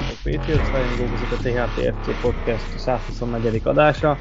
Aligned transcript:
Sziasztok, 0.00 0.32
Patriots 0.32 0.70
rajongók, 0.70 1.12
ez 1.12 1.30
a 1.30 1.36
THPFC 1.36 2.20
Podcast 2.20 2.78
124. 2.78 3.60
adása. 3.64 4.18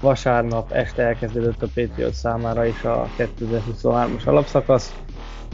Vasárnap 0.00 0.72
este 0.72 1.02
elkezdődött 1.02 1.62
a 1.62 1.66
Patriots 1.74 2.14
számára 2.14 2.66
is 2.66 2.84
a 2.84 3.08
2023-as 3.18 4.24
alapszakasz. 4.24 4.94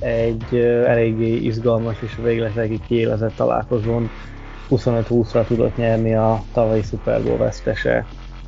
Egy 0.00 0.54
eléggé 0.86 1.36
izgalmas 1.36 2.02
és 2.02 2.16
végletekig 2.22 2.80
kiélezett 2.86 3.34
találkozón 3.36 4.10
25-20-ra 4.70 5.46
tudott 5.46 5.76
nyerni 5.76 6.14
a 6.14 6.42
tavalyi 6.52 6.82
Super 6.82 7.22
Bowl 7.22 7.36
vesztese 7.36 8.06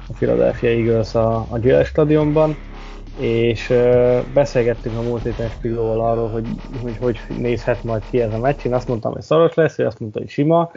a 0.08 0.12
Philadelphia 0.12 0.70
Eagles 0.70 1.14
a, 1.14 1.46
a 1.48 1.58
Gillette 1.58 1.84
stadionban 1.84 2.56
és 3.18 3.72
beszélgettünk 4.34 4.98
a 4.98 5.02
múlt 5.02 5.22
héten 5.22 5.48
Spillóval 5.48 6.00
arról, 6.00 6.28
hogy, 6.28 6.46
hogy 6.82 6.96
hogy 7.00 7.20
nézhet 7.38 7.84
majd 7.84 8.02
ki 8.10 8.20
ez 8.20 8.32
a 8.32 8.38
meccs. 8.38 8.64
Én 8.64 8.74
azt 8.74 8.88
mondtam, 8.88 9.12
hogy 9.12 9.22
szoros 9.22 9.54
lesz, 9.54 9.78
ő 9.78 9.86
azt 9.86 10.00
mondta, 10.00 10.18
hogy 10.18 10.28
sima. 10.28 10.70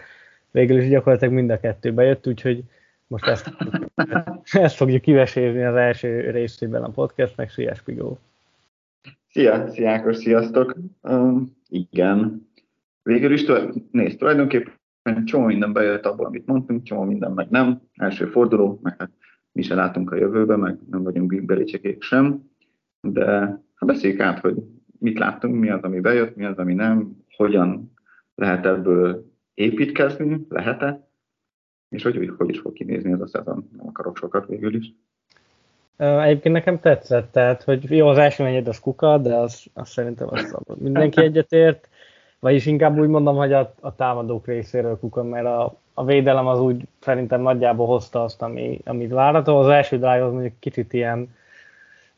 Végül 0.53 0.77
is 0.77 0.89
gyakorlatilag 0.89 1.33
mind 1.33 1.49
a 1.49 1.59
kettő 1.59 1.93
bejött, 1.93 2.27
úgyhogy 2.27 2.63
most 3.07 3.25
ezt, 3.25 3.51
ezt 4.51 4.75
fogjuk 4.75 5.01
kivesézni 5.01 5.63
az 5.63 5.75
első 5.75 6.29
részében 6.29 6.83
a 6.83 6.89
podcastnek. 6.89 7.49
Szia, 7.49 7.75
Spigó! 7.75 8.19
Szia, 9.29 9.69
szia 9.69 9.89
Ákos, 9.89 10.17
sziasztok! 10.17 10.75
Um, 11.01 11.55
igen, 11.69 12.47
végül 13.03 13.33
is 13.33 13.45
nézd, 13.91 14.17
tulajdonképpen 14.17 15.25
csomó 15.25 15.45
minden 15.45 15.73
bejött 15.73 16.05
abból, 16.05 16.25
amit 16.25 16.45
mondtunk, 16.45 16.83
csomó 16.83 17.03
minden 17.03 17.31
meg 17.31 17.49
nem. 17.49 17.81
Első 17.93 18.25
forduló, 18.25 18.79
meg 18.81 18.95
hát 18.97 19.11
mi 19.51 19.61
se 19.61 19.75
látunk 19.75 20.11
a 20.11 20.15
jövőbe, 20.15 20.55
meg 20.55 20.77
nem 20.89 21.03
vagyunk 21.03 21.45
belicsekék 21.45 22.01
sem, 22.01 22.49
de 23.01 23.39
ha 23.75 23.85
beszéljük 23.85 24.19
át, 24.19 24.39
hogy 24.39 24.55
mit 24.99 25.19
láttunk, 25.19 25.59
mi 25.59 25.69
az, 25.69 25.81
ami 25.81 25.99
bejött, 25.99 26.35
mi 26.35 26.45
az, 26.45 26.57
ami 26.57 26.73
nem, 26.73 27.23
hogyan 27.35 27.93
lehet 28.35 28.65
ebből 28.65 29.32
építkezni, 29.53 30.45
lehet-e, 30.49 31.07
és 31.89 32.03
hogy, 32.03 32.33
hogy, 32.37 32.49
is 32.49 32.59
fog 32.59 32.73
kinézni 32.73 33.11
ez 33.11 33.21
a 33.21 33.27
szezon. 33.27 33.69
Nem 33.77 33.87
akarok 33.87 34.17
sokat 34.17 34.47
végül 34.47 34.75
is. 34.75 34.93
Egyébként 35.97 36.55
nekem 36.55 36.79
tetszett, 36.79 37.31
tehát, 37.31 37.63
hogy 37.63 37.89
jó, 37.89 38.07
az 38.07 38.17
első 38.17 38.43
negyed 38.43 38.67
az 38.67 38.79
kuka, 38.79 39.17
de 39.17 39.35
az, 39.35 39.65
az 39.73 39.89
szerintem 39.89 40.27
az. 40.31 40.55
Mindenki 40.77 41.21
egyetért, 41.21 41.89
vagyis 42.39 42.65
inkább 42.65 42.97
úgy 42.97 43.07
mondom, 43.07 43.35
hogy 43.35 43.53
a, 43.53 43.73
a 43.81 43.95
támadók 43.95 44.47
részéről 44.47 44.99
kuka, 44.99 45.23
mert 45.23 45.45
a, 45.45 45.75
a 45.93 46.05
védelem 46.05 46.47
az 46.47 46.59
úgy 46.59 46.83
szerintem 46.99 47.41
nagyjából 47.41 47.87
hozta 47.87 48.23
azt, 48.23 48.41
ami, 48.41 48.79
amit 48.85 49.11
várható. 49.11 49.57
Az 49.57 49.67
első 49.67 49.95
drive 49.95 50.25
az 50.25 50.31
mondjuk 50.31 50.53
kicsit 50.59 50.93
ilyen 50.93 51.35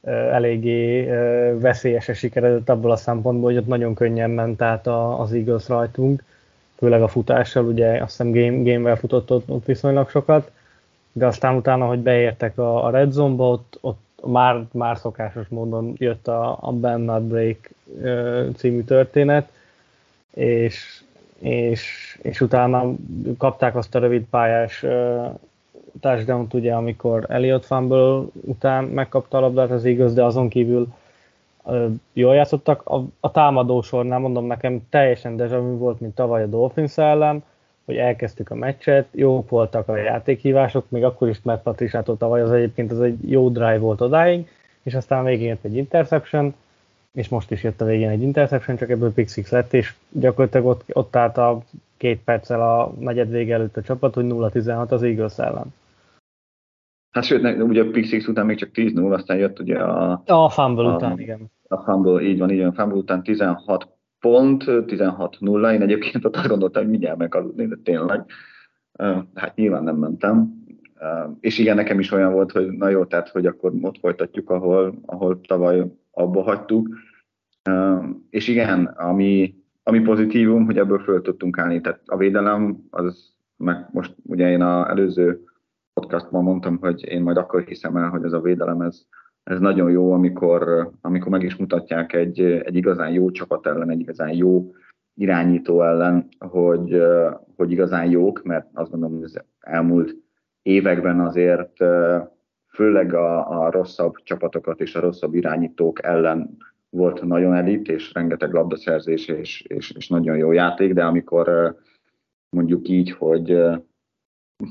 uh, 0.02 0.13
eléggé 0.13 1.09
uh, 1.09 1.61
veszélyesen 1.61 2.16
sikeredett 2.16 2.69
abból 2.69 2.91
a 2.91 2.95
szempontból, 2.95 3.52
hogy 3.52 3.59
ott 3.59 3.67
nagyon 3.67 3.95
könnyen 3.95 4.30
ment 4.30 4.61
át 4.61 4.88
a, 4.88 5.19
az 5.19 5.33
Eagles 5.33 5.67
rajtunk, 5.67 6.23
főleg 6.77 7.01
a 7.01 7.07
futással, 7.07 7.65
ugye 7.65 8.01
azt 8.01 8.17
hiszem 8.17 8.31
game, 8.31 8.71
game 8.71 8.95
futott 8.95 9.31
ott, 9.31 9.49
ott 9.49 9.65
viszonylag 9.65 10.09
sokat, 10.09 10.51
de 11.11 11.25
aztán 11.25 11.55
utána, 11.55 11.85
hogy 11.85 11.99
beértek 11.99 12.57
a, 12.57 12.85
a 12.85 12.89
Red 12.89 13.11
Zone-ba, 13.11 13.49
ott, 13.49 13.77
ott 13.81 14.03
már, 14.25 14.63
már 14.71 14.97
szokásos 14.97 15.47
módon 15.47 15.93
jött 15.97 16.27
a, 16.27 16.57
a 16.61 16.71
Ben 16.71 17.01
Not 17.01 17.23
Break 17.23 17.69
című 18.55 18.83
történet, 18.83 19.50
és 20.33 21.03
és, 21.39 22.17
és 22.22 22.41
utána 22.41 22.94
kapták 23.38 23.75
azt 23.75 23.95
a 23.95 24.00
rövid 24.00 24.23
pályás 24.29 24.83
uh, 24.83 25.25
touchdown 26.00 26.47
ugye, 26.53 26.73
amikor 26.73 27.25
Elliot 27.29 27.66
Fumble 27.66 28.23
után 28.31 28.83
megkapta 28.83 29.38
a 29.38 29.41
labdát 29.41 29.71
az 29.71 29.85
igaz, 29.85 30.13
de 30.13 30.23
azon 30.23 30.50
kívül 30.50 30.88
jól 32.13 32.35
játszottak. 32.35 32.81
A, 32.89 33.03
a 33.19 33.31
támadó 33.31 33.81
sornál 33.81 34.19
mondom 34.19 34.45
nekem 34.45 34.81
teljesen 34.89 35.35
deja 35.35 35.61
volt, 35.61 35.99
mint 35.99 36.15
tavaly 36.15 36.43
a 36.43 36.47
Dolphins 36.47 36.97
ellen, 36.97 37.43
hogy 37.85 37.97
elkezdtük 37.97 38.49
a 38.49 38.55
meccset, 38.55 39.07
jók 39.11 39.49
voltak 39.49 39.87
a 39.87 39.95
játékhívások, 39.95 40.89
még 40.89 41.03
akkor 41.03 41.29
is 41.29 41.39
Matt 41.43 41.63
Patriciától 41.63 42.17
tavaly 42.17 42.41
az 42.41 42.51
egyébként 42.51 42.91
az 42.91 43.01
egy 43.01 43.31
jó 43.31 43.49
drive 43.49 43.77
volt 43.77 44.01
odáig, 44.01 44.47
és 44.83 44.93
aztán 44.93 45.23
végén 45.23 45.47
jött 45.47 45.63
egy 45.63 45.75
interception, 45.75 46.55
és 47.13 47.29
most 47.29 47.51
is 47.51 47.63
jött 47.63 47.81
a 47.81 47.85
végén 47.85 48.09
egy 48.09 48.21
interception, 48.21 48.77
csak 48.77 48.89
ebből 48.89 49.13
pick 49.13 49.29
six 49.29 49.49
lett, 49.49 49.73
és 49.73 49.93
gyakorlatilag 50.09 50.65
ott, 50.65 50.83
ott 50.93 51.15
állt 51.15 51.37
a 51.37 51.61
két 51.97 52.21
perccel 52.23 52.61
a 52.61 52.93
negyed 52.99 53.29
vége 53.29 53.53
előtt 53.53 53.77
a 53.77 53.81
csapat, 53.81 54.13
hogy 54.13 54.25
0-16 54.27 54.87
az 54.87 55.03
Eagles 55.03 55.37
ellen. 55.37 55.73
Hát 57.15 57.23
sőt, 57.23 57.61
ugye 57.61 57.83
a 57.83 57.89
pick 57.89 58.07
six 58.07 58.27
után 58.27 58.45
még 58.45 58.57
csak 58.57 58.69
10-0, 58.73 59.13
aztán 59.13 59.37
jött 59.37 59.59
ugye 59.59 59.77
a... 59.77 60.21
A 60.25 60.49
fumble 60.49 60.85
a, 60.85 60.95
után, 60.95 61.19
igen. 61.19 61.51
A 61.67 61.77
fumble, 61.77 62.21
így 62.21 62.39
van, 62.39 62.49
így 62.49 62.61
van, 62.61 62.73
fumble 62.73 62.97
után 62.97 63.23
16 63.23 63.87
pont, 64.19 64.63
16-0, 64.67 65.73
én 65.73 65.81
egyébként 65.81 66.25
ott 66.25 66.35
azt 66.35 66.47
gondoltam, 66.47 66.81
hogy 66.81 66.91
mindjárt 66.91 67.17
megaludni, 67.17 67.67
de 67.67 67.75
tényleg. 67.83 68.25
Hát 69.33 69.55
nyilván 69.55 69.83
nem 69.83 69.95
mentem. 69.95 70.63
És 71.39 71.57
igen, 71.57 71.75
nekem 71.75 71.99
is 71.99 72.11
olyan 72.11 72.33
volt, 72.33 72.51
hogy 72.51 72.71
na 72.71 72.89
jó, 72.89 73.05
tehát 73.05 73.29
hogy 73.29 73.45
akkor 73.45 73.71
ott 73.81 73.99
folytatjuk, 73.99 74.49
ahol, 74.49 74.99
ahol 75.05 75.41
tavaly 75.41 75.91
abba 76.11 76.41
hagytuk. 76.41 76.89
És 78.29 78.47
igen, 78.47 78.85
ami, 78.85 79.55
ami 79.83 79.99
pozitívum, 79.99 80.65
hogy 80.65 80.77
ebből 80.77 80.99
föl 80.99 81.21
tudtunk 81.21 81.57
állni. 81.57 81.81
Tehát 81.81 82.01
a 82.05 82.17
védelem, 82.17 82.87
az 82.89 83.33
meg 83.57 83.87
most 83.91 84.15
ugye 84.23 84.49
én 84.49 84.61
az 84.61 84.87
előző 84.87 85.43
podcastban 86.00 86.44
mondtam, 86.44 86.78
hogy 86.78 87.07
én 87.07 87.22
majd 87.22 87.38
akkor 87.38 87.63
hiszem 87.63 87.97
el, 87.97 88.09
hogy 88.09 88.23
ez 88.23 88.33
a 88.33 88.41
védelem, 88.41 88.81
ez, 88.81 89.01
ez 89.44 89.59
nagyon 89.59 89.91
jó, 89.91 90.11
amikor, 90.11 90.91
amikor 91.01 91.31
meg 91.31 91.44
is 91.44 91.56
mutatják 91.56 92.13
egy, 92.13 92.41
egy 92.41 92.75
igazán 92.75 93.11
jó 93.11 93.31
csapat 93.31 93.67
ellen, 93.67 93.89
egy 93.89 94.00
igazán 94.00 94.33
jó 94.33 94.72
irányító 95.13 95.81
ellen, 95.81 96.28
hogy, 96.39 97.01
hogy 97.56 97.72
igazán 97.72 98.09
jók, 98.09 98.44
mert 98.44 98.67
azt 98.73 98.91
gondolom, 98.91 99.16
hogy 99.16 99.23
az 99.23 99.44
elmúlt 99.59 100.16
években 100.61 101.19
azért 101.19 101.83
főleg 102.67 103.13
a, 103.13 103.62
a 103.62 103.72
rosszabb 103.72 104.16
csapatokat 104.23 104.81
és 104.81 104.95
a 104.95 105.00
rosszabb 105.00 105.33
irányítók 105.33 106.03
ellen 106.03 106.57
volt 106.89 107.23
nagyon 107.23 107.53
elit, 107.53 107.88
és 107.88 108.13
rengeteg 108.13 108.53
labdaszerzés, 108.53 109.27
és, 109.27 109.62
és, 109.62 109.91
és 109.91 110.07
nagyon 110.07 110.38
jó 110.38 110.51
játék, 110.51 110.94
de 110.94 111.06
amikor 111.06 111.75
mondjuk 112.50 112.88
így, 112.88 113.12
hogy 113.12 113.57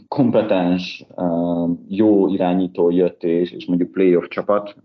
kompetens, 0.08 1.06
jó 1.88 2.28
irányító 2.28 2.90
jött, 2.90 3.22
és, 3.22 3.52
és 3.52 3.66
mondjuk 3.66 3.90
playoff 3.90 4.26
csapat, 4.28 4.76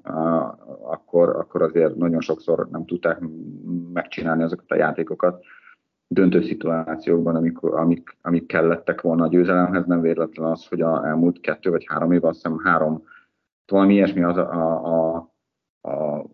akkor, 0.83 1.29
akkor 1.29 1.61
azért 1.61 1.95
nagyon 1.95 2.21
sokszor 2.21 2.67
nem 2.71 2.85
tudták 2.85 3.19
megcsinálni 3.93 4.43
azokat 4.43 4.71
a 4.71 4.75
játékokat 4.75 5.43
döntő 6.07 6.41
szituációkban, 6.41 7.35
amik, 7.35 7.61
amik, 7.61 8.17
amik 8.21 8.45
kellettek 8.45 9.01
volna 9.01 9.23
a 9.23 9.27
győzelemhez, 9.27 9.85
nem 9.85 10.01
véletlen 10.01 10.51
az, 10.51 10.67
hogy 10.67 10.81
a 10.81 11.05
elmúlt 11.07 11.39
kettő 11.39 11.69
vagy 11.69 11.85
három 11.87 12.11
év, 12.11 12.25
azt 12.25 12.35
hiszem 12.35 12.59
három, 12.63 13.03
valami 13.65 13.93
ilyesmi 13.93 14.23
az 14.23 14.37
a, 14.37 14.51
a, 14.51 15.29
a, 15.81 15.89
a 15.89 16.25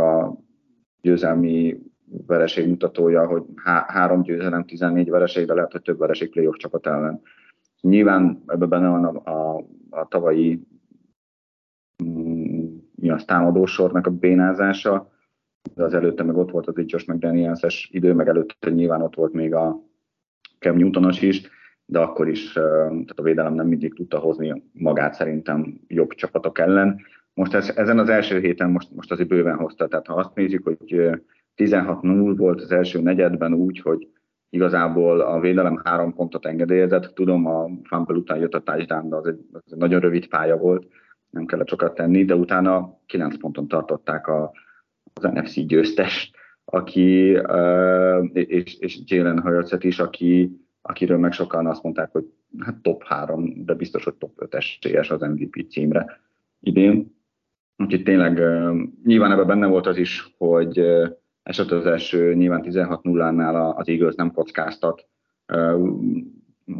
a 0.00 0.36
győzelmi 1.00 1.78
vereség 2.26 2.68
mutatója, 2.68 3.26
hogy 3.26 3.42
há, 3.56 3.84
három 3.88 4.22
győzelem, 4.22 4.64
14 4.64 5.10
vereség, 5.10 5.46
de 5.46 5.54
lehet, 5.54 5.72
hogy 5.72 5.82
több 5.82 5.98
vereség 5.98 6.30
playoff 6.30 6.56
csapat 6.56 6.86
ellen. 6.86 7.22
Nyilván 7.82 8.42
ebben 8.46 8.68
benne 8.68 8.88
van 8.88 9.04
a, 9.04 9.30
a, 9.30 9.64
a 9.90 10.08
tavalyi 10.08 10.66
mm, 12.04 12.76
mi 12.94 13.10
az 13.10 13.24
támadósornak 13.24 14.06
a 14.06 14.10
bénázása, 14.10 15.10
de 15.74 15.84
az 15.84 15.94
előtte 15.94 16.22
meg 16.22 16.36
ott 16.36 16.50
volt 16.50 16.66
az 16.66 16.74
Josh 16.76 17.08
McDaniels-es 17.08 17.88
idő, 17.92 18.12
meg 18.14 18.28
előtte 18.28 18.70
nyilván 18.70 19.02
ott 19.02 19.14
volt 19.14 19.32
még 19.32 19.54
a 19.54 19.80
Cam 20.58 20.76
Newtonos 20.76 21.22
is, 21.22 21.48
de 21.84 21.98
akkor 21.98 22.28
is 22.28 22.52
tehát 22.52 23.18
a 23.18 23.22
védelem 23.22 23.54
nem 23.54 23.66
mindig 23.66 23.94
tudta 23.94 24.18
hozni 24.18 24.62
magát 24.72 25.14
szerintem 25.14 25.80
jobb 25.86 26.12
csapatok 26.12 26.58
ellen. 26.58 27.00
Most 27.34 27.54
ez, 27.54 27.68
ezen 27.68 27.98
az 27.98 28.08
első 28.08 28.40
héten 28.40 28.70
most, 28.70 28.90
most 28.90 29.12
azért 29.12 29.28
bőven 29.28 29.56
hozta, 29.56 29.88
tehát 29.88 30.06
ha 30.06 30.14
azt 30.14 30.34
nézzük, 30.34 30.64
hogy 30.64 31.10
16-0 31.56 32.34
volt 32.36 32.60
az 32.60 32.72
első 32.72 33.00
negyedben 33.00 33.54
úgy, 33.54 33.78
hogy 33.78 34.08
igazából 34.52 35.20
a 35.20 35.40
védelem 35.40 35.80
három 35.84 36.14
pontot 36.14 36.46
engedélyezett. 36.46 37.14
Tudom, 37.14 37.46
a 37.46 37.68
fumble 37.82 38.16
után 38.16 38.38
jött 38.38 38.54
a 38.54 38.62
touchdown, 38.62 39.08
de 39.08 39.16
az 39.16 39.26
egy, 39.26 39.38
az 39.52 39.72
egy 39.72 39.78
nagyon 39.78 40.00
rövid 40.00 40.26
pálya 40.26 40.56
volt, 40.56 40.86
nem 41.30 41.46
kellett 41.46 41.68
sokat 41.68 41.94
tenni, 41.94 42.24
de 42.24 42.34
utána 42.34 42.98
9 43.06 43.38
ponton 43.38 43.68
tartották 43.68 44.26
a, 44.26 44.52
az 45.12 45.22
NFC 45.22 45.66
győztes, 45.66 46.30
aki, 46.64 47.38
és, 48.32 48.78
és 48.78 48.98
Jalen 49.04 49.40
hurts 49.40 49.84
is, 49.84 49.98
aki, 49.98 50.60
akiről 50.82 51.18
meg 51.18 51.32
sokan 51.32 51.66
azt 51.66 51.82
mondták, 51.82 52.10
hogy 52.12 52.24
hát 52.58 52.82
top 52.82 53.02
3, 53.04 53.64
de 53.64 53.74
biztos, 53.74 54.04
hogy 54.04 54.14
top 54.14 54.32
5 54.36 54.54
esélyes 54.54 55.10
az 55.10 55.20
MVP 55.20 55.70
címre 55.70 56.20
idén. 56.60 57.16
Úgyhogy 57.76 58.02
tényleg 58.02 58.40
nyilván 59.04 59.32
ebben 59.32 59.46
benne 59.46 59.66
volt 59.66 59.86
az 59.86 59.96
is, 59.96 60.34
hogy 60.38 60.82
eset 61.42 61.70
az 61.70 61.86
első 61.86 62.34
nyilván 62.34 62.64
16-0-nál 62.64 63.76
az 63.76 63.88
Eagles 63.88 64.14
nem 64.14 64.32
kockáztat 64.32 65.06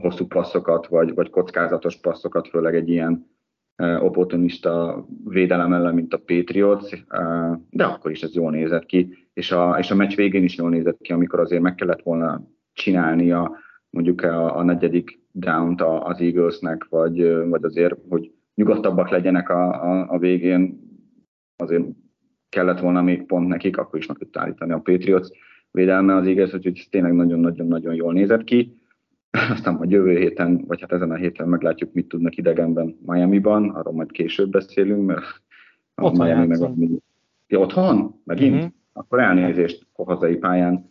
hosszú 0.00 0.26
passzokat, 0.26 0.86
vagy, 0.86 1.14
vagy 1.14 1.30
kockázatos 1.30 1.96
passzokat, 1.96 2.48
főleg 2.48 2.74
egy 2.74 2.88
ilyen 2.88 3.30
opportunista 4.00 5.04
védelem 5.24 5.72
ellen, 5.72 5.94
mint 5.94 6.14
a 6.14 6.22
Patriots, 6.26 7.04
de 7.70 7.84
akkor 7.84 8.10
is 8.10 8.22
ez 8.22 8.34
jól 8.34 8.50
nézett 8.50 8.86
ki, 8.86 9.28
és 9.32 9.52
a, 9.52 9.76
és 9.78 9.90
a 9.90 9.94
meccs 9.94 10.14
végén 10.14 10.42
is 10.42 10.56
jól 10.56 10.70
nézett 10.70 11.00
ki, 11.00 11.12
amikor 11.12 11.40
azért 11.40 11.62
meg 11.62 11.74
kellett 11.74 12.02
volna 12.02 12.42
csinálnia 12.72 13.56
mondjuk 13.90 14.22
a, 14.22 14.56
a 14.56 14.62
negyedik 14.62 15.20
down-t 15.32 15.80
az 15.80 16.20
Eaglesnek, 16.20 16.86
vagy, 16.88 17.46
vagy 17.48 17.64
azért, 17.64 17.94
hogy 18.08 18.32
nyugodtabbak 18.54 19.08
legyenek 19.08 19.48
a, 19.48 19.90
a, 19.90 20.06
a 20.08 20.18
végén, 20.18 20.80
azért 21.56 21.84
kellett 22.52 22.80
volna 22.80 23.02
még 23.02 23.26
pont 23.26 23.48
nekik, 23.48 23.76
akkor 23.76 23.98
is 23.98 24.06
meg 24.06 24.16
tudta 24.16 24.40
állítani 24.40 24.72
a 24.72 24.78
Patriots 24.78 25.28
védelme 25.70 26.14
az 26.14 26.26
Eagles, 26.26 26.52
úgyhogy 26.52 26.86
tényleg 26.90 27.12
nagyon-nagyon-nagyon 27.12 27.94
jól 27.94 28.12
nézett 28.12 28.44
ki. 28.44 28.76
Aztán 29.54 29.74
majd 29.74 29.90
jövő 29.90 30.16
héten, 30.18 30.64
vagy 30.66 30.80
hát 30.80 30.92
ezen 30.92 31.10
a 31.10 31.14
héten 31.14 31.48
meglátjuk, 31.48 31.92
mit 31.92 32.08
tudnak 32.08 32.36
idegenben 32.36 32.96
Miami-ban, 33.06 33.68
arról 33.70 33.94
majd 33.94 34.10
később 34.10 34.50
beszélünk, 34.50 35.06
mert 35.06 35.42
a 35.94 36.04
otthon 36.04 36.26
Miami 36.26 36.46
meg 36.46 36.62
a... 36.62 36.72
Ja, 37.46 37.58
otthon? 37.58 38.20
Megint? 38.24 38.54
Uh-huh. 38.54 38.70
Akkor 38.92 39.20
elnézést 39.20 39.86
a 39.92 40.04
hazai 40.04 40.36
pályán 40.36 40.88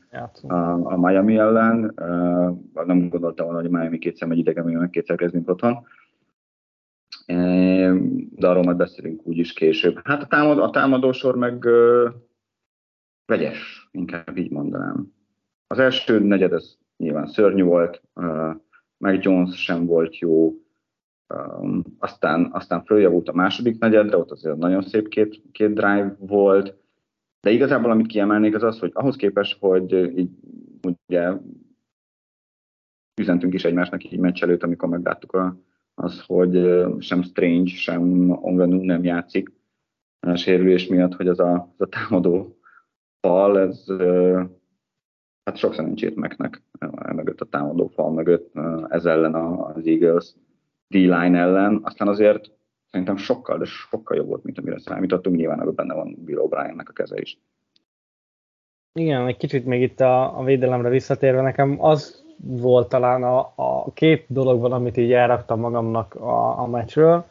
a, 0.48 0.56
a 0.94 0.98
Miami 0.98 1.38
ellen. 1.38 1.94
Uh, 2.76 2.86
nem 2.86 3.10
gondoltam 3.10 3.46
volna, 3.46 3.62
hogy 3.62 3.70
Miami 3.70 3.98
kétszer 3.98 4.28
megy 4.28 4.38
idegenben, 4.38 4.74
meg 4.74 4.90
kétszer 4.90 5.16
kezdünk 5.16 5.50
otthon. 5.50 5.86
De 7.26 8.48
arról 8.48 8.64
majd 8.64 8.78
beszélünk 8.78 9.28
úgyis 9.28 9.54
később. 9.54 10.00
Hát 10.04 10.22
a, 10.22 10.28
támad, 10.28 10.60
a 10.60 10.70
támadósor 10.70 11.36
meg 11.36 11.66
uh, 11.66 12.10
vegyes, 13.26 13.90
inkább 13.92 14.38
így 14.38 14.52
mondanám. 14.52 15.14
Az 15.68 15.80
első 15.80 16.20
negyed 16.20 16.54
az 16.54 16.78
nyilván 16.98 17.28
szörnyű 17.28 17.64
volt, 17.64 18.02
uh, 18.16 18.56
meg 18.98 19.24
Jones 19.24 19.64
sem 19.64 19.86
volt 19.86 20.18
jó, 20.18 20.54
um, 21.34 21.84
aztán, 22.00 22.50
aztán 22.52 22.84
följavult 22.84 23.30
a 23.30 23.34
második 23.34 23.80
negyedre, 23.80 24.18
ott 24.18 24.32
azért 24.32 24.58
nagyon 24.58 24.82
szép 24.82 25.08
két, 25.08 25.42
két 25.52 25.74
drive 25.74 26.16
volt, 26.20 26.76
de 27.42 27.50
igazából 27.50 27.92
amit 27.92 28.08
kiemelnék 28.08 28.56
az 28.56 28.64
az, 28.64 28.80
hogy 28.80 28.92
ahhoz 28.94 29.16
képest, 29.16 29.58
hogy 29.60 29.94
így 30.18 30.30
ugye 31.08 31.32
üzentünk 33.22 33.54
is 33.54 33.64
egymásnak 33.64 34.04
így 34.04 34.20
meccs 34.20 34.44
előtt, 34.44 34.64
amikor 34.64 34.90
megláttuk 34.90 35.34
a, 35.34 35.58
az, 35.96 36.24
hogy 36.26 36.86
sem 37.00 37.22
Strange, 37.22 37.72
sem 37.72 38.30
Onvenu 38.30 38.84
nem 38.84 39.04
játszik 39.04 39.52
a 40.20 40.36
sérülés 40.36 40.88
miatt, 40.88 41.14
hogy 41.14 41.28
az 41.28 41.40
a, 41.40 41.74
az 41.78 41.82
a 41.82 41.88
támadó 41.88 42.58
fal, 43.20 43.60
ez 43.60 43.86
hát 45.44 45.58
sok 45.58 45.74
szerencsét 45.74 46.16
megnek 46.16 46.62
mögött 47.14 47.42
a 47.42 47.46
támadó 47.46 47.88
fal 47.88 48.12
mögött, 48.12 48.54
ez 48.90 49.06
ellen 49.06 49.36
az 49.36 49.86
Eagles 49.86 50.36
D-line 50.88 51.40
ellen, 51.40 51.80
aztán 51.84 52.08
azért 52.08 52.52
szerintem 52.90 53.18
sokkal, 53.18 53.58
de 53.58 53.66
sokkal 53.66 54.18
jobb 54.18 54.28
volt, 54.28 54.44
mint 54.44 54.58
amire 54.58 54.80
számítottunk, 54.80 55.36
nyilván 55.36 55.62
ebben 55.62 55.76
benne 55.76 55.94
van 55.94 56.16
Bill 56.26 56.40
O'Briennek 56.40 56.86
a 56.88 56.94
keze 56.94 57.20
is. 57.20 57.40
Igen, 58.94 59.28
egy 59.28 59.38
kicsit 59.38 59.66
még 59.66 59.82
itt 59.82 60.00
a, 60.00 60.40
a 60.40 60.44
védelemre 60.44 60.90
visszatérve, 60.90 61.42
nekem 61.42 61.84
az 61.84 62.21
volt 62.44 62.90
talán 62.90 63.24
a, 63.24 63.40
a 63.56 63.92
két 63.94 64.26
dologban, 64.28 64.72
amit 64.72 64.98
így 64.98 65.14
elraktam 65.14 65.60
magamnak 65.60 66.16
a, 66.16 66.60
a 66.60 66.68
meccsről. 66.68 67.26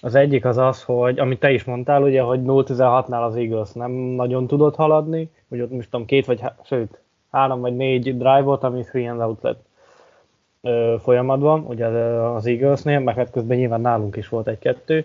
Az 0.00 0.14
egyik 0.14 0.44
az 0.44 0.56
az, 0.56 0.82
hogy 0.82 1.18
amit 1.18 1.40
te 1.40 1.52
is 1.52 1.64
mondtál, 1.64 2.02
ugye, 2.02 2.22
hogy 2.22 2.40
0-16-nál 2.44 3.26
az 3.26 3.36
Eagles 3.36 3.72
nem 3.72 3.90
nagyon 3.90 4.46
tudott 4.46 4.74
haladni, 4.74 5.30
hogy 5.48 5.60
ott 5.60 5.70
most 5.70 5.90
tudom, 5.90 6.06
két 6.06 6.26
vagy, 6.26 6.42
sőt, 6.64 6.98
három 7.30 7.60
vagy 7.60 7.76
négy 7.76 8.16
drive 8.16 8.40
volt, 8.40 8.62
ami 8.62 8.82
three 8.82 9.10
and 9.10 9.20
out 9.20 9.42
lett 9.42 9.64
ö, 10.62 10.94
folyamatban, 11.02 11.64
ugye 11.68 11.86
az 11.86 12.46
Eaglesnél, 12.46 13.00
meg 13.00 13.14
hát 13.14 13.30
közben 13.30 13.56
nyilván 13.56 13.80
nálunk 13.80 14.16
is 14.16 14.28
volt 14.28 14.48
egy-kettő, 14.48 15.04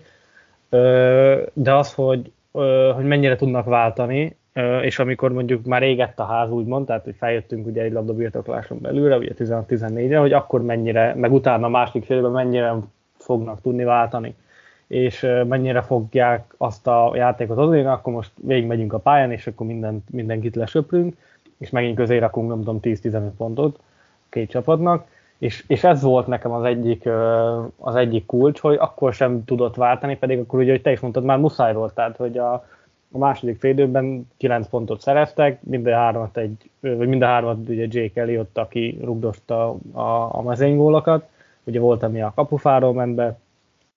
de 1.52 1.74
az, 1.74 1.94
hogy, 1.94 2.32
ö, 2.52 2.92
hogy 2.94 3.04
mennyire 3.04 3.36
tudnak 3.36 3.64
váltani, 3.64 4.24
ö, 4.24 4.41
és 4.82 4.98
amikor 4.98 5.32
mondjuk 5.32 5.64
már 5.64 5.82
égett 5.82 6.18
a 6.18 6.24
ház, 6.24 6.50
úgymond, 6.50 6.86
tehát 6.86 7.04
hogy 7.04 7.14
feljöttünk 7.18 7.66
ugye 7.66 7.82
egy 7.82 7.92
labda 7.92 8.14
birtokláson 8.14 8.80
belőle, 8.80 9.16
ugye 9.16 9.32
16-14-re, 9.38 10.18
hogy 10.18 10.32
akkor 10.32 10.62
mennyire, 10.62 11.14
meg 11.14 11.32
utána 11.32 11.66
a 11.66 11.70
másik 11.70 12.04
félben 12.04 12.30
mennyire 12.30 12.74
fognak 13.16 13.60
tudni 13.60 13.84
váltani. 13.84 14.34
És 14.86 15.26
mennyire 15.48 15.82
fogják 15.82 16.54
azt 16.56 16.86
a 16.86 17.12
játékot 17.14 17.58
adni, 17.58 17.84
akkor 17.84 18.12
most 18.12 18.30
végigmegyünk 18.34 18.92
a 18.92 18.98
pályán, 18.98 19.32
és 19.32 19.46
akkor 19.46 19.66
mindent, 19.66 20.10
mindenkit 20.10 20.56
lesöprünk, 20.56 21.16
és 21.58 21.70
megint 21.70 21.96
közé 21.96 22.18
rakunk, 22.18 22.48
nem 22.48 22.58
tudom, 22.58 22.78
10-15 22.82 23.28
pontot 23.36 23.78
két 24.28 24.50
csapatnak, 24.50 25.06
és, 25.38 25.64
és 25.66 25.84
ez 25.84 26.02
volt 26.02 26.26
nekem 26.26 26.52
az 26.52 26.64
egyik, 26.64 27.08
az 27.76 27.94
egyik 27.94 28.26
kulcs, 28.26 28.60
hogy 28.60 28.76
akkor 28.80 29.14
sem 29.14 29.44
tudott 29.44 29.74
váltani, 29.74 30.16
pedig 30.16 30.38
akkor 30.38 30.58
ugye, 30.58 30.70
hogy 30.70 30.82
te 30.82 30.92
is 30.92 31.00
mondtad, 31.00 31.24
már 31.24 31.38
muszáj 31.38 31.74
volt, 31.74 31.94
tehát 31.94 32.16
hogy 32.16 32.38
a, 32.38 32.64
a 33.12 33.18
második 33.18 33.58
félidőben 33.58 34.28
9 34.36 34.68
pontot 34.68 35.00
szereztek, 35.00 35.62
minden 35.62 35.94
hármat 35.94 36.36
egy, 36.36 36.70
vagy 36.80 37.08
minden 37.08 37.28
hármat 37.28 37.68
ugye 37.68 37.86
Jake 37.90 38.20
Elliott, 38.20 38.58
aki 38.58 38.98
rugdosta 39.02 39.76
a, 39.92 40.38
a 40.38 40.42
mezőnygólokat, 40.42 41.28
ugye 41.64 41.80
volt, 41.80 42.02
ami 42.02 42.22
a 42.22 42.32
kapufáról 42.34 42.92
ment 42.92 43.14
be, 43.14 43.38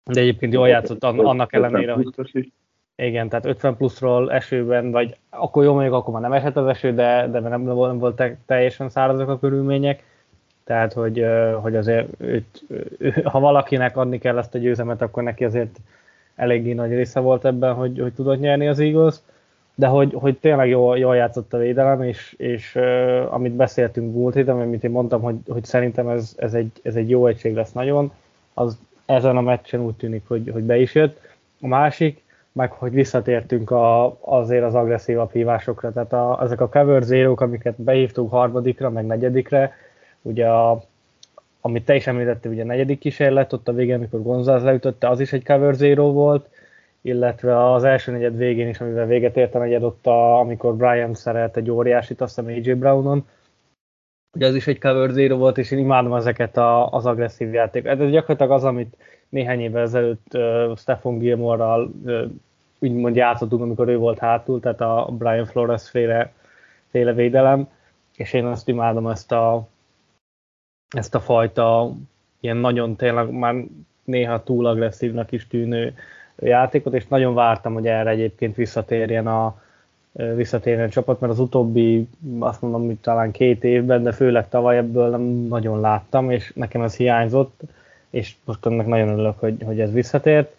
de 0.04 0.22
egyébként 0.22 0.54
jól 0.54 0.68
játszott 0.68 1.04
annak 1.04 1.54
ellenére, 1.54 1.94
hogy 1.94 2.52
igen, 2.96 3.30
tehát 3.30 3.46
50 3.46 3.78
pluszról 3.78 4.32
esőben, 4.32 4.92
vagy 4.92 5.18
akkor 5.30 5.64
jó 5.64 5.74
mondjuk, 5.74 5.94
akkor 5.94 6.14
már 6.14 6.22
nem 6.22 6.34
esett 6.34 6.58
az 6.58 6.68
eső, 6.68 6.94
de, 6.94 7.28
de 7.32 7.40
nem, 7.40 7.62
nem 7.62 7.98
volt 8.00 8.24
teljesen 8.46 8.90
szárazak 8.90 9.30
a 9.30 9.40
körülmények. 9.40 10.04
Tehát, 10.64 10.94
hogy, 10.94 11.26
hogy 11.62 11.76
azért 11.76 12.08
őt, 12.18 12.64
ha 13.24 13.40
valakinek 13.40 13.98
adni 13.98 14.18
kell 14.18 14.38
ezt 14.38 14.56
a 14.56 14.58
győzemet, 14.58 15.02
akkor 15.02 15.24
neki 15.24 15.46
azért 15.46 15.80
eléggé 16.36 16.74
nagy 16.74 16.92
része 16.92 17.20
volt 17.20 17.46
ebben, 17.46 17.74
hogy, 17.74 18.00
hogy 18.00 18.14
tudott 18.14 18.40
nyerni 18.40 18.68
az 18.68 18.80
Eagles, 18.80 19.16
de 19.76 19.88
hogy, 19.88 20.14
hogy 20.14 20.38
tényleg 20.38 20.70
jól, 20.70 20.98
jól 20.98 21.16
játszott 21.16 21.54
a 21.54 21.58
védelem, 21.58 22.02
és, 22.02 22.34
és 22.38 22.76
uh, 22.76 23.34
amit 23.34 23.54
beszéltünk 23.54 24.14
múlt 24.14 24.34
héten, 24.34 24.60
amit 24.60 24.84
én 24.84 24.92
mondtam, 24.92 25.22
hogy, 25.22 25.36
hogy 25.48 25.64
szerintem 25.64 26.08
ez, 26.08 26.34
ez, 26.38 26.54
egy, 26.54 26.72
ez 26.84 26.96
egy 26.96 27.10
jó 27.10 27.28
egység 27.28 27.56
lesz 27.56 27.72
nagyon, 27.72 28.12
az 28.54 28.78
ezen 29.06 29.38
a 29.38 29.42
meccsen 29.42 29.82
úgy 29.82 29.96
tűnik, 29.96 30.28
hogy, 30.28 30.50
hogy 30.54 30.64
be 30.64 30.78
is 30.78 30.96
jött. 30.96 31.20
A 31.62 31.68
másik, 31.68 32.24
meg 32.52 32.72
hogy 32.72 32.92
visszatértünk 32.92 33.72
a, 33.72 34.18
azért 34.22 34.64
az 34.64 34.76
agresszívabb 34.76 35.32
hívásokra, 35.32 35.92
tehát 35.92 36.14
a, 36.14 36.40
ezek 36.42 36.62
a 36.62 36.70
cover 36.70 37.02
zero 37.02 37.34
amiket 37.38 37.82
behívtunk 37.82 38.32
harmadikra, 38.32 38.90
meg 38.90 39.06
negyedikre, 39.06 39.74
ugye 40.22 40.48
a, 40.48 40.84
amit 41.66 41.86
te 41.86 41.96
is 41.96 42.08
említettél, 42.08 42.52
ugye 42.52 42.62
a 42.62 42.66
negyedik 42.66 43.00
kísérlet, 43.00 43.54
ott 43.54 43.68
a 43.68 43.74
végén, 43.74 43.96
amikor 43.96 44.22
González 44.22 44.64
leütötte, 44.64 45.10
az 45.10 45.20
is 45.20 45.34
egy 45.34 45.46
cover 45.46 45.74
zero 45.74 46.12
volt, 46.12 46.50
illetve 47.02 47.74
az 47.74 47.84
első 47.84 48.12
negyed 48.12 48.38
végén 48.38 48.68
is, 48.68 48.80
amivel 48.80 49.06
véget 49.06 49.38
ért 49.38 49.56
a 49.56 49.60
negyed, 49.60 49.84
ott 49.84 50.08
a, 50.08 50.40
amikor 50.40 50.76
Brian 50.76 51.14
szerelt 51.14 51.58
egy 51.58 51.70
óriásit, 51.70 52.22
azt 52.22 52.36
hiszem 52.36 52.52
AJ 52.52 52.74
Brownon, 52.74 53.28
ugye 54.36 54.48
az 54.48 54.56
is 54.56 54.68
egy 54.68 54.80
cover 54.80 55.10
zero 55.10 55.38
volt, 55.38 55.58
és 55.58 55.72
én 55.72 55.80
imádom 55.80 56.14
ezeket 56.14 56.58
a, 56.58 56.92
az 56.92 57.06
agresszív 57.06 57.54
játékokat. 57.54 58.00
Ez 58.00 58.12
gyakorlatilag 58.12 58.52
az, 58.52 58.64
amit 58.64 58.98
néhány 59.30 59.60
évvel 59.60 59.82
ezelőtt 59.82 60.34
uh, 60.34 60.78
Stephen 60.78 61.18
Gilmore-ral 61.18 61.92
uh, 62.04 62.22
úgymond 62.80 63.16
játszottunk, 63.16 63.62
amikor 63.62 63.88
ő 63.88 63.98
volt 63.98 64.20
hátul, 64.20 64.60
tehát 64.60 64.82
a 64.82 65.08
Brian 65.12 65.46
Flores 65.46 65.90
féle, 65.90 66.32
féle 66.90 67.14
védelem, 67.14 67.68
és 68.16 68.34
én 68.34 68.46
azt 68.46 68.68
imádom 68.68 69.08
ezt 69.08 69.32
a, 69.32 69.68
ezt 70.90 71.16
a 71.16 71.20
fajta 71.20 71.92
ilyen 72.40 72.58
nagyon 72.58 72.96
tényleg 72.96 73.32
már 73.32 73.56
néha 74.04 74.44
túl 74.44 74.66
agresszívnak 74.66 75.32
is 75.32 75.48
tűnő 75.48 75.94
játékot, 76.40 76.94
és 76.94 77.08
nagyon 77.08 77.34
vártam, 77.34 77.74
hogy 77.74 77.88
erre 77.88 78.10
egyébként 78.10 78.56
visszatérjen 78.56 79.28
a, 79.28 79.62
visszatérjen 80.36 80.88
a 80.88 80.90
csapat, 80.90 81.20
mert 81.20 81.34
az 81.34 81.40
utóbbi, 81.40 82.08
azt 82.40 82.62
mondom, 82.62 82.86
hogy 82.86 82.98
talán 82.98 83.32
két 83.32 83.64
évben, 83.64 84.04
de 84.04 84.12
főleg 84.12 84.50
tavaly 84.50 84.78
ebből 84.78 85.10
nem 85.10 85.22
nagyon 85.22 85.80
láttam, 85.80 86.32
és 86.32 86.52
nekem 86.56 86.82
ez 86.82 86.96
hiányzott, 86.96 87.62
és 88.10 88.36
most 88.46 88.66
ennek 88.66 88.88
nagyon 88.88 89.08
örülök, 89.08 89.40
hogy, 89.40 89.64
hogy 89.66 89.80
ez 89.80 89.94
visszatért. 89.94 90.56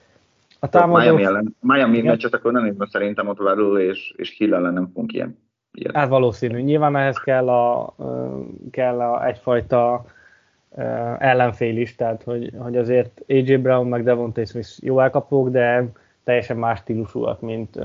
A 0.58 0.68
támadó... 0.68 1.02
Miami 1.02 1.24
ellen, 1.24 1.56
Miami 1.60 2.02
meccset 2.02 2.34
akkor 2.34 2.52
nem 2.52 2.66
évben 2.66 2.88
szerintem 2.90 3.28
ott 3.28 3.38
Verül 3.38 3.80
és, 3.80 4.14
és 4.16 4.36
Hill 4.38 4.54
ellen 4.54 4.72
nem 4.72 4.86
fogunk 4.86 5.12
ilyen. 5.12 5.38
ilyen. 5.72 5.94
Hát 5.94 6.08
valószínű. 6.08 6.60
Nyilván 6.60 6.96
ehhez 6.96 7.18
kell, 7.18 7.48
a, 7.48 7.94
kell 8.70 9.00
a 9.00 9.26
egyfajta 9.26 10.04
ellenfél 11.18 11.76
is, 11.76 11.94
tehát 11.94 12.22
hogy, 12.22 12.52
hogy 12.58 12.76
azért 12.76 13.22
AJ 13.28 13.56
Brown 13.56 13.86
meg 13.86 14.02
Devontae 14.02 14.44
Smith 14.44 14.68
jó 14.80 15.00
elkapók, 15.00 15.48
de 15.48 15.84
teljesen 16.24 16.56
más 16.56 16.78
stílusúak, 16.78 17.40
mint, 17.40 17.78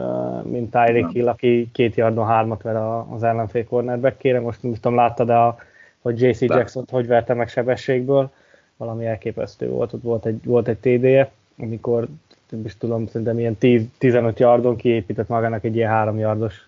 mint 0.44 0.72
Tyreek 0.72 1.10
Hill, 1.10 1.28
aki 1.28 1.70
két 1.72 1.96
yardon 1.96 2.26
hármat 2.26 2.62
ver 2.62 2.76
az 3.14 3.24
ellenfél 3.24 3.66
cornerback-kére. 3.66 4.40
Most 4.40 4.64
nem 4.64 4.74
tudom, 4.74 4.96
láttad 4.96 5.30
a 5.30 5.58
hogy 6.02 6.22
JC 6.22 6.42
Jackson 6.42 6.86
hogy 6.92 7.08
verte 7.08 7.34
meg 7.34 7.50
sebességből, 7.50 8.30
valami 8.78 9.06
elképesztő 9.06 9.70
volt, 9.70 9.94
ott 9.94 10.02
volt 10.02 10.26
egy, 10.26 10.40
volt 10.44 10.68
egy 10.68 10.78
TD-je, 10.78 11.32
amikor 11.60 12.08
nem 12.50 12.66
is 12.66 12.78
tudom, 12.78 13.08
szerintem 13.08 13.40
ilyen 13.40 13.56
10, 13.56 13.86
15 13.98 14.40
yardon 14.40 14.76
kiépített 14.76 15.28
magának 15.28 15.64
egy 15.64 15.76
ilyen 15.76 15.90
3 15.90 16.18
yardos 16.18 16.68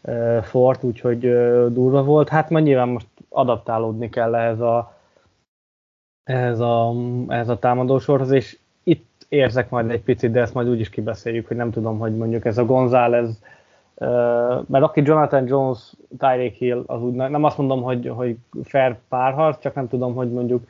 uh, 0.00 0.42
fort, 0.42 0.82
úgyhogy 0.82 1.26
uh, 1.26 1.66
durva 1.72 2.02
volt. 2.02 2.28
Hát 2.28 2.50
majd 2.50 2.64
nyilván 2.64 2.88
most 2.88 3.06
adaptálódni 3.28 4.08
kell 4.10 4.34
ehhez 4.34 4.60
a, 4.60 4.93
ehhez 6.24 6.60
a, 6.60 6.94
ehhez 7.28 7.48
a 7.48 7.58
támadósorhoz, 7.58 8.30
és 8.30 8.58
itt 8.82 9.26
érzek 9.28 9.70
majd 9.70 9.90
egy 9.90 10.02
picit, 10.02 10.30
de 10.30 10.40
ezt 10.40 10.54
majd 10.54 10.68
úgy 10.68 10.80
is 10.80 10.90
kibeszéljük, 10.90 11.46
hogy 11.46 11.56
nem 11.56 11.70
tudom, 11.70 11.98
hogy 11.98 12.16
mondjuk 12.16 12.44
ez 12.44 12.58
a 12.58 12.64
González, 12.64 13.42
mert 14.66 14.84
aki 14.84 15.02
Jonathan 15.04 15.46
Jones, 15.46 15.92
Tyreek 16.18 16.54
Hill, 16.54 16.82
az 16.86 17.02
úgy 17.02 17.12
nem 17.12 17.44
azt 17.44 17.58
mondom, 17.58 17.82
hogy, 17.82 18.08
hogy 18.14 18.36
fair 18.62 18.96
párharc, 19.08 19.60
csak 19.60 19.74
nem 19.74 19.88
tudom, 19.88 20.14
hogy 20.14 20.30
mondjuk 20.30 20.66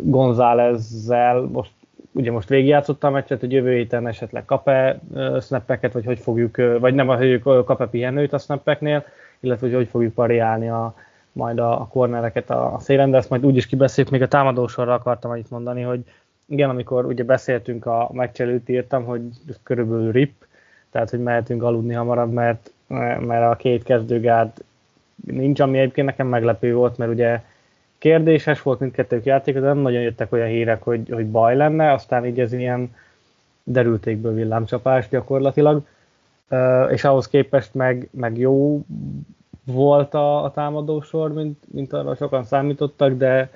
Gonzálezzel 0.00 1.40
most 1.40 1.70
ugye 2.12 2.30
most 2.30 2.48
végigjátszotta 2.48 3.06
a 3.06 3.10
meccset, 3.10 3.40
hogy 3.40 3.52
jövő 3.52 3.74
héten 3.74 4.06
esetleg 4.06 4.44
kap-e 4.44 5.00
snappeket, 5.40 5.92
vagy 5.92 6.04
hogy 6.04 6.18
fogjuk, 6.18 6.56
vagy 6.78 6.94
nem, 6.94 7.06
hogy 7.06 7.42
kap-e 7.42 7.86
pihenőt 7.86 8.32
a 8.32 8.38
snappeknél, 8.38 9.04
illetve 9.40 9.66
hogy 9.66 9.76
hogy 9.76 9.88
fogjuk 9.88 10.14
variálni 10.14 10.68
a, 10.68 10.94
majd 11.32 11.58
a, 11.58 11.80
a 11.80 11.86
cornereket 11.86 12.50
a, 12.50 12.74
a 12.74 12.78
szélen, 12.78 13.10
de 13.10 13.16
ezt 13.16 13.30
majd 13.30 13.46
úgy 13.46 13.56
is 13.56 13.66
kibeszéljük, 13.66 14.12
még 14.12 14.22
a 14.22 14.28
támadósorra 14.28 14.94
akartam 14.94 15.30
annyit 15.30 15.50
mondani, 15.50 15.82
hogy 15.82 16.04
igen, 16.46 16.70
amikor 16.70 17.04
ugye 17.04 17.24
beszéltünk 17.24 17.86
a 17.86 18.10
meccselőt, 18.12 18.68
írtam, 18.68 19.04
hogy 19.04 19.22
körülbelül 19.62 20.12
rip, 20.12 20.32
tehát 20.90 21.10
hogy 21.10 21.22
mehetünk 21.22 21.62
aludni 21.62 21.94
hamarabb, 21.94 22.32
mert, 22.32 22.72
mert 23.20 23.52
a 23.52 23.56
két 23.56 23.82
kezdőgárd 23.82 24.50
nincs, 25.26 25.60
ami 25.60 25.78
egyébként 25.78 26.06
nekem 26.06 26.26
meglepő 26.26 26.74
volt, 26.74 26.96
mert 26.96 27.10
ugye 27.10 27.42
kérdéses 27.98 28.62
volt 28.62 28.80
mindkettők 28.80 29.24
játék, 29.24 29.54
de 29.54 29.60
nem 29.60 29.78
nagyon 29.78 30.02
jöttek 30.02 30.32
olyan 30.32 30.48
hírek, 30.48 30.82
hogy, 30.82 31.08
hogy 31.10 31.30
baj 31.30 31.56
lenne, 31.56 31.92
aztán 31.92 32.26
így 32.26 32.40
ez 32.40 32.52
ilyen 32.52 32.94
derültékből 33.64 34.34
villámcsapás 34.34 35.08
gyakorlatilag, 35.08 35.86
és 36.90 37.04
ahhoz 37.04 37.28
képest 37.28 37.74
meg, 37.74 38.08
meg 38.10 38.38
jó 38.38 38.84
volt 39.64 40.14
a, 40.14 40.44
a 40.44 40.50
támadósor, 40.50 41.32
mint, 41.32 41.58
mint 41.72 41.92
arra 41.92 42.14
sokan 42.14 42.44
számítottak, 42.44 43.12
de, 43.12 43.50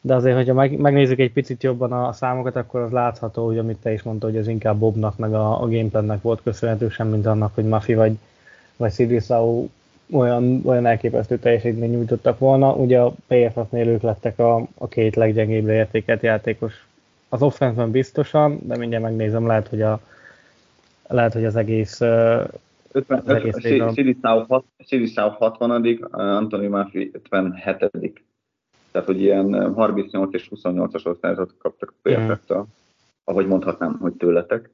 de 0.00 0.14
azért, 0.14 0.36
hogyha 0.36 0.54
meg, 0.54 0.78
megnézzük 0.78 1.18
egy 1.18 1.32
picit 1.32 1.62
jobban 1.62 1.92
a, 1.92 2.12
számokat, 2.12 2.56
akkor 2.56 2.80
az 2.80 2.90
látható, 2.90 3.46
hogy 3.46 3.58
amit 3.58 3.78
te 3.82 3.92
is 3.92 4.02
mondtad, 4.02 4.30
hogy 4.30 4.38
ez 4.38 4.48
inkább 4.48 4.76
Bobnak, 4.76 5.16
meg 5.16 5.34
a, 5.34 5.62
a 5.62 5.68
gameplannek 5.68 6.22
volt 6.22 6.42
köszönhető, 6.42 6.88
sem 6.88 7.08
mint 7.08 7.26
annak, 7.26 7.54
hogy 7.54 7.64
Mafi 7.64 7.94
vagy, 7.94 8.18
vagy 8.76 8.92
Sidrisau 8.92 9.68
olyan, 10.12 10.60
olyan 10.64 10.86
elképesztő 10.86 11.38
teljesítmény 11.38 11.90
nyújtottak 11.90 12.38
volna. 12.38 12.72
Ugye 12.72 13.00
a 13.00 13.14
PFF-nél 13.26 13.88
ők 13.88 14.02
lettek 14.02 14.38
a, 14.38 14.66
a 14.78 14.88
két 14.88 15.16
leggyengébb 15.16 15.68
értéket 15.68 16.22
játékos 16.22 16.86
az 17.28 17.42
offense 17.42 17.86
biztosan, 17.86 18.58
de 18.62 18.76
mindjárt 18.76 19.04
megnézem, 19.04 19.46
lehet, 19.46 19.68
hogy, 19.68 19.82
a, 19.82 20.00
lehet, 21.08 21.32
hogy 21.32 21.44
az 21.44 21.56
egész 21.56 22.00
50, 22.00 22.50
az 22.94 23.28
egész 23.28 23.56
Silisau 24.78 25.28
60 25.28 25.98
Antoni 26.10 26.66
Maffi 26.66 27.10
57 27.12 28.22
Tehát, 28.92 29.06
hogy 29.06 29.20
ilyen 29.20 29.74
38 29.74 30.34
és 30.34 30.50
28-as 30.54 31.06
osztályzatot 31.06 31.56
kaptak 31.58 31.94
PFF-től, 32.02 32.58
mm. 32.58 32.62
ahogy 33.24 33.46
mondhatnám, 33.46 33.98
hogy 33.98 34.12
tőletek. 34.12 34.70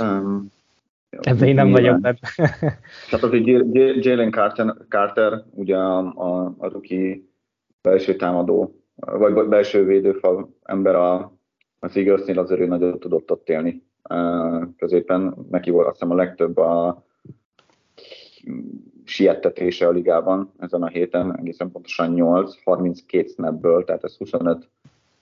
Um, 0.00 0.52
Ebben 1.10 1.48
én 1.48 1.54
nem 1.54 1.70
vagyok 1.70 2.00
benne. 2.00 2.18
Tehát 3.10 3.24
az 3.24 3.32
egy 3.32 3.46
Jalen 4.04 4.30
Carter, 4.30 4.74
Carter 4.88 5.44
ugye 5.50 5.76
a, 5.76 5.98
a, 5.98 6.54
a 6.58 6.66
ruki 6.66 7.30
belső 7.82 8.16
támadó, 8.16 8.74
vagy 8.94 9.48
belső 9.48 9.84
védőfal 9.84 10.54
ember 10.62 10.94
a, 10.94 11.32
az 11.78 11.96
Eaglesnél 11.96 12.38
azért 12.38 12.60
ő 12.60 12.66
nagyot 12.66 13.00
tudott 13.00 13.30
ott 13.30 13.48
élni 13.48 13.82
középen. 14.76 15.34
Neki 15.50 15.70
volt 15.70 15.86
azt 15.86 15.98
hiszem 15.98 16.12
a 16.12 16.16
legtöbb 16.16 16.56
a 16.56 17.04
siettetése 19.04 19.86
a 19.86 19.90
ligában 19.90 20.52
ezen 20.58 20.82
a 20.82 20.88
héten, 20.88 21.38
egészen 21.38 21.70
pontosan 21.70 22.12
8, 22.12 22.62
32 22.62 23.26
snapből, 23.26 23.84
tehát 23.84 24.04
ez 24.04 24.16
25, 24.16 24.68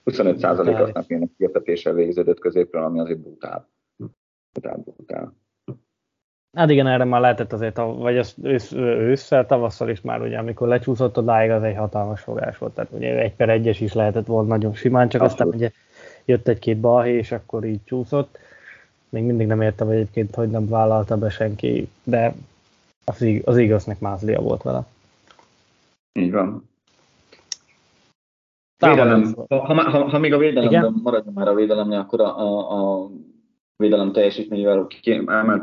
25 0.03 0.37
százalék 0.37 0.75
a 0.75 0.87
snapjének 0.87 1.29
siettetéssel 1.37 1.93
végződött 1.93 2.39
középről, 2.39 2.83
ami 2.83 2.99
azért 2.99 3.19
brutál. 3.19 3.69
Brutál, 4.51 4.77
brutál. 4.77 5.33
Hát 6.57 6.69
igen, 6.69 6.87
erre 6.87 7.03
már 7.03 7.21
lehetett 7.21 7.53
azért, 7.53 7.77
vagy 7.77 8.17
az 8.17 8.35
ősz, 8.41 8.71
ősszel, 8.71 9.45
tavasszal 9.45 9.89
is 9.89 10.01
már, 10.01 10.21
ugye, 10.21 10.37
amikor 10.37 10.67
lecsúszott 10.67 11.17
odáig, 11.17 11.49
az 11.49 11.63
egy 11.63 11.75
hatalmas 11.75 12.21
fogás 12.21 12.57
volt. 12.57 12.73
Tehát 12.73 12.91
ugye 12.91 13.19
egy 13.19 13.35
per 13.35 13.49
egyes 13.49 13.81
is 13.81 13.93
lehetett 13.93 14.25
volna 14.25 14.47
nagyon 14.47 14.73
simán, 14.73 15.09
csak 15.09 15.21
Abszolút. 15.21 15.41
aztán 15.41 15.59
ugye 15.59 15.71
jött 16.25 16.47
egy-két 16.47 16.79
balhé, 16.79 17.17
és 17.17 17.31
akkor 17.31 17.65
így 17.65 17.83
csúszott. 17.83 18.37
Még 19.09 19.23
mindig 19.23 19.47
nem 19.47 19.61
értem 19.61 19.89
egyébként, 19.89 20.35
hogy 20.35 20.49
nem 20.49 20.67
vállalta 20.67 21.17
be 21.17 21.29
senki, 21.29 21.89
de 22.03 22.33
az, 23.09 23.25
az 23.45 23.57
igaznek 23.57 23.99
mázlia 23.99 24.41
volt 24.41 24.63
vele. 24.63 24.85
Így 26.19 26.31
van. 26.31 26.69
Védelem. 28.77 29.35
Ha, 29.47 29.65
ha, 29.65 29.73
ha, 29.73 30.09
ha 30.09 30.19
még 30.19 30.33
a 30.33 30.37
védelemben 30.37 30.99
maradjunk 31.03 31.37
már 31.37 31.47
a 31.47 31.53
védelemnél, 31.55 31.99
akkor 31.99 32.21
a, 32.21 32.39
a, 32.39 33.03
a 33.03 33.09
védelem 33.75 34.11
teljesítményével 34.11 34.87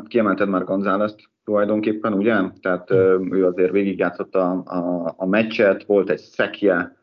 kiemelted 0.09 0.49
már 0.49 0.65
González-t 0.65 1.31
tulajdonképpen, 1.45 2.13
ugye? 2.13 2.37
Tehát 2.61 2.91
ő 3.31 3.47
azért 3.47 3.71
végigjátszotta 3.71 4.51
a, 4.51 4.77
a, 4.77 5.15
a 5.17 5.27
meccset, 5.27 5.85
volt 5.85 6.11
egy 6.11 6.19
szekje, 6.19 6.97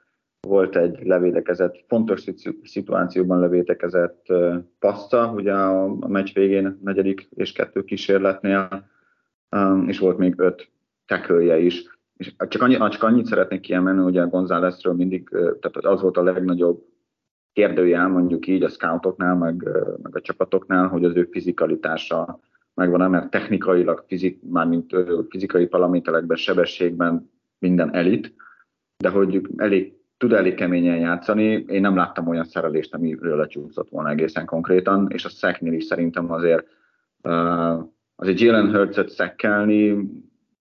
volt 0.48 0.76
egy 0.76 1.06
levédekezett, 1.06 1.84
fontos 1.88 2.24
szituációban 2.64 3.40
levédekezett 3.40 4.26
passza, 4.80 5.32
ugye 5.36 5.54
a, 5.54 5.84
a 5.84 6.08
meccs 6.08 6.34
végén 6.34 6.80
negyedik 6.84 7.28
és 7.36 7.52
kettő 7.52 7.84
kísérletnél, 7.84 8.92
és 9.86 10.00
volt 10.00 10.18
még 10.18 10.34
öt 10.38 10.70
tekölje 11.06 11.60
is. 11.60 11.92
És 12.18 12.36
csak, 12.48 12.62
annyi, 12.62 12.78
csak 12.90 13.04
annyit 13.04 13.26
szeretnék 13.26 13.60
kiemelni, 13.60 14.02
hogy 14.02 14.18
a 14.18 14.28
Gonzálezről 14.28 14.94
mindig, 14.94 15.30
tehát 15.30 15.78
az 15.78 16.02
volt 16.02 16.18
a 16.18 16.24
legnagyobb 16.24 16.86
kérdőjel 17.54 18.08
mondjuk 18.08 18.48
így 18.48 18.64
a 18.64 18.70
scoutoknál, 18.70 19.36
meg, 19.36 19.68
meg 20.02 20.16
a 20.16 20.22
csapatoknál, 20.22 20.88
hogy 20.88 21.06
az 21.06 21.16
ő 21.16 21.28
fizikalitása 21.32 22.40
megvan, 22.74 23.10
mert 23.10 23.30
technikailag, 23.30 24.04
fizik, 24.08 24.40
mármint 24.50 24.96
fizikai 25.30 25.68
paraméterekben, 25.68 26.38
sebességben 26.38 27.32
minden 27.60 27.94
elit, 27.94 28.34
de 28.98 29.10
hogy 29.10 29.48
elég, 29.58 29.94
tud 30.18 30.34
elég 30.34 30.56
keményen 30.56 30.98
játszani. 30.98 31.66
Én 31.68 31.82
nem 31.82 31.96
láttam 31.96 32.28
olyan 32.28 32.44
szerelést, 32.44 32.94
amiről 32.94 33.38
lecsúszott 33.38 33.90
volna 33.90 34.10
egészen 34.10 34.46
konkrétan, 34.46 35.08
és 35.10 35.26
a 35.26 35.30
szeknél 35.30 35.74
is 35.74 35.84
szerintem 35.84 36.32
azért 36.32 36.68
azért 38.16 38.40
Jalen 38.40 38.76
Hurts-et 38.76 39.10
szekkelni, 39.10 40.10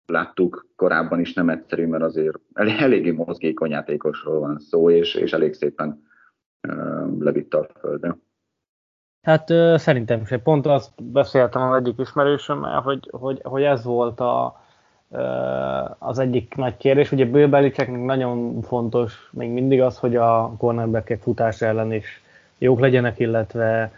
láttuk 0.07 0.67
korábban 0.77 1.21
is 1.21 1.33
nem 1.33 1.49
egyszerű, 1.49 1.87
mert 1.87 2.03
azért 2.03 2.39
eléggé 2.55 3.11
mozgékony 3.11 3.71
játékosról 3.71 4.41
van 4.41 4.59
szó, 4.59 4.91
és, 4.91 5.15
és 5.15 5.33
elég 5.33 5.55
szépen 5.55 6.03
levitte 7.19 7.59
a 7.59 7.69
földre. 7.81 8.17
Hát 9.23 9.49
szerintem 9.79 10.21
is. 10.21 10.35
Pont 10.43 10.67
azt 10.67 11.03
beszéltem 11.03 11.63
az 11.63 11.77
egyik 11.77 11.99
ismerősömmel, 11.99 12.81
hogy, 12.81 13.09
hogy, 13.11 13.41
hogy 13.43 13.63
ez 13.63 13.85
volt 13.85 14.21
a, 14.21 14.61
az 15.99 16.19
egyik 16.19 16.55
nagy 16.55 16.77
kérdés. 16.77 17.13
Ugye 17.13 17.25
Bill 17.25 17.47
Belichicknek 17.49 18.05
nagyon 18.05 18.63
fontos 18.63 19.31
még 19.33 19.51
mindig 19.51 19.81
az, 19.81 19.99
hogy 19.99 20.17
a 20.17 20.55
cornerbackek 20.59 21.21
futás 21.21 21.63
ellen 21.63 21.93
is 21.93 22.23
jók 22.59 22.81
legyenek, 22.81 23.19
illetve, 23.19 23.93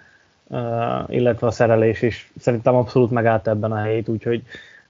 illetve 1.08 1.46
a 1.46 1.50
szerelés 1.50 2.02
is 2.02 2.32
szerintem 2.38 2.74
abszolút 2.74 3.10
megállt 3.10 3.48
ebben 3.48 3.72
a 3.72 3.76
helyét, 3.76 4.08
úgyhogy 4.08 4.42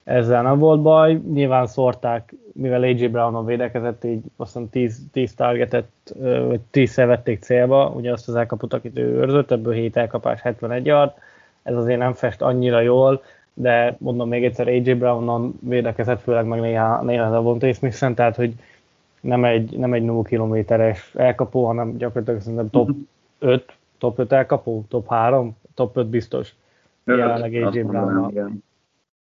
ezzel 0.04 0.42
nem 0.42 0.58
volt 0.58 0.82
baj. 0.82 1.20
Nyilván 1.32 1.66
szórták, 1.66 2.34
mivel 2.52 2.82
AJ 2.82 3.06
Brownon 3.06 3.44
védekezett, 3.44 4.04
így 4.04 4.23
azt 4.37 4.52
hiszem 4.52 4.70
10, 4.70 5.00
10 5.12 5.34
targetet, 5.34 5.88
vagy 6.46 6.61
10 6.70 6.94
vették 6.94 7.42
célba, 7.42 7.88
ugye 7.88 8.12
azt 8.12 8.28
az 8.28 8.34
elkaput, 8.34 8.75
akit 8.75 8.99
ő 8.99 9.14
őrzött, 9.14 9.50
ebből 9.50 9.73
7 9.73 9.96
elkapás, 9.96 10.40
71 10.40 10.87
yard. 10.87 11.12
Ez 11.62 11.76
azért 11.76 11.99
nem 11.99 12.12
fest 12.12 12.42
annyira 12.42 12.80
jól, 12.80 13.23
de 13.54 13.96
mondom 13.99 14.28
még 14.28 14.44
egyszer, 14.44 14.68
AJ 14.68 14.92
Brownon 14.92 15.58
védekezett, 15.61 16.23
főleg 16.23 16.46
meg 16.46 16.61
néha, 16.61 17.02
néha 17.02 17.37
a 17.37 17.42
Vontae 17.42 17.73
smith 17.73 18.14
tehát 18.14 18.37
hogy 18.37 18.54
nem 19.20 19.44
egy, 19.44 19.78
nem 19.78 19.92
egy 19.92 20.04
0 20.04 20.23
kilométeres 20.23 21.12
elkapó, 21.14 21.66
hanem 21.66 21.96
gyakorlatilag 21.96 22.40
szerintem 22.40 22.70
top 22.70 22.90
5, 23.38 23.64
mhm. 23.64 23.75
Top 24.04 24.18
5 24.18 24.32
elkapó, 24.32 24.84
top 24.88 25.08
3, 25.08 25.56
top 25.75 25.96
5 25.96 26.06
biztos. 26.06 26.54
Jelenleg 27.04 27.54
AJ 27.54 27.82
Brown 27.82 28.62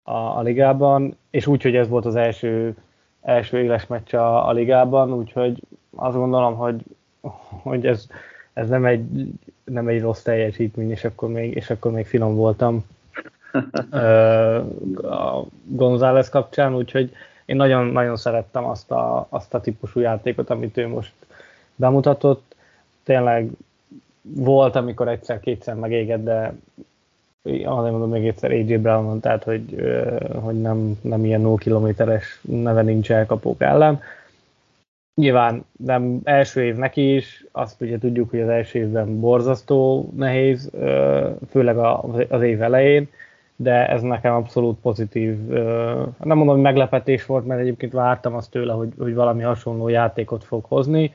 a, 0.02 0.12
a 0.12 0.40
ligában, 0.42 1.16
és 1.30 1.46
úgy, 1.46 1.62
hogy 1.62 1.76
ez 1.76 1.88
volt 1.88 2.06
az 2.06 2.16
első, 2.16 2.76
első 3.22 3.58
éles 3.58 3.87
meccs 3.87 4.14
a, 4.14 4.48
a 4.48 4.52
ligában, 4.52 5.12
úgyhogy 5.12 5.62
azt 5.96 6.16
gondolom, 6.16 6.54
hogy, 6.54 6.82
hogy 7.62 7.87
ez, 7.87 8.06
ez 8.52 8.68
nem, 8.68 8.84
egy, 8.84 9.32
nem 9.64 9.88
egy 9.88 10.00
rossz 10.00 10.22
teljesítmény, 10.22 10.90
és 10.90 11.04
akkor 11.04 11.28
még, 11.28 11.54
és 11.54 11.70
akkor 11.70 11.92
még 11.92 12.06
finom 12.06 12.34
voltam 12.34 12.84
a 15.02 15.44
González 15.64 16.28
kapcsán, 16.28 16.75
úgyhogy 16.75 17.12
én 17.44 17.56
nagyon-nagyon 17.56 18.16
szerettem 18.16 18.64
azt 18.64 18.90
a, 18.90 19.26
azt 19.28 19.54
a 19.54 19.60
típusú 19.60 20.00
játékot, 20.00 20.50
amit 20.50 20.76
ő 20.76 20.88
most 20.88 21.12
bemutatott. 21.75 22.54
Tényleg 23.02 23.50
volt, 24.35 24.76
amikor 24.76 25.08
egyszer-kétszer 25.08 25.75
megégett, 25.75 26.25
de 26.25 26.54
azért 27.42 27.92
mondom 27.92 28.11
még 28.11 28.26
egyszer 28.26 28.50
AJ 28.50 28.76
Brown, 28.76 29.20
tehát 29.20 29.44
hogy, 29.44 29.92
hogy 30.35 30.61
nem, 30.61 30.99
nem 31.02 31.25
ilyen 31.25 31.40
0 31.40 31.56
kilométeres 31.56 32.40
neve 32.42 32.82
nincs 32.82 33.11
elkapók 33.12 33.62
ellen. 33.62 34.00
Nyilván 35.14 35.64
nem 35.76 36.20
első 36.25 36.64
év 36.64 36.76
neki 36.76 37.14
is, 37.14 37.44
azt 37.52 37.80
ugye 37.80 37.99
tudjuk, 37.99 38.30
hogy 38.30 38.40
az 38.40 38.49
első 38.49 38.78
évben 38.78 39.20
borzasztó 39.20 40.11
nehéz, 40.16 40.70
főleg 41.50 41.78
az 42.28 42.42
év 42.42 42.62
elején, 42.62 43.08
de 43.56 43.88
ez 43.88 44.02
nekem 44.02 44.35
abszolút 44.35 44.78
pozitív. 44.80 45.38
Nem 46.18 46.37
mondom, 46.37 46.49
hogy 46.49 46.61
meglepetés 46.61 47.26
volt, 47.26 47.47
mert 47.47 47.61
egyébként 47.61 47.92
vártam 47.92 48.35
azt 48.35 48.50
tőle, 48.50 48.73
hogy, 48.73 48.92
hogy 48.99 49.14
valami 49.14 49.42
hasonló 49.42 49.88
játékot 49.88 50.44
fog 50.44 50.64
hozni. 50.64 51.14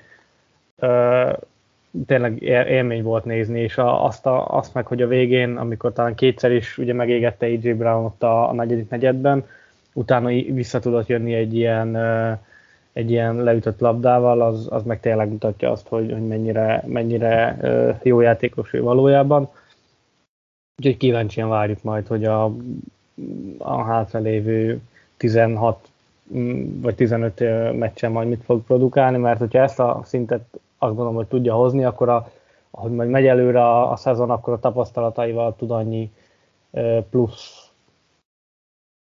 Tényleg 2.06 2.42
élmény 2.42 3.04
volt 3.04 3.26
nézni, 3.26 3.60
és 3.60 3.78
azt, 3.78 4.26
a, 4.26 4.48
azt 4.48 4.74
meg, 4.74 4.86
hogy 4.86 5.02
a 5.02 5.08
végén, 5.08 5.58
amikor 5.58 5.94
talán 5.94 6.16
kétszer 6.16 6.52
is 6.52 6.78
ugye 6.78 6.94
megégette 6.94 7.46
AJ 7.46 7.74
Brown 7.74 8.06
ott 8.06 8.24
a, 8.24 8.50
a 8.50 8.54
negyedik 8.54 8.90
negyedben, 8.90 9.46
utána 9.94 10.28
vissza 10.30 10.80
tudott 10.80 11.08
jönni 11.08 11.34
egy 11.34 11.56
ilyen 11.56 11.96
egy 12.94 13.12
ilyen 13.12 13.36
leütött 13.36 13.80
labdával, 13.80 14.42
az, 14.42 14.68
az 14.70 14.84
meg 14.84 15.00
tényleg 15.00 15.30
mutatja 15.30 15.72
azt, 15.72 15.88
hogy, 15.88 16.12
hogy 16.12 16.28
mennyire, 16.28 16.84
mennyire 16.88 17.58
jó 18.04 18.20
játékos 18.22 18.74
ő 18.74 18.82
valójában. 18.82 19.50
Úgyhogy 20.78 20.98
kíváncsian 20.98 21.50
várjuk 21.50 21.84
majd, 21.84 22.08
hogy 22.08 22.26
a, 22.26 22.56
a 23.58 23.84
hátralévő 23.84 24.82
16 25.18 25.90
mm, 26.36 26.82
vagy 26.82 26.96
15 26.96 27.40
meccsen 27.78 28.12
majd 28.12 28.28
mit 28.28 28.44
fog 28.44 28.64
produkálni, 28.64 29.18
mert 29.18 29.40
hogyha 29.40 29.60
ezt 29.60 29.80
a 29.80 30.02
szintet 30.06 30.46
azt 30.84 30.96
gondolom, 30.96 31.16
hogy 31.16 31.28
tudja 31.28 31.54
hozni, 31.54 31.86
akkor 31.86 32.10
a, 32.10 32.28
ahogy 32.72 32.92
majd 32.92 33.10
megy 33.10 33.26
előre 33.26 33.62
a, 33.62 33.92
a 33.92 33.96
szezon, 33.96 34.30
akkor 34.30 34.54
a 34.54 34.60
tapasztalataival 34.60 35.56
tud 35.56 35.72
annyi 35.72 36.12
plusz 37.10 37.72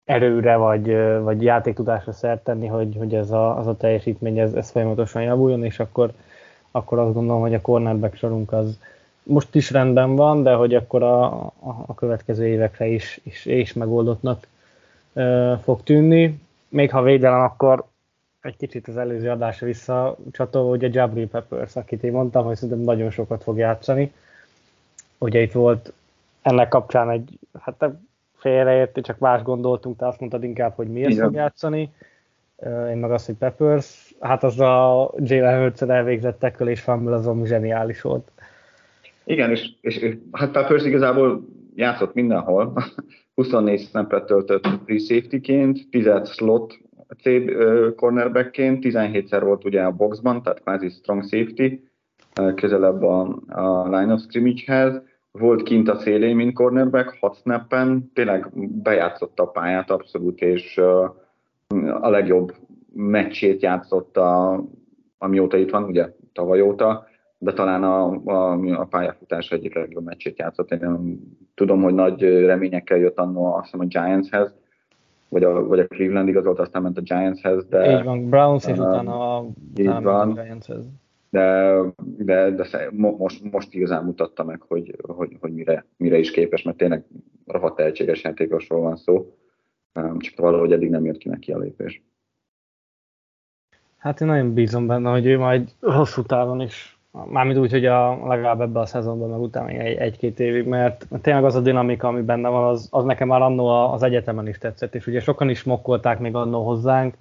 erőre 0.04 0.56
vagy, 0.56 0.96
vagy 1.22 1.42
játéktudásra 1.42 2.12
szert 2.12 2.44
tenni, 2.44 2.66
hogy, 2.66 2.96
hogy 2.98 3.14
ez 3.14 3.30
a, 3.30 3.58
az 3.58 3.66
a 3.66 3.76
teljesítmény 3.76 4.38
ez, 4.38 4.52
ez 4.52 4.70
folyamatosan 4.70 5.22
javuljon, 5.22 5.64
és 5.64 5.78
akkor, 5.78 6.12
akkor 6.70 6.98
azt 6.98 7.14
gondolom, 7.14 7.40
hogy 7.40 7.54
a 7.54 7.60
cornerback 7.60 8.16
sorunk 8.16 8.52
az 8.52 8.78
most 9.22 9.54
is 9.54 9.70
rendben 9.70 10.16
van, 10.16 10.42
de 10.42 10.52
hogy 10.54 10.74
akkor 10.74 11.02
a, 11.02 11.24
a, 11.44 11.52
a 11.86 11.94
következő 11.94 12.46
évekre 12.46 12.86
is, 12.86 13.20
is, 13.22 13.44
is 13.46 13.72
megoldottnak 13.72 14.46
e, 15.12 15.56
fog 15.56 15.82
tűnni. 15.82 16.40
Még 16.68 16.90
ha 16.90 17.02
védelem, 17.02 17.40
akkor 17.40 17.84
egy 18.44 18.56
kicsit 18.56 18.88
az 18.88 18.96
előző 18.96 19.30
adásra 19.30 19.66
visszacsatolva, 19.66 20.70
ugye 20.70 20.88
Jabril 20.92 21.28
Peppers, 21.28 21.76
akit 21.76 22.02
én 22.02 22.12
mondtam, 22.12 22.44
hogy 22.44 22.54
szerintem 22.54 22.84
nagyon 22.84 23.10
sokat 23.10 23.42
fog 23.42 23.56
játszani. 23.56 24.12
Ugye 25.18 25.40
itt 25.40 25.52
volt 25.52 25.92
ennek 26.42 26.68
kapcsán 26.68 27.10
egy, 27.10 27.38
hát 27.60 27.84
félreérti, 28.36 29.00
csak 29.00 29.18
más 29.18 29.42
gondoltunk, 29.42 29.96
te 29.96 30.06
azt 30.06 30.20
mondtad 30.20 30.42
inkább, 30.42 30.74
hogy 30.74 30.88
miért 30.88 31.18
fog 31.18 31.34
játszani. 31.34 31.92
Én 32.90 32.96
meg 32.96 33.10
azt, 33.10 33.26
hogy 33.26 33.34
Peppers. 33.34 34.14
Hát 34.20 34.42
az 34.42 34.60
a 34.60 35.10
Jalen 35.16 35.60
hurts 35.60 35.82
elvégzett 35.82 36.38
tackle 36.38 36.70
és 36.70 36.80
fumble 36.80 37.14
azon 37.14 37.46
zseniális 37.46 38.00
volt. 38.00 38.30
Igen, 39.24 39.50
és, 39.50 39.70
és 39.80 40.16
hát 40.32 40.50
Peppers 40.50 40.84
igazából 40.84 41.44
játszott 41.74 42.14
mindenhol. 42.14 42.72
24 43.34 43.80
snappet 43.80 44.24
töltött 44.24 44.66
free 44.84 44.98
safety-ként, 44.98 45.88
10 45.90 46.30
slot 46.30 46.78
C 47.22 47.28
cornerbackként, 47.96 48.84
17-szer 48.86 49.40
volt 49.44 49.64
ugye 49.64 49.82
a 49.82 49.90
boxban, 49.90 50.42
tehát 50.42 50.60
kvázi 50.62 50.88
strong 50.88 51.22
safety, 51.22 51.80
közelebb 52.54 53.02
a, 53.02 53.38
a 53.48 53.88
line 53.98 54.12
of 54.12 54.20
scrimmage-hez 54.20 55.02
volt 55.30 55.62
kint 55.62 55.88
a 55.88 55.98
szélén, 55.98 56.36
mint 56.36 56.54
cornerback, 56.54 57.16
hat 57.20 57.36
snappen, 57.36 58.10
tényleg 58.14 58.50
bejátszotta 58.82 59.42
a 59.42 59.50
pályát 59.50 59.90
abszolút, 59.90 60.40
és 60.40 60.78
a 62.00 62.10
legjobb 62.10 62.54
meccsét 62.92 63.62
játszotta, 63.62 64.60
amióta 65.18 65.56
itt 65.56 65.70
van, 65.70 65.84
ugye 65.84 66.08
tavaly 66.32 66.60
óta, 66.60 67.06
de 67.38 67.52
talán 67.52 67.82
a, 67.84 68.10
a, 68.24 68.52
a 68.80 68.84
pályafutás 68.84 69.50
egyik 69.50 69.74
legjobb 69.74 70.04
meccsét 70.04 70.38
játszott. 70.38 70.70
Én 70.70 71.20
tudom, 71.54 71.82
hogy 71.82 71.94
nagy 71.94 72.22
reményekkel 72.22 72.98
jött 72.98 73.18
annó 73.18 73.54
azt 73.54 73.64
hiszem 73.64 73.80
a 73.80 73.84
Giantshez, 73.84 74.54
vagy 75.28 75.44
a, 75.44 75.66
vagy 75.66 75.78
a 75.78 75.86
Cleveland 75.86 76.28
igazolt, 76.28 76.58
aztán 76.58 76.82
ment 76.82 76.98
a 76.98 77.00
Giantshez, 77.00 77.66
de... 77.66 77.98
Így 77.98 78.04
van, 78.04 78.28
Browns 78.28 78.66
és 78.66 78.78
uh, 78.78 78.88
utána, 78.88 79.36
a, 79.36 79.46
utána 79.74 80.00
van. 80.00 80.30
a 80.30 80.42
Giantshez 80.42 80.86
de, 81.34 81.82
de, 81.96 82.50
de 82.50 82.90
most, 82.90 83.52
most 83.52 83.74
igazán 83.74 84.04
mutatta 84.04 84.44
meg, 84.44 84.60
hogy, 84.60 84.96
hogy, 85.02 85.36
hogy 85.40 85.52
mire, 85.52 85.86
mire 85.96 86.18
is 86.18 86.30
képes, 86.30 86.62
mert 86.62 86.76
tényleg 86.76 87.04
rohadt 87.46 87.76
tehetséges 87.76 88.22
játékosról 88.22 88.80
van 88.80 88.96
szó, 88.96 89.36
csak 90.18 90.38
valahogy 90.38 90.72
eddig 90.72 90.90
nem 90.90 91.04
jött 91.04 91.18
ki 91.18 91.28
neki 91.28 91.52
a 91.52 91.58
lépés. 91.58 92.02
Hát 93.96 94.20
én 94.20 94.28
nagyon 94.28 94.54
bízom 94.54 94.86
benne, 94.86 95.10
hogy 95.10 95.26
ő 95.26 95.38
majd 95.38 95.70
hosszú 95.80 96.22
távon 96.22 96.60
is, 96.60 96.93
mármint 97.30 97.58
úgy, 97.58 97.70
hogy 97.70 97.86
a, 97.86 98.26
legalább 98.26 98.60
ebben 98.60 98.82
a 98.82 98.86
szezonban, 98.86 99.30
meg 99.30 99.40
utána 99.40 99.68
egy, 99.68 99.96
egy-két 99.96 100.40
évig, 100.40 100.66
mert 100.66 101.06
tényleg 101.22 101.44
az 101.44 101.54
a 101.54 101.60
dinamika, 101.60 102.08
ami 102.08 102.20
benne 102.20 102.48
van, 102.48 102.68
az, 102.68 102.88
az 102.90 103.04
nekem 103.04 103.28
már 103.28 103.42
annó 103.42 103.66
az 103.66 104.02
egyetemen 104.02 104.48
is 104.48 104.58
tetszett, 104.58 104.94
és 104.94 105.06
ugye 105.06 105.20
sokan 105.20 105.48
is 105.48 105.62
mokkolták 105.62 106.18
még 106.18 106.34
annó 106.34 106.64
hozzánk, 106.64 107.14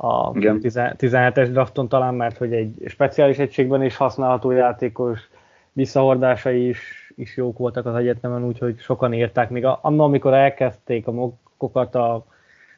a 0.00 0.32
17-es 0.32 1.48
drafton 1.50 1.88
talán, 1.88 2.14
mert 2.14 2.36
hogy 2.36 2.52
egy 2.52 2.82
speciális 2.86 3.38
egységben 3.38 3.82
is 3.82 3.96
használható 3.96 4.50
játékos, 4.50 5.28
visszahordásai 5.72 6.68
is, 6.68 7.12
is 7.16 7.36
jók 7.36 7.58
voltak 7.58 7.86
az 7.86 7.94
egyetemen, 7.94 8.44
úgyhogy 8.44 8.78
sokan 8.78 9.12
írták. 9.12 9.50
Még 9.50 9.64
annak, 9.64 10.06
amikor 10.06 10.34
elkezdték 10.34 11.06
a 11.06 11.12
mokokat 11.12 11.94
a 11.94 12.24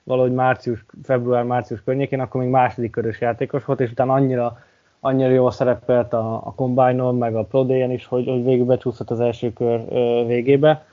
valahogy 0.03 0.33
március, 0.33 0.85
február-március 1.03 1.83
környékén, 1.83 2.21
akkor 2.21 2.41
még 2.41 2.51
második 2.51 2.91
körös 2.91 3.21
játékos 3.21 3.65
volt, 3.65 3.81
és 3.81 3.91
utána 3.91 4.13
annyira, 4.13 4.59
annyira 5.01 5.31
jól 5.31 5.51
szerepelt 5.51 6.13
a, 6.13 6.35
a 6.35 6.53
combine 6.57 7.11
meg 7.11 7.35
a 7.35 7.45
Pro 7.45 7.65
is, 7.75 8.07
hogy, 8.07 8.27
hogy 8.27 8.45
végül 8.45 8.65
becsúszott 8.65 9.11
az 9.11 9.21
első 9.21 9.53
kör 9.53 9.85
ö, 9.91 10.25
végébe. 10.27 10.87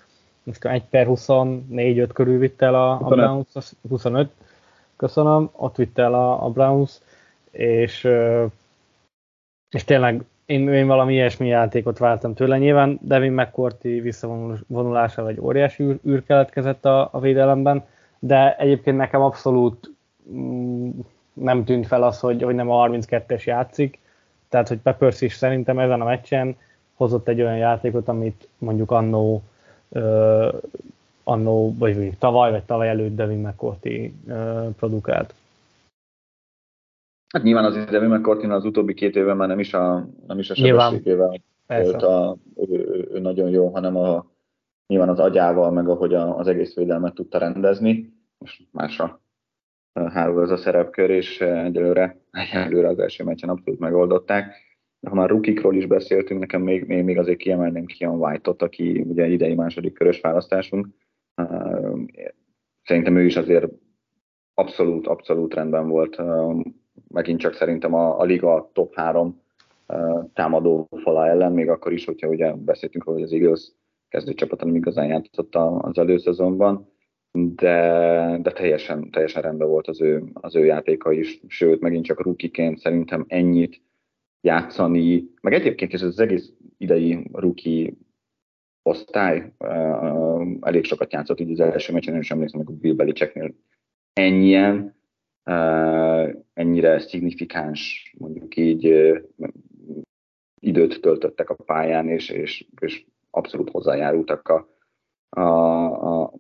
Most 0.44 0.66
1 0.66 0.84
per 0.84 1.08
24-5 1.10 2.10
körül 2.14 2.40
vitt 2.40 2.62
el 2.62 2.76
a, 2.76 2.92
a 2.92 3.08
Browns, 3.08 3.48
25 3.90 4.30
köszönöm, 4.96 5.50
ott 5.56 5.76
vitte 5.76 6.02
el 6.02 6.14
a, 6.14 6.46
a 6.46 6.50
Browns, 6.50 7.00
és, 7.52 8.08
és 9.70 9.84
tényleg 9.84 10.24
én, 10.46 10.70
én 10.70 10.88
valami 10.88 11.14
ilyesmi 11.14 11.48
játékot 11.48 11.98
vártam 11.98 12.34
tőle. 12.34 12.58
Nyilván 12.58 13.00
Devin 13.02 13.34
McCourty 13.34 14.02
visszavonulása 14.02 15.28
egy 15.28 15.40
óriási 15.40 15.84
űr, 15.84 16.00
űr 16.08 16.24
keletkezett 16.24 16.86
a, 16.86 17.10
a 17.12 17.20
védelemben, 17.20 17.86
de 18.20 18.56
egyébként 18.56 18.98
nekem 18.98 19.22
abszolút 19.22 19.92
mm, 20.32 20.90
nem 21.40 21.64
tűnt 21.64 21.88
fel 21.88 22.04
az, 22.04 22.20
hogy, 22.20 22.42
hogy 22.42 22.56
nem 22.56 22.70
a 22.70 22.88
32-es 22.88 23.44
játszik, 23.44 24.00
tehát 24.50 24.68
hogy 24.68 24.78
Peppers 24.78 25.22
is 25.22 25.34
szerintem 25.34 25.80
ezen 25.80 26.02
a 26.02 26.06
meccsen 26.06 26.56
hozott 26.94 27.28
egy 27.28 27.42
olyan 27.42 27.58
játékot, 27.58 28.08
amit 28.08 28.48
mondjuk 28.58 28.92
annó 28.92 29.44
annó, 31.24 31.76
vagy 31.78 32.18
tavaly, 32.18 32.52
vagy 32.52 32.64
tavaly 32.64 32.90
előtt 32.90 33.16
Devin 33.16 33.40
McCourty 33.40 34.14
uh, 34.28 34.70
produkált. 34.70 35.34
Hát 37.34 37.44
nyilván 37.44 37.66
az 37.66 37.86
Devin 37.86 38.10
McCourty 38.10 38.46
az 38.46 38.66
utóbbi 38.66 38.94
két 38.94 39.16
évben 39.16 39.38
már 39.38 39.48
nem 39.48 39.60
is 39.60 39.74
a, 39.74 40.08
nem 40.28 40.40
is 40.40 40.50
a 40.50 40.56
sebességével 40.56 41.42
volt 41.68 42.04
a, 42.04 42.38
ő, 42.56 42.66
ő, 42.70 43.10
ő, 43.14 43.20
nagyon 43.20 43.50
jó, 43.50 43.68
hanem 43.68 43.96
a, 43.96 44.26
nyilván 44.88 45.10
az 45.10 45.20
agyával, 45.20 45.72
meg 45.72 45.90
ahogy 45.90 46.14
a, 46.14 46.38
az 46.38 46.48
egész 46.48 46.76
védelmet 46.76 47.14
tudta 47.14 47.38
rendezni. 47.38 48.14
Most 48.38 48.68
másra 48.72 49.20
hárul 50.10 50.42
ez 50.42 50.50
a 50.50 50.58
szerepkör, 50.58 51.10
és 51.10 51.42
egyelőre, 51.42 52.18
egyelőre 52.32 52.88
az 52.88 53.00
első 53.00 53.24
meccsen 53.24 53.50
abszolút 53.50 53.80
megoldották. 53.80 54.66
Ha 55.08 55.16
már 55.16 55.30
rukikról 55.30 55.76
is 55.76 55.86
beszéltünk, 55.86 56.40
nekem 56.40 56.62
még, 56.62 56.86
még, 56.86 57.04
még 57.04 57.18
azért 57.18 57.38
kiemelném 57.38 57.86
Kian 57.86 58.20
White-ot, 58.20 58.62
aki 58.62 59.06
ugye 59.08 59.28
idei 59.28 59.54
második 59.54 59.94
körös 59.94 60.22
választásunk, 60.22 60.88
Szerintem 62.84 63.16
ő 63.18 63.26
is 63.26 63.36
azért 63.36 63.72
abszolút, 64.54 65.08
abszolút 65.08 65.54
rendben 65.54 65.88
volt. 65.88 66.22
Megint 67.08 67.40
csak 67.40 67.54
szerintem 67.54 67.94
a, 67.94 68.20
a 68.20 68.24
liga 68.24 68.70
top 68.74 68.96
3 68.96 69.42
támadó 70.34 70.88
fala 71.04 71.28
ellen, 71.28 71.52
még 71.52 71.70
akkor 71.70 71.94
is, 71.94 72.06
hogyha 72.06 72.28
ugye 72.28 72.54
beszéltünk 72.54 73.04
róla, 73.04 73.18
hogy 73.18 73.28
az 73.28 73.34
Eagles 73.34 73.72
kezdőcsapat 74.10 74.64
nem 74.64 74.76
igazán 74.76 75.08
játszott 75.08 75.56
az 75.56 75.98
előszezonban, 75.98 76.92
de, 77.32 78.38
de 78.42 78.52
teljesen, 78.52 79.12
teljesen 79.12 79.42
rendben 79.42 79.68
volt 79.68 79.88
az 79.88 80.02
ő, 80.02 80.24
az 80.34 80.56
ő 80.56 80.66
játéka 80.66 81.12
is, 81.12 81.42
sőt, 81.48 81.82
megint 81.82 82.06
csak 82.06 82.22
rukiként 82.22 82.80
szerintem 82.80 83.26
ennyit 83.28 83.82
játszani, 84.42 85.30
meg 85.42 85.54
egyébként 85.54 85.94
is 85.94 86.02
az 86.02 86.20
egész 86.20 86.54
idei 86.78 87.28
ruki 87.34 87.98
osztály 88.82 89.54
elég 90.62 90.84
sokat 90.84 91.14
játszott 91.14 91.40
így 91.40 91.52
az 91.52 91.60
első 91.60 91.94
meccsen, 91.94 92.16
és 92.16 92.32
emlékszem, 92.32 92.66
hogy 92.66 92.76
Bill 92.76 92.94
Belichicknél 92.94 93.54
ennyien 94.14 94.96
ennyire 96.54 97.00
szignifikáns, 97.00 98.14
mondjuk 98.18 98.56
így 98.56 99.14
időt 100.60 101.02
töltöttek 101.02 101.50
a 101.50 101.54
pályán, 101.54 102.10
és, 102.10 102.30
és, 102.30 102.68
és 102.80 103.06
abszolút 103.30 103.70
hozzájárultak 103.70 104.48
a, 105.30 105.42
a 106.22 106.34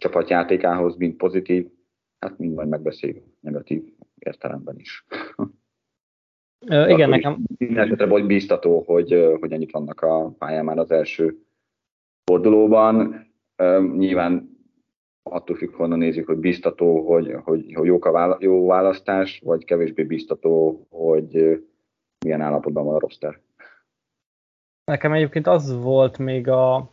csapatjátékához, 0.00 0.96
mind 0.96 1.14
pozitív, 1.14 1.70
hát 2.18 2.38
mind 2.38 2.54
majd 2.54 2.68
megbeszéljük 2.68 3.24
negatív 3.40 3.82
értelemben 4.18 4.78
is. 4.78 5.06
Ö, 6.66 6.88
igen, 6.88 7.08
nekem... 7.08 7.38
Minden 7.58 7.84
esetre 7.84 8.06
vagy 8.06 8.26
bíztató, 8.26 8.82
hogy, 8.86 9.36
hogy 9.40 9.52
ennyit 9.52 9.70
vannak 9.70 10.00
a 10.00 10.34
pályán 10.38 10.64
már 10.64 10.78
az 10.78 10.90
első 10.90 11.38
fordulóban. 12.24 13.26
Nyilván 13.96 14.58
attól 15.22 15.56
függ, 15.56 15.74
honnan 15.74 15.98
nézzük, 15.98 16.26
hogy 16.26 16.38
biztató, 16.38 17.06
hogy, 17.06 17.36
hogy, 17.44 17.72
hogy 17.74 17.86
jók 17.86 18.04
a 18.04 18.10
vála, 18.10 18.36
jó 18.40 18.66
választás, 18.66 19.40
vagy 19.44 19.64
kevésbé 19.64 20.02
biztató, 20.02 20.86
hogy 20.90 21.62
milyen 22.24 22.40
állapotban 22.40 22.84
van 22.84 22.94
a 22.94 22.98
roster. 22.98 23.40
Nekem 24.84 25.12
egyébként 25.12 25.46
az 25.46 25.82
volt 25.82 26.18
még 26.18 26.48
a, 26.48 26.90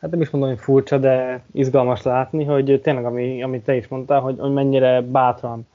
hát 0.00 0.10
nem 0.10 0.20
is 0.20 0.30
mondom, 0.30 0.50
hogy 0.50 0.58
furcsa, 0.58 0.98
de 0.98 1.42
izgalmas 1.52 2.02
látni, 2.02 2.44
hogy 2.44 2.80
tényleg, 2.82 3.04
ami, 3.04 3.42
amit 3.42 3.64
te 3.64 3.76
is 3.76 3.88
mondtál, 3.88 4.20
hogy, 4.20 4.38
hogy 4.38 4.52
mennyire 4.52 5.00
bátran 5.00 5.66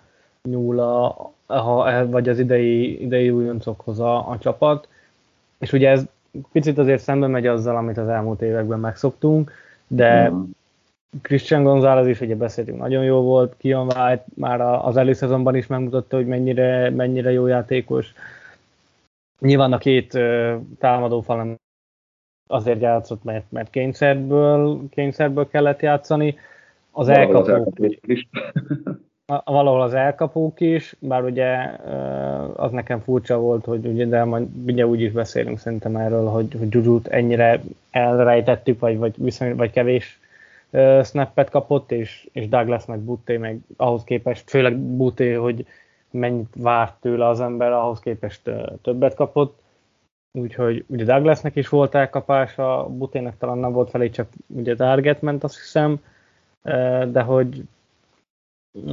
nyúl 0.50 0.80
a, 0.80 1.32
a, 1.46 2.08
vagy 2.08 2.30
az 2.30 2.40
idei, 2.40 3.02
idei 3.02 3.30
újoncokhoz 3.30 4.00
a, 4.00 4.30
a 4.30 4.38
csapat, 4.38 4.88
és 5.60 5.74
ugye 5.74 5.90
ez 5.90 6.06
picit 6.52 6.78
azért 6.78 7.02
szembe 7.02 7.28
megy 7.28 7.48
azzal, 7.48 7.76
amit 7.76 7.98
az 7.98 8.08
elmúlt 8.08 8.42
években 8.42 8.80
megszoktunk, 8.80 9.52
de 9.88 10.30
mm. 10.30 10.44
Christian 11.22 11.64
González 11.64 12.08
is, 12.08 12.22
ugye 12.22 12.36
beszéltünk, 12.36 12.80
nagyon 12.80 13.04
jó 13.04 13.22
volt, 13.22 13.58
Kion 13.58 13.86
White 13.86 14.26
már 14.36 14.62
az 14.62 14.98
előszezonban 14.98 15.56
is 15.56 15.68
megmutatta, 15.68 16.16
hogy 16.16 16.28
mennyire, 16.28 16.90
mennyire 16.90 17.32
jó 17.32 17.48
játékos. 17.48 18.14
Nyilván 19.40 19.74
a 19.74 19.78
két 19.78 20.20
támadó 20.80 21.22
falon 21.22 21.60
azért 22.54 22.82
játszott, 22.82 23.24
mert, 23.24 23.46
mert 23.50 23.70
kényszerből, 23.70 24.80
kényszerből 24.90 25.48
kellett 25.48 25.82
játszani. 25.82 26.36
Az 26.92 27.10
elkapók 27.10 27.80
is. 28.06 28.28
valahol 29.44 29.82
az 29.82 29.94
elkapók 29.94 30.60
is, 30.60 30.96
bár 31.00 31.24
ugye 31.24 31.56
az 32.56 32.72
nekem 32.72 33.00
furcsa 33.00 33.40
volt, 33.40 33.66
hogy 33.66 33.86
ugye, 33.86 34.06
de 34.06 34.24
majd 34.24 34.48
ugye 34.66 34.88
úgy 34.88 35.02
is 35.02 35.12
beszélünk 35.12 35.60
szerintem 35.60 35.96
erről, 35.96 36.26
hogy, 36.28 36.56
hogy 36.60 36.74
Jujut 36.74 37.08
ennyire 37.08 37.62
elrejtettük, 37.92 38.80
vagy, 38.80 38.98
vagy, 38.98 39.14
viszony, 39.18 39.56
vagy 39.56 39.72
kevés 39.72 40.20
snappet 41.04 41.50
kapott, 41.50 41.92
és, 41.92 42.28
és 42.32 42.50
Douglas 42.50 42.86
meg 42.86 43.00
Buté 43.00 43.38
meg 43.38 43.60
ahhoz 43.78 44.04
képest, 44.04 44.50
főleg 44.50 44.78
Buté, 44.78 45.34
hogy 45.34 45.66
mennyit 46.12 46.54
várt 46.56 46.94
tőle 47.02 47.28
az 47.28 47.40
ember, 47.42 47.72
ahhoz 47.72 48.00
képest 48.00 48.52
többet 48.82 49.16
kapott. 49.16 49.62
Úgyhogy 50.40 50.86
ugye 50.88 51.04
Douglasnek 51.04 51.56
is 51.56 51.70
volt 51.70 51.96
elkapása, 51.96 52.88
Butének 52.90 53.38
talán 53.38 53.58
nem 53.58 53.72
volt 53.72 53.90
felé, 53.90 54.10
csak 54.10 54.28
ugye 54.48 54.76
target 54.76 55.22
ment, 55.22 55.44
azt 55.44 55.60
hiszem, 55.60 56.00
de 57.12 57.22
hogy, 57.22 57.64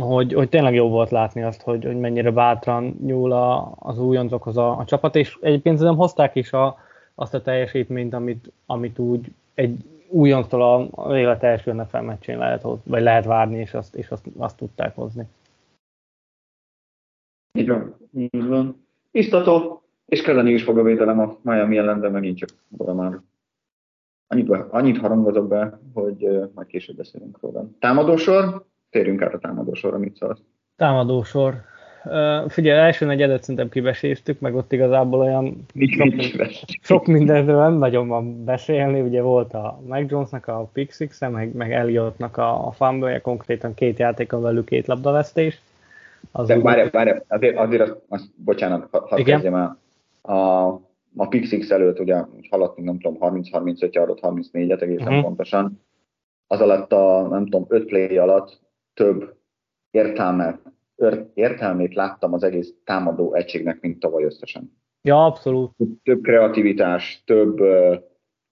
hogy, 0.00 0.32
hogy 0.32 0.48
tényleg 0.48 0.74
jó 0.74 0.88
volt 0.88 1.10
látni 1.10 1.42
azt, 1.42 1.62
hogy, 1.62 1.84
hogy 1.84 1.98
mennyire 1.98 2.30
bátran 2.30 2.96
nyúl 3.02 3.32
a, 3.32 3.72
az 3.78 3.98
újoncokhoz 3.98 4.56
a, 4.56 4.78
a 4.78 4.84
csapat, 4.84 5.16
és 5.16 5.38
egyébként 5.40 5.78
nem 5.78 5.96
hozták 5.96 6.34
is 6.34 6.52
a, 6.52 6.78
azt 7.14 7.34
a 7.34 7.42
teljesítményt, 7.42 8.14
amit, 8.14 8.52
amit 8.66 8.98
úgy 8.98 9.32
egy 9.54 9.84
újonctól 10.08 10.90
a 10.90 11.16
élet 11.16 11.42
első 11.42 11.72
NFL 11.72 11.98
meccsén 11.98 12.38
lehet, 12.38 12.62
vagy 12.62 13.02
lehet 13.02 13.24
várni, 13.24 13.58
és 13.58 13.74
azt, 13.74 13.94
és 13.94 14.10
azt, 14.10 14.26
azt 14.36 14.56
tudták 14.56 14.94
hozni. 14.94 15.26
Így 17.58 17.68
van, 17.68 17.96
így 18.14 18.46
van. 18.46 18.86
Biztató, 19.10 19.79
és 20.10 20.22
kezdeni 20.22 20.52
is 20.52 20.62
fog 20.62 20.78
a 20.78 20.82
védelem 20.82 21.18
a 21.20 21.36
Miami 21.42 21.76
ellen, 21.76 22.00
de 22.00 22.08
megint 22.08 22.36
csak 22.36 22.48
oda 22.76 22.94
már 22.94 23.20
annyit, 24.26 24.50
annyit 24.50 24.98
harangozok 24.98 25.48
be, 25.48 25.80
hogy 25.94 26.28
majd 26.54 26.66
később 26.66 26.96
beszélünk 26.96 27.38
róla. 27.40 27.68
Támadósor, 27.78 28.64
térjünk 28.90 29.22
át 29.22 29.34
a 29.34 29.38
támadósorra, 29.38 29.98
mit 29.98 30.16
szólsz? 30.16 30.38
Támadósor. 30.76 31.54
Uh, 32.04 32.48
figyelj, 32.48 32.78
első 32.78 33.06
negyedet 33.06 33.40
szerintem 33.40 33.68
kibeséztük, 33.68 34.40
meg 34.40 34.54
ott 34.54 34.72
igazából 34.72 35.20
olyan 35.20 35.64
sok, 35.88 36.48
sok 36.82 37.06
mindenről 37.06 37.60
nem 37.60 37.72
nagyon 37.72 38.08
van 38.08 38.44
beszélni, 38.44 39.00
ugye 39.00 39.22
volt 39.22 39.54
a 39.54 39.80
Mike 39.86 40.06
Jonesnak 40.08 40.46
a 40.46 40.68
pick 40.72 40.92
six 40.92 41.20
meg, 41.20 41.54
meg 41.54 41.72
Elliottnak 41.72 42.36
a, 42.36 42.66
a 42.66 42.70
fumble 42.70 43.20
konkrétan 43.20 43.74
két 43.74 43.98
játékon 43.98 44.42
belül 44.42 44.64
két 44.64 44.86
labdavesztés. 44.86 45.60
Az 46.32 46.46
De 46.46 46.60
várj, 46.60 46.90
várj, 46.90 47.10
azért, 47.28 47.56
azért 47.58 47.82
azt, 47.82 47.96
azt 48.08 48.24
bocsánat, 48.36 48.88
hadd 48.90 49.22
kezdjem 49.22 49.54
el. 49.54 49.78
A, 50.22 50.66
a 51.16 51.28
pick 51.28 51.44
six 51.44 51.70
előtt 51.70 52.00
ugye 52.00 52.24
haladtunk, 52.50 52.86
nem 52.86 52.98
tudom, 52.98 53.42
30-35 53.42 53.90
yardot, 53.92 54.18
34-et 54.22 54.82
egészen 54.82 55.06
uh-huh. 55.06 55.22
pontosan. 55.22 55.82
Az 56.46 56.60
alatt 56.60 56.92
a, 56.92 57.28
nem 57.30 57.44
tudom, 57.44 57.64
5 57.68 57.84
play 57.84 58.18
alatt 58.18 58.60
több 58.94 59.36
értelmet 59.90 60.60
értelmét 61.34 61.94
láttam 61.94 62.32
az 62.32 62.42
egész 62.42 62.74
támadó 62.84 63.34
egységnek, 63.34 63.80
mint 63.80 63.98
tavaly 63.98 64.24
összesen. 64.24 64.78
Ja, 65.02 65.24
abszolút. 65.24 65.72
Több 66.02 66.22
kreativitás, 66.22 67.22
több 67.26 67.60
uh, 67.60 67.96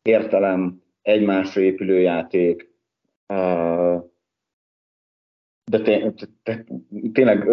értelem, 0.02 0.82
egymásra 1.02 1.60
épülő 1.60 2.00
játék, 2.00 2.74
uh, 3.28 4.04
de 5.64 5.80
té- 5.82 6.28
té- 6.42 6.66
tényleg 7.12 7.48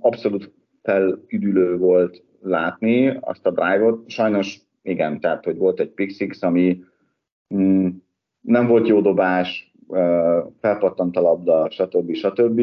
abszolút 0.00 0.52
felüdülő 0.82 1.76
volt 1.76 2.22
látni 2.40 3.18
azt 3.20 3.46
a 3.46 3.50
drive-ot. 3.50 4.10
Sajnos 4.10 4.60
igen, 4.82 5.20
tehát 5.20 5.44
hogy 5.44 5.56
volt 5.56 5.80
egy 5.80 5.90
pick 5.90 6.10
six, 6.10 6.42
ami 6.42 6.82
mm, 7.54 7.88
nem 8.40 8.66
volt 8.66 8.88
jó 8.88 9.00
dobás, 9.00 9.72
felpattant 10.60 11.16
a 11.16 11.20
labda, 11.20 11.70
stb. 11.70 12.14
stb 12.14 12.60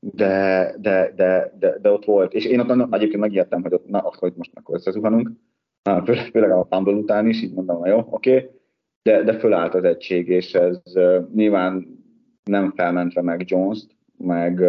de, 0.00 0.74
de, 0.78 1.12
de, 1.16 1.54
de, 1.58 1.78
de 1.80 1.90
ott 1.90 2.04
volt, 2.04 2.34
és 2.34 2.44
én 2.44 2.60
ott 2.60 2.92
egyébként 2.94 3.20
megijedtem, 3.20 3.62
hogy 3.62 3.72
ott, 3.72 3.88
na, 3.88 4.12
hogy 4.18 4.32
most 4.36 4.50
akkor 4.54 4.74
összezuhanunk, 4.74 5.30
főleg 6.32 6.50
a 6.50 6.66
Fumble 6.70 6.94
után 6.94 7.28
is, 7.28 7.42
így 7.42 7.52
mondom, 7.52 7.84
jó, 7.84 7.98
oké, 8.10 8.34
okay. 8.36 8.50
de, 9.02 9.22
de 9.22 9.38
fölállt 9.38 9.74
az 9.74 9.84
egység, 9.84 10.28
és 10.28 10.54
ez 10.54 10.80
nyilván 11.34 11.98
nem 12.44 12.72
felmentve 12.76 13.22
meg 13.22 13.50
Jones-t, 13.50 13.96
meg, 14.16 14.64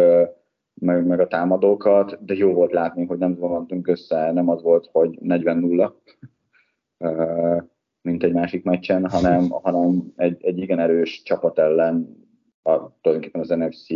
meg, 0.74 1.06
meg, 1.06 1.20
a 1.20 1.26
támadókat, 1.26 2.24
de 2.24 2.34
jó 2.34 2.52
volt 2.52 2.72
látni, 2.72 3.04
hogy 3.04 3.18
nem 3.18 3.34
zuhantunk 3.34 3.88
össze, 3.88 4.32
nem 4.32 4.48
az 4.48 4.62
volt, 4.62 4.88
hogy 4.92 5.18
40-0, 5.22 5.92
uh, 6.98 7.62
mint 8.02 8.22
egy 8.22 8.32
másik 8.32 8.64
meccsen, 8.64 9.08
hanem, 9.08 9.48
hanem 9.62 10.12
egy, 10.16 10.44
egy 10.44 10.58
igen 10.58 10.78
erős 10.78 11.22
csapat 11.22 11.58
ellen, 11.58 12.20
a, 12.62 13.00
tulajdonképpen 13.00 13.40
az 13.40 13.48
NFC 13.48 13.86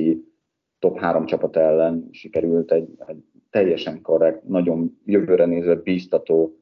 top 0.78 0.98
három 0.98 1.26
csapat 1.26 1.56
ellen 1.56 2.08
sikerült 2.10 2.72
egy, 2.72 2.88
egy 3.06 3.24
teljesen 3.50 4.02
korrekt, 4.02 4.44
nagyon 4.44 4.98
jövőre 5.04 5.44
nézve 5.44 5.74
bíztató 5.74 6.58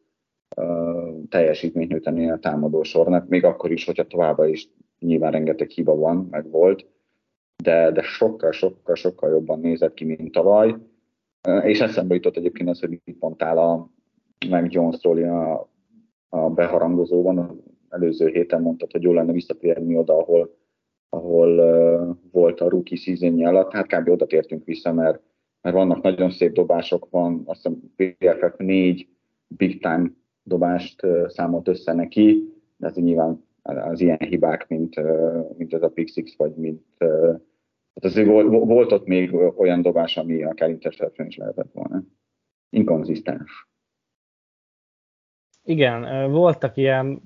uh, 0.57 1.29
teljesítményt 1.29 1.91
nyújtani 1.91 2.31
a 2.31 2.39
támadó 2.39 2.83
sornak, 2.83 3.29
még 3.29 3.45
akkor 3.45 3.73
is, 3.73 3.85
hogyha 3.85 4.07
továbbá 4.07 4.49
is 4.49 4.69
nyilván 4.99 5.33
rengeteg 5.33 5.69
hiba 5.69 5.97
van, 5.97 6.29
meg 6.31 6.51
volt, 6.51 6.87
de, 7.65 7.91
de 7.91 8.03
sokkal, 8.03 8.53
sokkal, 8.53 8.95
sokkal 8.95 9.31
jobban 9.31 9.61
nézett 9.61 9.95
ki, 9.95 10.05
mint 10.05 10.33
tavaly. 10.33 10.75
És 11.63 11.81
eszembe 11.81 12.15
jutott 12.15 12.37
egyébként 12.37 12.69
az, 12.69 12.81
hogy 12.81 13.01
mit 13.05 13.21
mondtál 13.21 13.59
a 13.59 13.91
meg 14.49 14.73
jones 14.73 15.05
a, 15.05 15.69
a 16.29 16.51
beharangozóban, 16.51 17.63
előző 17.89 18.29
héten 18.29 18.63
mondtad, 18.63 18.93
hogy 18.93 19.03
jó 19.03 19.13
lenne 19.13 19.33
visszatérni 19.33 19.97
oda, 19.97 20.19
ahol 20.19 20.63
ahol 21.09 21.59
uh, 21.59 22.17
volt 22.33 22.61
a 22.61 22.69
rookie 22.69 22.99
season 22.99 23.47
alatt, 23.47 23.73
hát 23.73 23.87
kb. 23.87 24.09
oda 24.09 24.27
tértünk 24.27 24.65
vissza, 24.65 24.93
mert, 24.93 25.21
mert 25.61 25.77
vannak 25.77 26.03
nagyon 26.03 26.31
szép 26.31 26.53
dobások, 26.53 27.11
van 27.11 27.43
azt 27.45 27.63
hiszem 27.63 27.93
PFF 27.97 28.57
négy 28.57 29.09
big 29.47 29.81
time 29.81 30.11
dobást 30.43 31.05
uh, 31.05 31.29
számolt 31.29 31.69
össze 31.69 31.93
neki, 31.93 32.53
de 32.77 32.87
ez 32.87 32.95
nyilván 32.95 33.45
az 33.65 34.01
ilyen 34.01 34.19
hibák, 34.19 34.69
mint, 34.69 34.95
mint 35.57 35.75
ez 35.75 35.83
a 35.83 35.89
Pick 35.89 36.09
Six, 36.13 36.37
vagy 36.37 36.55
mint 36.55 36.83
uh, 37.95 38.03
hát 38.03 38.05
azért 38.05 38.27
volt, 38.27 38.49
volt 38.49 38.93
ott 38.93 39.07
még 39.07 39.35
olyan 39.35 39.83
dobás, 39.83 40.17
ami 40.17 40.43
akár 40.43 40.69
interception 40.69 41.27
is 41.27 41.37
lehetett 41.37 41.73
volna. 41.73 42.03
Inkonzisztens. 42.71 43.69
Igen, 45.65 46.31
voltak 46.31 46.77
ilyen 46.77 47.23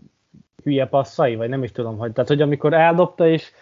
hülye 0.63 0.87
passzai, 0.87 1.37
vagy 1.37 1.49
nem 1.49 1.63
is 1.63 1.73
tudom, 1.73 1.99
hogy, 1.99 2.13
tehát 2.13 2.29
hogy 2.29 2.41
amikor 2.41 2.73
eldobta, 2.73 3.29
és 3.29 3.53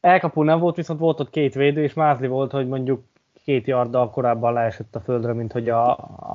Elkapó 0.00 0.42
nem 0.42 0.58
volt, 0.58 0.76
viszont 0.76 1.00
volt 1.00 1.20
ott 1.20 1.30
két 1.30 1.54
védő, 1.54 1.82
és 1.82 1.94
Mázli 1.94 2.26
volt, 2.26 2.50
hogy 2.50 2.68
mondjuk 2.68 3.02
két 3.44 3.66
yarddal 3.66 4.10
korábban 4.10 4.52
leesett 4.52 4.94
a 4.94 5.00
földre, 5.00 5.32
mint 5.32 5.52
hogy 5.52 5.68
a, 5.68 5.90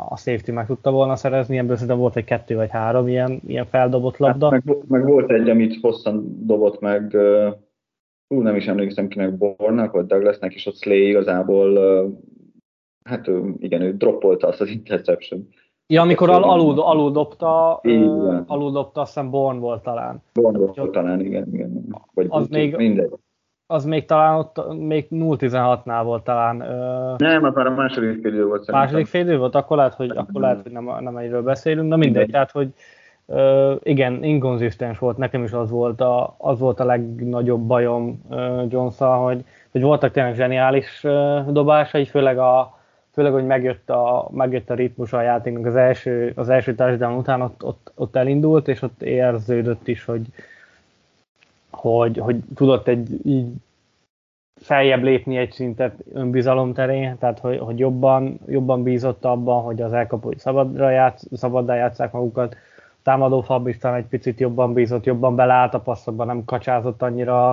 a 0.09 0.17
safety 0.17 0.51
meg 0.51 0.65
tudta 0.65 0.91
volna 0.91 1.15
szerezni, 1.15 1.57
ebből 1.57 1.75
szerintem 1.75 1.97
volt 1.97 2.15
egy 2.15 2.23
kettő 2.23 2.55
vagy 2.55 2.69
három 2.69 3.07
ilyen, 3.07 3.41
ilyen 3.47 3.65
feldobott 3.65 4.17
labda. 4.17 4.51
Hát 4.51 4.63
meg, 4.63 4.77
meg, 4.87 5.05
volt 5.05 5.31
egy, 5.31 5.49
amit 5.49 5.79
hosszan 5.81 6.45
dobott 6.45 6.79
meg 6.79 7.17
hú, 8.27 8.41
nem 8.41 8.55
is 8.55 8.67
emlékszem 8.67 9.07
kinek, 9.07 9.37
Bornak 9.37 9.91
vagy 9.91 10.05
Douglasnek, 10.05 10.53
és 10.53 10.65
ott 10.65 10.75
Slay 10.75 11.07
igazából, 11.07 11.79
hát 13.03 13.29
igen, 13.59 13.81
ő 13.81 13.93
droppolta 13.97 14.47
azt 14.47 14.61
az 14.61 14.69
interception. 14.69 15.47
Ja, 15.93 16.01
amikor 16.01 16.29
al- 16.29 16.43
alul, 16.43 16.79
alul 16.79 17.11
dobta, 17.11 17.79
uh, 17.83 18.43
alul 18.47 18.71
dobta, 18.71 19.01
azt 19.01 19.13
hiszem 19.13 19.29
Born 19.29 19.59
volt 19.59 19.83
talán. 19.83 20.23
Born 20.33 20.57
volt 20.57 20.69
Úgyhogy 20.69 20.89
talán, 20.89 21.19
igen, 21.19 21.47
igen. 21.53 21.95
Vagy 22.13 22.25
az 22.29 22.47
még, 22.47 22.75
mindegy. 22.75 23.11
Az 23.73 23.85
még 23.85 24.05
talán 24.05 24.37
ott, 24.37 24.73
még 24.77 25.07
0-16-nál 25.09 26.01
volt 26.03 26.23
talán. 26.23 26.57
Nem, 27.17 27.43
az 27.43 27.53
már 27.53 27.65
a 27.65 27.75
második 27.75 28.21
fél 28.21 28.47
volt 28.47 28.63
szerintem. 28.63 28.75
Második 28.75 29.05
fél 29.05 29.37
volt, 29.37 29.55
akkor 29.55 29.77
lehet, 29.77 29.93
hogy, 29.93 30.09
akkor 30.09 30.41
lehet, 30.41 30.61
hogy 30.61 30.71
nem, 30.71 30.89
nem 30.99 31.17
egyről 31.17 31.41
beszélünk, 31.41 31.89
de 31.89 31.95
mindegy, 31.95 32.29
tehát, 32.29 32.51
hogy 32.51 32.73
igen, 33.83 34.23
inkonzisztens 34.23 34.99
volt, 34.99 35.17
nekem 35.17 35.43
is 35.43 35.51
az 35.51 35.69
volt 35.69 36.01
a, 36.01 36.35
az 36.37 36.59
volt 36.59 36.79
a 36.79 36.85
legnagyobb 36.85 37.61
bajom 37.61 38.21
uh, 38.29 38.65
jones 38.69 38.97
hogy, 38.97 39.45
hogy 39.71 39.81
voltak 39.81 40.11
tényleg 40.11 40.35
zseniális 40.35 41.03
uh, 41.03 41.51
dobásai, 41.51 42.05
főleg 42.05 42.37
a, 42.37 42.77
főleg, 43.11 43.31
hogy 43.31 43.45
megjött 43.45 43.89
a, 43.89 44.29
megjött 44.31 44.69
a 44.69 44.73
ritmus 44.73 45.13
a 45.13 45.21
játéknak 45.21 45.65
az 45.65 45.75
első, 45.75 46.31
az 46.35 46.49
első 46.49 46.75
társadalom 46.75 47.17
után 47.17 47.41
ott, 47.41 47.63
ott, 47.63 47.91
ott, 47.95 48.15
elindult, 48.15 48.67
és 48.67 48.81
ott 48.81 49.01
érződött 49.01 49.87
is, 49.87 50.05
hogy, 50.05 50.25
hogy, 51.71 52.17
hogy 52.17 52.39
tudott 52.55 52.87
egy 52.87 53.25
így 53.25 53.47
feljebb 54.61 55.03
lépni 55.03 55.37
egy 55.37 55.51
szintet 55.51 55.93
önbizalom 56.13 56.73
terén, 56.73 57.17
tehát 57.17 57.39
hogy, 57.39 57.57
hogy 57.57 57.79
jobban, 57.79 58.39
jobban 58.47 58.83
bízott 58.83 59.25
abban, 59.25 59.63
hogy 59.63 59.81
az 59.81 59.93
elkapói 59.93 60.37
szabadra 60.37 60.89
játsz, 60.89 61.23
szabaddá 61.33 61.75
játszák 61.75 62.11
magukat. 62.11 62.55
A 63.07 63.09
támadó 63.09 63.41
Fab 63.41 63.67
is 63.67 63.77
egy 63.77 64.05
picit 64.05 64.39
jobban 64.39 64.73
bízott, 64.73 65.05
jobban 65.05 65.35
beleállt 65.35 65.73
a 65.73 65.79
passzokban, 65.79 66.27
nem 66.27 66.45
kacsázott 66.45 67.01
annyira 67.01 67.49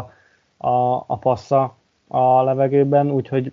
a, 0.57 1.05
a 1.07 1.19
passza 1.21 1.75
a 2.09 2.43
levegőben, 2.43 3.11
úgyhogy 3.11 3.53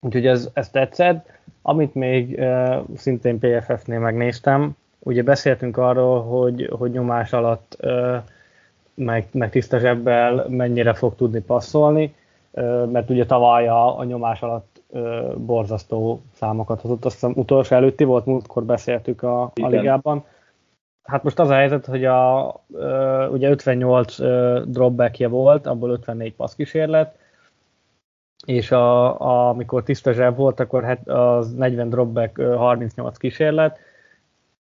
Úgyhogy 0.00 0.26
ez, 0.26 0.50
ez 0.52 0.70
tetszett. 0.70 1.28
Amit 1.62 1.94
még 1.94 2.38
uh, 2.38 2.76
szintén 2.96 3.38
PFF-nél 3.38 3.98
megnéztem, 3.98 4.76
ugye 4.98 5.22
beszéltünk 5.22 5.76
arról, 5.76 6.22
hogy, 6.22 6.70
hogy 6.78 6.90
nyomás 6.90 7.32
alatt 7.32 7.76
uh, 7.82 8.16
meg, 8.94 9.28
meg 9.32 9.50
tiszta 9.50 9.78
zsebbel 9.78 10.46
mennyire 10.48 10.94
fog 10.94 11.14
tudni 11.14 11.40
passzolni, 11.40 12.14
mert 12.92 13.10
ugye 13.10 13.26
tavaly 13.26 13.68
a, 13.68 13.98
a 13.98 14.04
nyomás 14.04 14.42
alatt 14.42 14.82
borzasztó 15.36 16.20
számokat 16.32 16.80
hozott, 16.80 17.04
azt 17.04 17.14
hiszem 17.14 17.32
utolsó 17.36 17.76
előtti 17.76 18.04
volt, 18.04 18.26
múltkor 18.26 18.64
beszéltük 18.64 19.22
a, 19.22 19.42
a 19.42 19.50
ligában. 19.54 20.24
Hát 21.06 21.22
most 21.22 21.38
az 21.38 21.48
a 21.48 21.54
helyzet, 21.54 21.86
hogy 21.86 22.04
a, 22.04 22.54
ugye 23.30 23.50
58 23.50 24.18
uh, 24.18 24.62
dropbackje 24.62 25.28
volt, 25.28 25.66
abból 25.66 25.90
54 25.90 26.34
passzkísérlet, 26.34 27.18
és 28.46 28.70
a, 28.70 29.20
a, 29.20 29.48
amikor 29.48 29.82
tiszta 29.82 30.12
zseb 30.12 30.36
volt, 30.36 30.60
akkor 30.60 30.84
hát 30.84 31.08
az 31.08 31.54
40 31.54 31.88
dropback 31.88 32.40
38 32.40 33.16
kísérlet, 33.18 33.78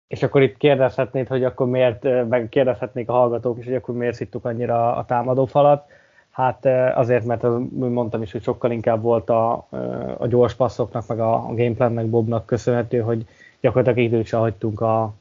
és 0.08 0.22
akkor 0.22 0.42
itt 0.42 0.56
kérdezhetnéd, 0.56 1.28
hogy 1.28 1.44
akkor 1.44 1.66
miért, 1.66 2.28
meg 2.28 2.48
kérdezhetnék 2.48 3.08
a 3.08 3.12
hallgatók 3.12 3.58
is, 3.58 3.64
hogy 3.64 3.74
akkor 3.74 3.94
miért 3.94 4.14
szittuk 4.14 4.44
annyira 4.44 4.96
a 4.96 5.04
támadó 5.04 5.44
falat. 5.44 5.90
Hát 6.30 6.66
azért, 6.94 7.24
mert 7.24 7.42
az, 7.44 7.60
mondtam 7.78 8.22
is, 8.22 8.32
hogy 8.32 8.42
sokkal 8.42 8.70
inkább 8.70 9.02
volt 9.02 9.30
a, 9.30 9.66
a 10.18 10.26
gyors 10.26 10.54
passzoknak, 10.54 11.06
meg 11.06 11.20
a, 11.20 11.34
a 11.34 11.54
gameplannek, 11.54 12.06
Bobnak 12.06 12.46
köszönhető, 12.46 13.00
hogy 13.00 13.26
gyakorlatilag 13.60 13.98
időt 13.98 14.26
se 14.26 14.36
hagytunk 14.36 14.80
a, 14.80 15.14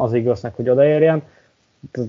az 0.00 0.12
igaznak, 0.12 0.54
hogy 0.54 0.68
odaérjen 0.68 1.22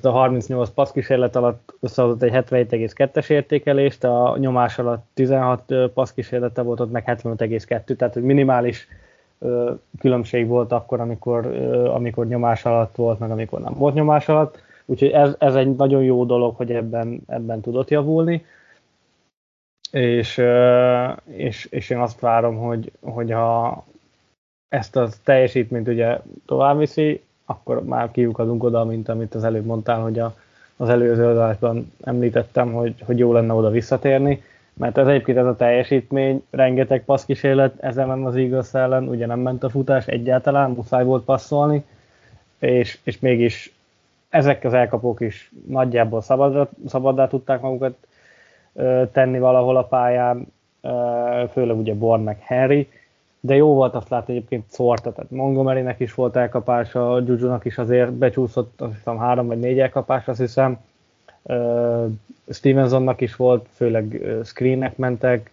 a 0.02 0.10
38 0.10 0.70
passz 0.70 0.92
kísérlet 0.92 1.36
alatt 1.36 1.74
összehozott 1.80 2.22
egy 2.22 2.32
77,2-es 2.34 3.30
értékelést, 3.30 4.04
a 4.04 4.36
nyomás 4.40 4.80
alatt 4.80 5.06
16 5.14 5.74
passz 5.94 6.12
kísérlete 6.12 6.62
volt, 6.62 6.80
ott 6.80 6.92
meg 6.92 7.04
75,2, 7.06 7.96
tehát 7.96 8.14
hogy 8.14 8.24
minimális 8.24 8.88
különbség 10.00 10.48
volt 10.48 10.72
akkor, 10.72 11.00
amikor, 11.00 11.46
amikor 11.94 12.28
nyomás 12.28 12.66
alatt 12.66 12.96
volt, 12.96 13.20
meg 13.20 13.32
amikor 13.32 13.60
nem 13.60 13.74
volt 13.74 13.94
nyomás 13.94 14.30
alatt. 14.30 14.64
Úgyhogy 14.86 15.10
ez, 15.10 15.36
ez 15.40 15.56
egy 15.56 15.76
nagyon 15.76 16.04
jó 16.04 16.26
dolog, 16.26 16.56
hogy 16.56 16.72
ebben, 16.72 17.22
ebben 17.28 17.62
tudott 17.62 17.90
javulni. 17.90 18.46
És, 19.92 20.44
és, 21.24 21.66
és 21.66 21.90
én 21.90 21.98
azt 21.98 22.20
várom, 22.20 22.58
hogy, 22.58 22.92
hogy 23.02 23.32
ha 23.32 23.86
ezt 24.70 24.96
a 24.96 25.10
teljesítményt 25.24 25.88
ugye 25.88 26.20
tovább 26.46 26.78
viszi, 26.78 27.22
akkor 27.50 27.84
már 27.84 28.12
kiukadunk 28.12 28.64
oda, 28.64 28.86
mint 28.86 29.10
amit 29.10 29.36
az 29.36 29.44
előbb 29.44 29.66
mondtál, 29.66 30.02
hogy 30.02 30.20
a, 30.20 30.36
az 30.78 30.90
előző 30.90 31.26
adásban 31.26 31.92
említettem, 32.04 32.74
hogy, 32.74 32.96
hogy 33.06 33.18
jó 33.18 33.34
lenne 33.34 33.54
oda 33.54 33.70
visszatérni, 33.70 34.44
mert 34.74 34.98
ez 34.98 35.08
egyébként 35.08 35.38
ez 35.38 35.46
a 35.46 35.56
teljesítmény, 35.56 36.44
rengeteg 36.50 37.04
passzkísérlet, 37.06 37.74
ezen 37.80 38.08
nem 38.08 38.26
az 38.26 38.36
Eagles 38.36 38.74
ellen, 38.74 39.08
ugye 39.08 39.26
nem 39.26 39.40
ment 39.40 39.64
a 39.64 39.70
futás 39.70 40.08
egyáltalán, 40.08 40.72
muszáj 40.72 41.04
volt 41.04 41.24
passzolni, 41.24 41.86
és, 42.60 43.00
és 43.04 43.20
mégis 43.20 43.74
ezek 44.30 44.64
az 44.64 44.74
elkapók 44.74 45.22
is 45.22 45.52
nagyjából 45.68 46.22
szabadra, 46.22 46.70
szabaddá 46.88 47.28
tudták 47.28 47.62
magukat 47.62 47.98
ö, 48.74 49.04
tenni 49.12 49.40
valahol 49.40 49.78
a 49.78 49.84
pályán, 49.84 50.54
ö, 50.82 51.44
főleg 51.52 51.78
ugye 51.78 51.94
Born 51.94 52.22
meg 52.22 52.40
Henry, 52.40 52.90
de 53.40 53.56
jó 53.56 53.74
volt 53.74 53.96
azt 53.96 54.10
látni 54.10 54.34
egyébként 54.36 54.64
szórta, 54.70 55.14
tehát 55.14 55.32
Montgomery-nek 55.32 56.00
is 56.00 56.14
volt 56.14 56.36
elkapása, 56.36 57.20
Juju-nak 57.26 57.66
is 57.66 57.78
azért 57.78 58.12
becsúszott, 58.12 58.82
azt 58.82 58.94
hiszem 58.94 59.18
három 59.18 59.48
vagy 59.48 59.60
négy 59.60 59.80
elkapás, 59.80 60.28
azt 60.28 60.40
hiszem, 60.40 60.78
uh, 61.42 62.06
Stevensonnak 62.50 63.22
is 63.22 63.36
volt, 63.36 63.66
főleg 63.74 64.22
screennek 64.44 64.98
mentek, 64.98 65.52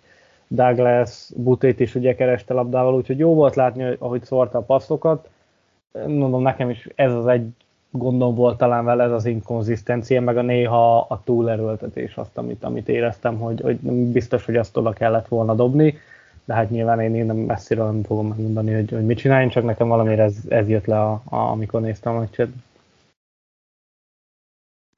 Douglas, 0.48 1.28
Butét 1.36 1.80
is 1.80 1.94
ugye 1.94 2.14
kereste 2.14 2.54
labdával, 2.54 2.94
úgyhogy 2.94 3.18
jó 3.18 3.34
volt 3.34 3.54
látni, 3.54 3.96
ahogy 3.98 4.22
szórta 4.22 4.58
a 4.58 4.62
passzokat. 4.62 5.28
Mondom, 6.06 6.42
nekem 6.42 6.70
is 6.70 6.88
ez 6.94 7.12
az 7.12 7.26
egy 7.26 7.46
gondom 7.90 8.34
volt 8.34 8.58
talán 8.58 8.84
vele, 8.84 9.04
ez 9.04 9.10
az 9.10 9.24
inkonzisztencia, 9.24 10.20
meg 10.20 10.36
a 10.36 10.42
néha 10.42 11.00
a 11.00 11.20
túlerőltetés 11.24 12.16
azt, 12.16 12.38
amit, 12.38 12.64
amit 12.64 12.88
éreztem, 12.88 13.38
hogy, 13.38 13.60
hogy 13.60 13.76
biztos, 13.90 14.44
hogy 14.44 14.56
azt 14.56 14.76
oda 14.76 14.92
kellett 14.92 15.28
volna 15.28 15.54
dobni 15.54 15.98
de 16.44 16.54
hát 16.54 16.70
nyilván 16.70 17.00
én, 17.00 17.14
én 17.14 17.26
nem 17.26 17.36
messziről 17.36 17.84
nem 17.84 18.02
fogom 18.02 18.28
megmondani, 18.28 18.72
hogy, 18.72 18.90
hogy 18.90 19.04
mit 19.04 19.18
csináljunk, 19.18 19.52
csak 19.52 19.64
nekem 19.64 19.88
valamiért 19.88 20.20
ez, 20.20 20.44
ez 20.48 20.68
jött 20.68 20.86
le, 20.86 21.00
a, 21.00 21.22
a, 21.24 21.36
amikor 21.36 21.80
néztem 21.80 22.16
a 22.16 22.18
meccset. 22.18 22.48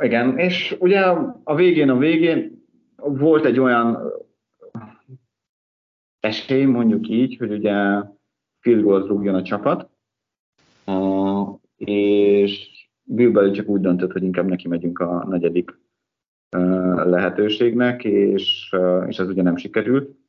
Igen, 0.03 0.39
és 0.39 0.77
ugye 0.81 1.01
a 1.45 1.55
végén, 1.55 1.91
a 1.91 1.97
végén 1.97 2.67
volt 2.97 3.45
egy 3.45 3.59
olyan 3.59 4.13
esély, 6.21 6.65
mondjuk 6.65 7.09
így, 7.09 7.37
hogy 7.37 7.51
ugye 7.51 7.75
field 8.59 8.83
goal 8.83 9.07
rúgjon 9.07 9.35
a 9.35 9.43
csapat, 9.43 9.89
és 11.77 12.71
Bill 13.03 13.51
csak 13.51 13.69
úgy 13.69 13.81
döntött, 13.81 14.13
hogy 14.13 14.23
inkább 14.23 14.47
neki 14.47 14.69
megyünk 14.69 14.99
a 14.99 15.27
negyedik 15.29 15.79
lehetőségnek, 17.05 18.05
és, 18.05 18.75
és 19.09 19.19
ez 19.19 19.29
ugye 19.29 19.43
nem 19.43 19.57
sikerült 19.57 20.26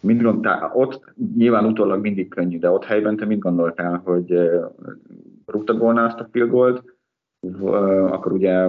Mit 0.00 0.22
gondoltál, 0.22 0.70
ott 0.74 1.14
nyilván 1.36 1.64
utólag 1.64 2.00
mindig 2.00 2.28
könnyű, 2.28 2.58
de 2.58 2.70
ott 2.70 2.84
helyben 2.84 3.16
te 3.16 3.24
mit 3.24 3.38
gondoltál, 3.38 4.00
hogy 4.04 4.50
rúgtad 5.46 5.78
volna 5.78 6.04
azt 6.04 6.20
a 6.20 6.28
field 6.32 6.82
akkor 8.10 8.32
ugye, 8.32 8.68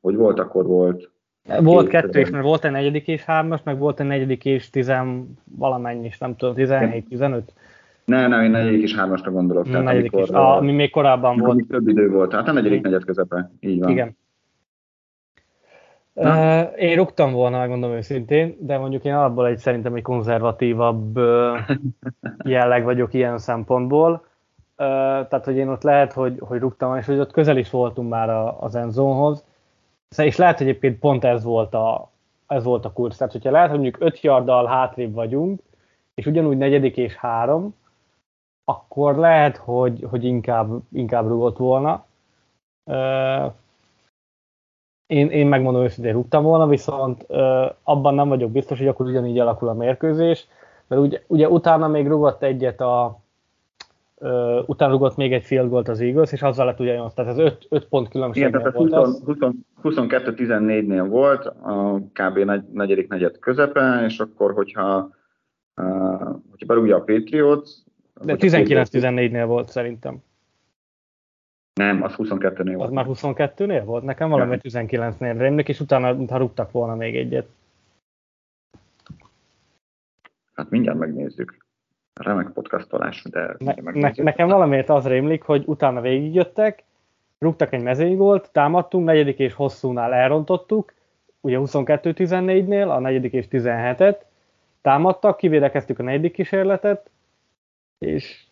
hogy 0.00 0.14
volt, 0.14 0.38
akkor 0.38 0.66
volt 0.66 1.12
volt 1.62 1.88
kettő 1.88 2.20
is, 2.20 2.30
mert 2.30 2.44
volt 2.44 2.64
egy 2.64 2.70
negyedik 2.70 3.08
és 3.08 3.24
hármas, 3.24 3.60
meg 3.62 3.78
volt 3.78 4.00
egy 4.00 4.06
negyedik 4.06 4.44
és 4.44 4.70
tizen 4.70 5.38
valamennyi 5.58 6.06
is, 6.06 6.18
nem 6.18 6.36
tudom, 6.36 6.54
17, 6.54 7.08
15. 7.08 7.52
Ne, 8.04 8.26
nem, 8.26 8.42
én 8.42 8.50
negyedik 8.50 8.82
és 8.82 8.94
hármasra 8.94 9.30
gondolok. 9.30 9.64
Tehát 9.64 9.84
negyedik 9.84 10.12
amikor, 10.12 10.28
is, 10.28 10.34
a, 10.34 10.56
ami 10.56 10.72
még 10.72 10.90
korábban 10.90 11.38
volt. 11.38 11.66
Több 11.68 11.88
idő 11.88 12.10
volt, 12.10 12.32
hát 12.32 12.48
a 12.48 12.52
negyedik 12.52 12.82
negyed 12.82 13.04
közepe, 13.04 13.50
így 13.60 13.80
van. 13.80 13.90
Igen. 13.90 14.16
Uh, 16.14 16.72
én 16.76 16.96
rúgtam 16.96 17.32
volna, 17.32 17.58
megmondom 17.58 17.90
őszintén, 17.90 18.56
de 18.60 18.78
mondjuk 18.78 19.04
én 19.04 19.14
alapból 19.14 19.46
egy 19.46 19.58
szerintem 19.58 19.94
egy 19.94 20.02
konzervatívabb 20.02 21.18
jelleg 22.44 22.84
vagyok 22.84 23.14
ilyen 23.14 23.38
szempontból. 23.38 24.26
Tehát, 24.76 25.44
hogy 25.44 25.56
én 25.56 25.68
ott 25.68 25.82
lehet, 25.82 26.12
hogy, 26.12 26.38
hogy 26.38 26.60
rúgtam, 26.60 26.96
és 26.96 27.06
hogy 27.06 27.18
ott 27.18 27.32
közel 27.32 27.56
is 27.56 27.70
voltunk 27.70 28.10
már 28.10 28.30
a, 28.30 28.60
az 28.60 28.74
endzónhoz. 28.74 29.44
És 30.16 30.36
lehet, 30.36 30.58
hogy 30.58 30.68
egyébként 30.68 30.98
pont 30.98 31.24
ez 31.24 31.44
volt 31.44 31.74
a, 31.74 32.10
ez 32.46 32.64
volt 32.64 32.84
a 32.84 32.92
kursz. 32.92 33.16
Tehát, 33.16 33.32
hogyha 33.32 33.50
lehet, 33.50 33.70
hogy 33.70 33.80
mondjuk 33.80 34.02
5 34.02 34.20
yarddal 34.20 34.66
hátrébb 34.66 35.14
vagyunk, 35.14 35.60
és 36.14 36.26
ugyanúgy 36.26 36.56
negyedik 36.56 36.96
és 36.96 37.14
három, 37.14 37.74
akkor 38.64 39.16
lehet, 39.16 39.56
hogy, 39.56 40.06
hogy 40.10 40.24
inkább, 40.24 40.70
inkább 40.92 41.26
rúgott 41.26 41.56
volna. 41.56 42.04
Én, 45.14 45.30
én 45.30 45.46
megmondom 45.46 45.82
őszintén 45.82 46.12
rúgtam 46.12 46.42
volna, 46.42 46.66
viszont 46.66 47.24
ö, 47.28 47.66
abban 47.82 48.14
nem 48.14 48.28
vagyok 48.28 48.50
biztos, 48.50 48.78
hogy 48.78 48.88
akkor 48.88 49.06
ugyanígy 49.06 49.38
alakul 49.38 49.68
a 49.68 49.74
mérkőzés, 49.74 50.46
mert 50.86 51.02
ugye, 51.02 51.20
ugye 51.26 51.48
utána 51.48 51.88
még 51.88 52.06
rugott 52.06 52.42
egyet 52.42 52.80
a, 52.80 53.20
uh, 54.14 54.68
utána 54.68 54.92
rugott 54.92 55.16
még 55.16 55.32
egy 55.32 55.42
field 55.42 55.70
goalt 55.70 55.88
az 55.88 56.00
Eagles, 56.00 56.32
és 56.32 56.42
azzal 56.42 56.66
lett 56.66 56.78
8, 56.78 57.14
tehát 57.14 57.30
ez 57.30 57.38
5, 57.38 57.66
5 57.68 57.86
pont 57.88 58.08
különbség 58.08 58.42
Igen, 58.42 58.60
tehát 58.60 58.76
volt 58.76 58.94
20, 58.94 59.22
20, 59.82 59.94
22-14-nél 59.98 61.06
volt, 61.08 61.46
a 61.46 61.98
kb. 62.12 62.38
Negy, 62.38 62.64
negyedik 62.72 63.08
negyed 63.08 63.38
közepe, 63.38 64.02
és 64.04 64.20
akkor, 64.20 64.52
hogyha, 64.52 65.10
uh, 65.76 66.20
hogyha 66.50 66.66
berúgja 66.66 66.96
a 66.96 67.00
Patriots... 67.00 67.70
De 68.24 68.36
19-14-nél 68.38 69.44
volt 69.46 69.68
szerintem. 69.68 70.22
Nem, 71.74 72.02
az 72.02 72.14
22-nél 72.16 72.72
volt. 72.76 72.88
Az 72.88 72.94
már 72.94 73.06
22-nél 73.08 73.82
volt? 73.84 74.02
Nekem 74.04 74.28
valami 74.28 74.58
19-nél 74.62 75.34
rémlik, 75.38 75.68
és 75.68 75.80
utána, 75.80 76.12
mintha 76.12 76.36
rúgtak 76.36 76.70
volna 76.70 76.94
még 76.94 77.16
egyet. 77.16 77.48
Hát 80.54 80.70
mindjárt 80.70 80.98
megnézzük. 80.98 81.66
Remek 82.20 82.48
podcastolás, 82.48 83.22
de 83.22 83.54
ne, 83.58 83.74
ne, 83.92 84.10
nekem 84.16 84.48
valamiért 84.48 84.88
az 84.88 85.06
rémlik, 85.06 85.42
hogy 85.42 85.62
utána 85.66 86.00
végigjöttek, 86.00 86.84
rúgtak 87.38 87.72
egy 87.72 87.82
mezői 87.82 88.14
volt, 88.14 88.50
támadtunk, 88.52 89.04
negyedik 89.04 89.38
és 89.38 89.54
hosszúnál 89.54 90.14
elrontottuk, 90.14 90.92
ugye 91.40 91.58
22-14-nél, 91.60 92.88
a 92.88 92.98
negyedik 92.98 93.32
és 93.32 93.46
17-et, 93.50 94.16
támadtak, 94.80 95.36
kivédekeztük 95.36 95.98
a 95.98 96.02
negyedik 96.02 96.32
kísérletet, 96.32 97.10
és 97.98 98.44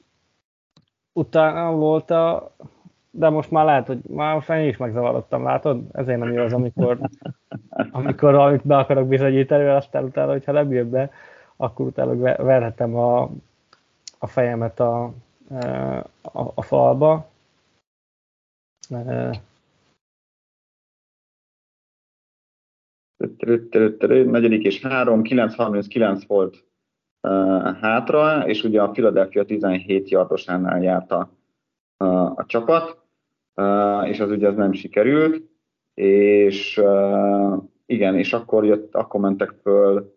utána 1.13 1.73
volt 1.73 2.11
a 2.11 2.57
de 3.15 3.29
most 3.29 3.51
már 3.51 3.65
lehet, 3.65 3.87
hogy 3.87 4.01
már 4.09 4.35
most 4.35 4.51
én 4.51 4.69
is 4.69 4.77
megzavarodtam, 4.77 5.45
látod? 5.45 5.83
Ezért 5.93 6.19
nem 6.19 6.33
jó 6.33 6.43
az, 6.43 6.53
amikor, 6.53 6.99
amikor 7.91 8.35
amit 8.35 8.67
be 8.67 8.77
akarok 8.77 9.09
bizonyítani, 9.09 9.65
mert 9.65 9.85
aztán 9.85 10.05
utána, 10.05 10.31
hogyha 10.31 10.53
nem 10.53 10.73
jön 10.73 10.91
be, 10.91 11.11
akkor 11.57 11.87
utána 11.87 12.15
verhetem 12.45 12.97
a, 12.97 13.23
a 14.19 14.27
fejemet 14.27 14.81
a, 14.81 15.05
a, 16.23 16.53
a 16.55 16.63
falba. 16.63 17.31
Negyedik 24.09 24.65
és 24.65 24.81
három, 24.81 25.23
9.39 25.23 26.23
volt 26.27 26.65
uh, 27.21 27.77
hátra, 27.77 28.49
és 28.49 28.65
ugye 28.65 28.83
a 28.83 28.91
Philadelphia 28.91 29.45
17 29.45 30.09
yardosánál 30.09 30.83
járt 30.83 31.11
a, 31.11 31.31
a 32.35 32.47
csapat 32.47 33.02
és 34.05 34.21
az 34.21 34.31
ugye 34.31 34.49
az 34.49 34.57
nem 34.57 34.73
sikerült, 34.73 35.43
és 35.95 36.81
igen, 37.87 38.17
és 38.17 38.33
akkor, 38.33 38.65
jött, 38.65 38.95
akkor 38.95 39.21
mentek 39.21 39.51
föl. 39.63 40.17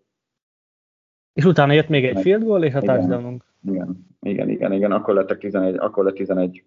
És 1.33 1.45
utána 1.45 1.73
jött 1.73 1.89
még 1.89 2.05
egy 2.05 2.21
field 2.21 2.43
goal 2.43 2.63
és 2.63 2.73
a 2.73 2.81
touchdownunk. 2.81 3.43
Igen, 3.67 4.07
igen, 4.21 4.49
igen, 4.49 4.73
igen, 4.73 4.91
akkor 4.91 5.13
lettek 5.13 5.37
11, 5.37 5.75
akkor 5.77 6.03
lett 6.03 6.15
11, 6.15 6.63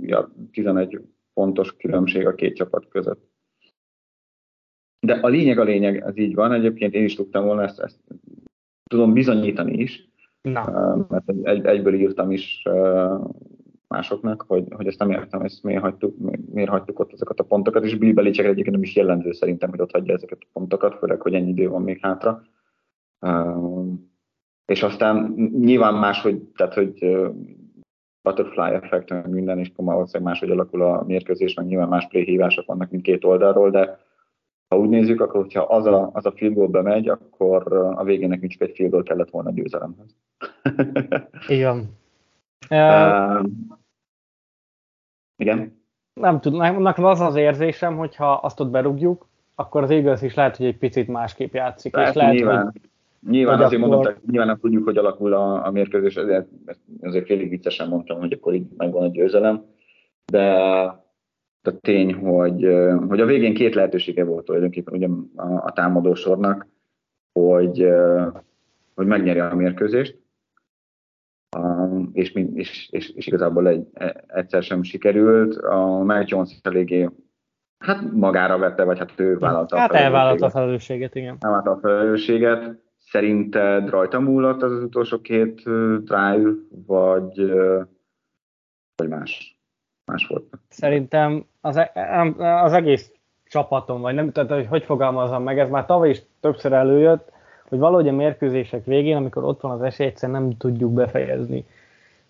ja, 0.00 0.32
11 0.50 1.00
pontos 1.34 1.76
különbség 1.76 2.26
a 2.26 2.34
két 2.34 2.56
csapat 2.56 2.88
között. 2.88 3.32
De 5.00 5.14
a 5.14 5.28
lényeg 5.28 5.58
a 5.58 5.64
lényeg, 5.64 5.96
ez 6.00 6.16
így 6.16 6.34
van, 6.34 6.52
egyébként 6.52 6.94
én 6.94 7.04
is 7.04 7.14
tudtam 7.14 7.44
volna 7.44 7.62
ezt, 7.62 7.80
ezt 7.80 8.00
tudom 8.90 9.12
bizonyítani 9.12 9.72
is, 9.72 10.08
Na. 10.42 11.06
mert 11.08 11.30
egy, 11.42 11.64
egyből 11.64 11.94
írtam 11.94 12.30
is 12.30 12.62
másoknak, 13.94 14.44
hogy, 14.46 14.64
hogy 14.76 14.86
ezt 14.86 14.98
nem 14.98 15.10
értem, 15.10 15.40
ezt 15.40 15.62
miért 15.62 15.82
hagytuk, 15.82 16.14
miért 16.52 16.70
hagytuk 16.70 16.98
ott 16.98 17.12
ezeket 17.12 17.38
a 17.38 17.44
pontokat, 17.44 17.84
és 17.84 17.96
Bill 17.96 18.12
Belichick 18.12 18.48
egyébként 18.48 18.70
nem 18.70 18.82
is 18.82 18.96
jellemző 18.96 19.32
szerintem, 19.32 19.70
hogy 19.70 19.80
ott 19.80 19.92
hagyja 19.92 20.14
ezeket 20.14 20.38
a 20.40 20.46
pontokat, 20.52 20.94
főleg, 20.94 21.20
hogy 21.20 21.34
ennyi 21.34 21.50
idő 21.50 21.68
van 21.68 21.82
még 21.82 21.98
hátra. 22.02 22.42
És 24.66 24.82
aztán 24.82 25.34
nyilván 25.58 25.94
máshogy, 25.94 26.42
tehát 26.42 26.74
hogy 26.74 27.16
butterfly 28.22 28.74
effekt, 28.74 29.10
meg 29.10 29.30
minden, 29.30 29.58
és 29.58 29.72
valószínűleg 29.76 30.32
máshogy 30.32 30.50
alakul 30.50 30.82
a 30.82 31.04
mérkőzés, 31.06 31.54
meg 31.54 31.66
nyilván 31.66 31.88
más 31.88 32.06
play 32.08 32.24
hívások 32.24 32.66
vannak 32.66 32.90
mindkét 32.90 33.24
oldalról, 33.24 33.70
de 33.70 33.98
ha 34.68 34.78
úgy 34.78 34.88
nézzük, 34.88 35.20
akkor 35.20 35.40
hogyha 35.40 35.62
az 35.62 35.86
a, 35.86 36.10
az 36.12 36.26
a 36.26 36.32
field 36.36 36.54
goal 36.54 36.68
bemegy, 36.68 37.08
akkor 37.08 37.72
a 37.72 38.04
végén 38.04 38.28
nekünk 38.28 38.50
csak 38.50 38.68
egy 38.68 38.74
field 38.74 38.90
goal 38.90 39.02
kellett 39.02 39.30
volna 39.30 39.48
a 39.48 39.52
győzelemhez. 39.52 40.16
Igen. 41.48 41.88
igen. 45.36 45.82
Nem 46.12 46.40
tudom, 46.40 46.82
nekem 46.82 47.04
az 47.04 47.20
az 47.20 47.36
érzésem, 47.36 47.96
hogy 47.96 48.16
ha 48.16 48.32
azt 48.32 48.60
ott 48.60 48.70
berúgjuk, 48.70 49.28
akkor 49.54 49.82
az 49.82 49.90
Eagles 49.90 50.22
is 50.22 50.34
lehet, 50.34 50.56
hogy 50.56 50.66
egy 50.66 50.78
picit 50.78 51.08
másképp 51.08 51.54
játszik. 51.54 51.94
Lehet, 51.94 52.14
és 52.14 52.16
lehet, 52.16 52.34
nyilván. 52.34 52.64
Hogy, 52.64 52.80
nyilván 53.30 53.56
hogy 53.56 53.64
azért 53.64 53.82
akkor... 53.82 53.94
mondom, 53.94 54.14
nyilván 54.26 54.46
nem 54.46 54.58
tudjuk, 54.58 54.84
hogy 54.84 54.96
alakul 54.96 55.32
a, 55.32 55.66
a 55.66 55.70
mérkőzés, 55.70 56.16
ezért, 56.16 56.48
ezért 57.00 57.26
félig 57.26 57.48
viccesen 57.48 57.88
mondtam, 57.88 58.18
hogy 58.18 58.32
akkor 58.32 58.54
így 58.54 58.66
megvan 58.76 59.02
a 59.02 59.10
győzelem, 59.10 59.64
de 60.24 60.52
a 61.62 61.78
tény, 61.80 62.14
hogy, 62.14 62.68
hogy 63.08 63.20
a 63.20 63.26
végén 63.26 63.54
két 63.54 63.74
lehetősége 63.74 64.24
volt 64.24 64.44
tulajdonképpen 64.44 64.94
ugye 64.94 65.08
a, 65.36 65.64
a 65.64 65.72
támadósornak, 65.72 66.66
hogy, 67.32 67.88
hogy 68.94 69.06
megnyerje 69.06 69.46
a 69.46 69.54
mérkőzést, 69.54 70.18
és, 72.12 72.32
és, 72.54 72.88
és, 72.90 73.10
és 73.10 73.26
igazából 73.26 73.68
egy, 73.68 73.86
e, 73.94 74.24
egyszer 74.26 74.62
sem 74.62 74.82
sikerült. 74.82 75.56
A 75.56 75.86
Mac 75.86 76.28
Jones 76.28 76.58
eléggé 76.62 77.08
hát 77.78 78.12
magára 78.12 78.58
vette, 78.58 78.84
vagy 78.84 78.98
hát 78.98 79.20
ő 79.20 79.38
vállalta 79.38 79.78
hát 79.78 79.92
a 79.92 79.96
elvállalta 79.96 80.46
a 80.46 80.50
felelősséget, 80.50 81.14
igen. 81.14 81.36
Elvállalta 81.40 81.70
a 81.70 81.78
felelősséget. 81.78 82.82
Szerinted 82.98 83.88
rajta 83.88 84.20
múlott 84.20 84.62
az, 84.62 84.72
az 84.72 84.82
utolsó 84.82 85.20
két 85.20 85.62
drive, 86.04 86.50
vagy, 86.86 87.52
vagy 88.96 89.08
más? 89.08 89.58
Más 90.04 90.26
volt? 90.26 90.44
Szerintem 90.68 91.44
az, 91.60 91.76
e, 91.76 92.62
az 92.62 92.72
egész 92.72 93.12
csapatom, 93.44 94.00
vagy 94.00 94.14
nem 94.14 94.32
tudom, 94.32 94.56
hogy 94.56 94.66
hogy 94.66 94.84
fogalmazom 94.84 95.42
meg, 95.42 95.58
ez 95.58 95.68
már 95.68 95.86
tavaly 95.86 96.08
is 96.10 96.22
többször 96.40 96.72
előjött, 96.72 97.32
hogy 97.68 97.78
valahogy 97.78 98.08
a 98.08 98.12
mérkőzések 98.12 98.84
végén, 98.84 99.16
amikor 99.16 99.44
ott 99.44 99.60
van 99.60 99.70
az 99.70 99.82
esély, 99.82 100.06
egyszerűen 100.06 100.42
nem 100.42 100.56
tudjuk 100.56 100.92
befejezni. 100.92 101.64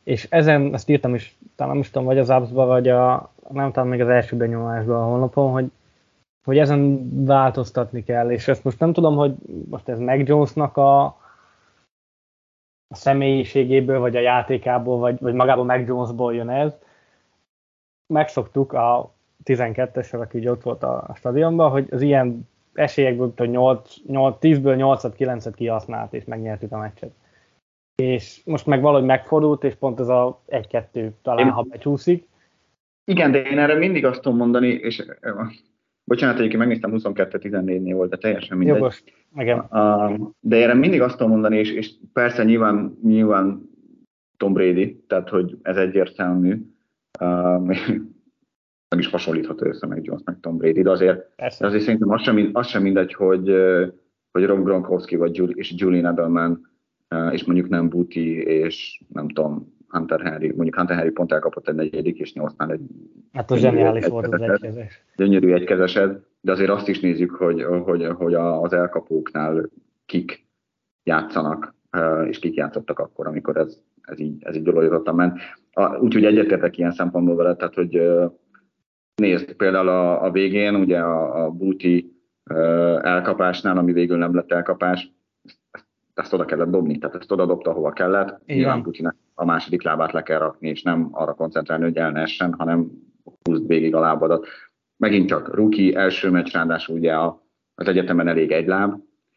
És 0.02 0.26
ezen, 0.30 0.74
ezt 0.74 0.88
írtam 0.88 1.14
is, 1.14 1.38
talán 1.56 1.72
nem 1.72 1.82
is 1.82 1.90
tudom, 1.90 2.06
vagy 2.06 2.18
az 2.18 2.30
apps 2.30 2.50
vagy 2.50 2.88
a, 2.88 3.32
nem 3.50 3.72
tudom, 3.72 3.88
még 3.88 4.00
az 4.00 4.08
első 4.08 4.36
benyomásban 4.36 5.02
a 5.02 5.04
honlapon, 5.04 5.52
hogy, 5.52 5.70
hogy 6.44 6.58
ezen 6.58 7.10
változtatni 7.24 8.04
kell, 8.04 8.30
és 8.30 8.48
ezt 8.48 8.64
most 8.64 8.78
nem 8.78 8.92
tudom, 8.92 9.16
hogy 9.16 9.34
most 9.70 9.88
ez 9.88 9.98
Mac 9.98 10.28
Jonesnak 10.28 10.76
a, 10.76 11.04
a 12.88 12.94
személyiségéből, 12.94 13.98
vagy 13.98 14.16
a 14.16 14.20
játékából, 14.20 14.98
vagy, 14.98 15.20
vagy 15.20 15.34
magából 15.34 15.64
Mac 15.64 15.88
Jonesból 15.88 16.34
jön 16.34 16.48
ez. 16.48 16.78
Megszoktuk 18.06 18.72
a 18.72 19.12
12-esre, 19.44 20.20
aki 20.20 20.48
ott 20.48 20.62
volt 20.62 20.82
a 20.82 21.10
stadionban, 21.14 21.70
hogy 21.70 21.88
az 21.90 22.00
ilyen 22.00 22.48
esélyekből, 22.74 23.32
hogy 23.36 23.50
8, 23.50 23.96
8, 24.06 24.36
10-ből 24.40 24.98
8-at, 25.00 25.12
9-et 25.18 25.52
kihasznált, 25.54 26.14
és 26.14 26.24
megnyertük 26.24 26.72
a 26.72 26.78
meccset. 26.78 27.12
És 28.02 28.40
most 28.44 28.66
meg 28.66 28.80
valahogy 28.80 29.06
megfordult, 29.06 29.64
és 29.64 29.74
pont 29.74 30.00
ez 30.00 30.08
a 30.08 30.42
1-2 30.48 31.10
talán, 31.22 31.46
én, 31.46 31.52
ha 31.52 31.62
becsúszik. 31.62 32.28
Igen, 33.04 33.30
de 33.30 33.42
én 33.42 33.58
erre 33.58 33.74
mindig 33.74 34.04
azt 34.04 34.20
tudom 34.20 34.38
mondani, 34.38 34.68
és 34.68 35.06
bocsánat, 36.04 36.36
egyébként 36.36 36.58
megnéztem 36.58 36.92
22-14-nél 36.94 37.92
volt, 37.94 38.10
de 38.10 38.16
teljesen 38.16 38.56
mindegy. 38.56 38.76
Jogos, 38.76 39.02
igen. 39.36 39.66
De 40.40 40.56
erre 40.56 40.74
mindig 40.74 41.00
azt 41.00 41.16
tudom 41.16 41.32
mondani, 41.32 41.58
és, 41.58 41.70
és 41.70 41.90
persze 42.12 42.44
nyilván, 42.44 42.98
nyilván 43.02 43.70
Tom 44.36 44.52
Brady, 44.52 45.04
tehát 45.06 45.28
hogy 45.28 45.58
ez 45.62 45.76
egyértelmű 45.76 46.62
nem 48.94 49.02
is 49.02 49.10
hasonlítható 49.10 49.66
össze 49.66 49.86
meg 49.86 50.04
Jones 50.04 50.22
meg 50.24 50.40
Tom 50.40 50.56
Brady, 50.56 50.82
de 50.82 50.90
azért, 50.90 51.32
de 51.36 51.66
azért 51.66 51.82
szerintem 51.82 52.10
az 52.10 52.22
sem, 52.22 52.50
az 52.52 52.66
sem 52.66 52.82
mindegy, 52.82 53.14
hogy, 53.14 53.54
hogy 54.30 54.44
Rob 54.44 54.64
Gronkowski 54.64 55.16
vagy 55.16 55.36
Julie, 55.36 55.54
és 55.56 55.72
Julian 55.76 56.06
Edelman, 56.06 56.70
és 57.30 57.44
mondjuk 57.44 57.68
nem 57.68 57.88
Booty, 57.88 58.42
és 58.42 59.02
nem 59.12 59.28
tudom, 59.28 59.72
Hunter 59.88 60.20
Henry, 60.20 60.46
mondjuk 60.46 60.76
Hunter 60.76 60.96
Henry 60.96 61.10
pont 61.10 61.32
elkapott 61.32 61.68
egy 61.68 61.74
negyedik, 61.74 62.18
és 62.18 62.32
nyolcnál 62.32 62.70
egy 62.70 62.80
Hát 63.32 63.50
az 63.50 63.58
zseniális 63.58 64.06
volt 64.06 64.34
az 64.34 64.40
egykezes. 64.40 65.04
Gyönyörű 65.16 65.52
egykezesed, 65.52 66.20
de 66.40 66.52
azért 66.52 66.70
azt 66.70 66.88
is 66.88 67.00
nézzük, 67.00 67.30
hogy, 67.30 67.62
hogy, 67.62 68.06
hogy 68.06 68.34
az 68.34 68.72
elkapóknál 68.72 69.68
kik 70.06 70.46
játszanak, 71.02 71.74
és 72.28 72.38
kik 72.38 72.54
játszottak 72.54 72.98
akkor, 72.98 73.26
amikor 73.26 73.56
ez, 73.56 73.78
ez 74.02 74.20
így, 74.20 74.36
ez 74.44 74.56
így 74.56 74.62
dologítottan 74.62 75.14
ment. 75.14 75.38
Úgyhogy 76.00 76.24
egyetértek 76.24 76.78
ilyen 76.78 76.92
szempontból 76.92 77.36
vele, 77.36 77.54
tehát 77.56 77.74
hogy 77.74 78.00
Nézd, 79.14 79.52
például 79.52 79.88
a, 79.88 80.24
a 80.24 80.30
végén, 80.30 80.74
ugye 80.74 80.98
a, 80.98 81.44
a 81.44 81.50
búti 81.50 82.12
elkapásnál, 83.02 83.78
ami 83.78 83.92
végül 83.92 84.16
nem 84.16 84.34
lett 84.34 84.52
elkapás, 84.52 85.12
ezt, 85.70 85.86
ezt 86.14 86.32
oda 86.32 86.44
kellett 86.44 86.70
dobni, 86.70 86.98
tehát 86.98 87.16
ezt 87.16 87.32
oda 87.32 87.46
dobta, 87.46 87.72
hova 87.72 87.90
kellett. 87.90 88.40
Nyilván 88.46 88.82
Putinek 88.82 89.14
a 89.34 89.44
második 89.44 89.82
lábát 89.82 90.12
le 90.12 90.22
kell 90.22 90.38
rakni, 90.38 90.68
és 90.68 90.82
nem 90.82 91.08
arra 91.12 91.34
koncentrálni, 91.34 91.84
hogy 91.84 91.96
el 91.96 92.10
ne 92.10 92.20
essen, 92.20 92.52
hanem 92.52 92.90
húzd 93.42 93.66
végig 93.66 93.94
a 93.94 94.00
lábadat. 94.00 94.46
Megint 94.96 95.28
csak 95.28 95.54
ruki, 95.54 95.94
első 95.94 96.30
meccs, 96.30 96.52
ráadásul 96.52 96.96
ugye 96.96 97.12
a, 97.12 97.42
az 97.74 97.88
egyetemen 97.88 98.28
elég 98.28 98.50
egy 98.50 98.66
láb, 98.66 98.94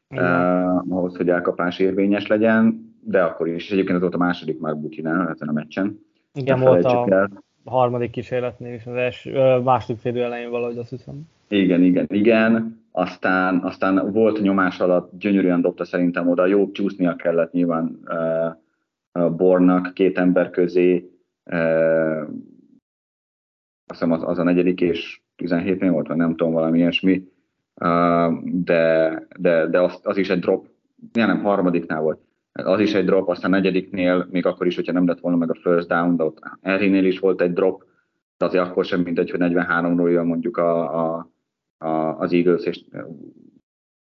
uh, 0.09 0.93
ahhoz, 0.95 1.15
hogy 1.15 1.29
elkapás 1.29 1.79
érvényes 1.79 2.27
legyen, 2.27 2.95
de 3.01 3.23
akkor 3.23 3.47
is. 3.47 3.71
Egyébként 3.71 3.95
ez 3.95 4.01
volt 4.01 4.15
a 4.15 4.17
második 4.17 4.59
már 4.59 4.77
Butinál 4.77 5.29
ezen 5.29 5.47
a 5.47 5.51
meccsen. 5.51 5.99
Igen, 6.33 6.59
volt 6.59 6.85
a 6.85 7.05
el. 7.09 7.45
Harmadik 7.67 8.11
kísérletnél 8.11 8.73
is, 8.73 8.85
az 8.85 8.95
első, 8.95 9.59
második 9.63 10.01
félidő 10.01 10.23
elején 10.23 10.49
valahogy 10.49 10.77
azt 10.77 10.89
hiszem. 10.89 11.29
Igen, 11.47 11.83
igen, 11.83 12.05
igen. 12.09 12.81
Aztán, 12.91 13.59
aztán 13.63 14.11
volt 14.11 14.41
nyomás 14.41 14.79
alatt, 14.79 15.11
gyönyörűen 15.19 15.61
dobta 15.61 15.85
szerintem 15.85 16.29
oda, 16.29 16.45
jó 16.45 16.71
csúsznia 16.71 17.15
kellett 17.15 17.51
nyilván 17.51 17.99
uh, 19.11 19.31
Bornak 19.35 19.93
két 19.93 20.17
ember 20.17 20.49
közé, 20.49 21.09
uh, 21.45 22.21
azt 23.85 23.99
hiszem 23.99 24.11
az, 24.11 24.23
az 24.23 24.39
a 24.39 24.43
negyedik 24.43 24.81
és 24.81 25.21
17 25.35 25.79
még 25.79 25.91
volt, 25.91 26.07
vagy 26.07 26.17
nem 26.17 26.35
tudom, 26.35 26.53
valami 26.53 26.77
ilyesmi, 26.77 27.27
uh, 27.81 28.43
de, 28.43 29.13
de, 29.39 29.67
de 29.67 29.81
az, 29.81 29.99
az 30.03 30.17
is 30.17 30.29
egy 30.29 30.39
drop, 30.39 30.67
nem, 31.13 31.43
harmadiknál 31.43 32.01
volt, 32.01 32.19
az 32.63 32.79
is 32.79 32.93
egy 32.93 33.05
drop, 33.05 33.29
aztán 33.29 33.49
negyediknél, 33.49 34.27
még 34.31 34.45
akkor 34.45 34.67
is, 34.67 34.75
hogyha 34.75 34.91
nem 34.91 35.07
lett 35.07 35.19
volna 35.19 35.37
meg 35.37 35.49
a 35.49 35.59
first 35.61 35.87
down, 35.87 36.15
de 36.15 36.23
ott 36.23 36.39
Henrynél 36.61 37.05
is 37.05 37.19
volt 37.19 37.41
egy 37.41 37.53
drop, 37.53 37.83
de 38.37 38.45
azért 38.45 38.63
akkor 38.63 38.85
sem 38.85 39.01
mindegy, 39.01 39.31
hogy 39.31 39.39
43-ról 39.43 40.11
jön 40.11 40.25
mondjuk 40.25 40.57
a, 40.57 40.95
a, 41.05 41.29
a, 41.77 42.19
az 42.19 42.33
Eagles, 42.33 42.63
és 42.63 42.83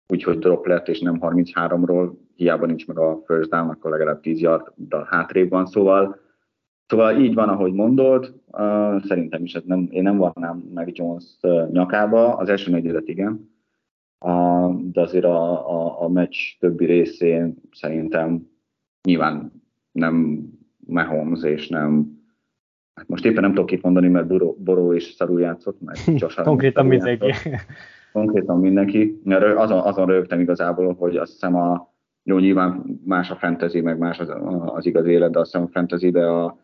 úgyhogy 0.08 0.38
drop 0.38 0.66
lett, 0.66 0.88
és 0.88 1.00
nem 1.00 1.18
33-ról, 1.20 2.10
hiába 2.34 2.66
nincs 2.66 2.86
meg 2.86 2.98
a 2.98 3.22
first 3.26 3.50
down, 3.50 3.68
akkor 3.68 3.90
legalább 3.90 4.20
10 4.20 4.40
yard 4.40 4.72
de 4.74 5.06
hátrébb 5.08 5.50
van, 5.50 5.66
szóval 5.66 6.18
Szóval 6.90 7.16
így 7.16 7.34
van, 7.34 7.48
ahogy 7.48 7.72
mondod, 7.72 8.34
uh, 8.46 9.04
szerintem 9.04 9.44
is, 9.44 9.54
ez 9.54 9.62
nem, 9.64 9.88
én 9.90 10.02
nem 10.02 10.16
vannám 10.16 10.70
meg 10.74 10.96
Jones 10.96 11.24
uh, 11.42 11.70
nyakába, 11.70 12.36
az 12.36 12.48
első 12.48 12.70
negyedet 12.70 13.08
igen, 13.08 13.49
de 14.92 15.00
azért 15.00 15.24
a, 15.24 15.70
a, 15.70 16.02
a 16.02 16.08
meccs 16.08 16.36
többi 16.58 16.84
részén 16.84 17.54
szerintem 17.72 18.50
nyilván 19.02 19.52
nem 19.92 20.44
Mahomes 20.86 21.42
és 21.42 21.68
nem 21.68 22.18
hát 22.94 23.08
most 23.08 23.24
éppen 23.24 23.42
nem 23.42 23.54
tudok 23.54 23.70
itt 23.70 23.82
mondani, 23.82 24.08
mert 24.08 24.26
Boró, 24.26 24.56
Boró 24.58 24.92
is 24.92 25.04
szarul 25.04 25.40
játszott, 25.40 25.80
meg 25.80 25.96
Josh 26.20 26.42
Konkrétan 26.42 26.86
mindenki. 26.86 27.32
Konkrétan 28.12 28.58
mindenki. 28.58 29.20
Azon, 29.56 29.78
azon 29.78 30.06
rögtem 30.06 30.40
igazából, 30.40 30.94
hogy 30.94 31.16
azt 31.16 31.32
hiszem 31.32 31.54
a 31.56 31.94
jó, 32.22 32.38
nyilván 32.38 33.00
más 33.04 33.30
a 33.30 33.36
fantasy, 33.36 33.80
meg 33.80 33.98
más 33.98 34.18
az, 34.18 34.32
az 34.64 34.86
igaz 34.86 35.06
élet, 35.06 35.30
de 35.30 35.38
azt 35.38 35.50
hiszem 35.50 35.66
a 35.66 35.70
fantasy-be 35.70 36.42
a, 36.42 36.58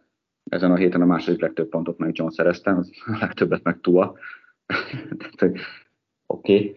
ezen 0.44 0.70
a 0.70 0.76
héten 0.76 1.00
a 1.00 1.06
második 1.06 1.40
legtöbb 1.40 1.68
pontot 1.68 1.98
meg 1.98 2.10
John 2.12 2.30
szereztem, 2.30 2.76
az 2.76 2.90
a 3.12 3.16
legtöbbet 3.20 3.62
meg 3.62 3.80
Tua. 3.80 4.16
Oké, 5.38 5.58
okay. 6.26 6.76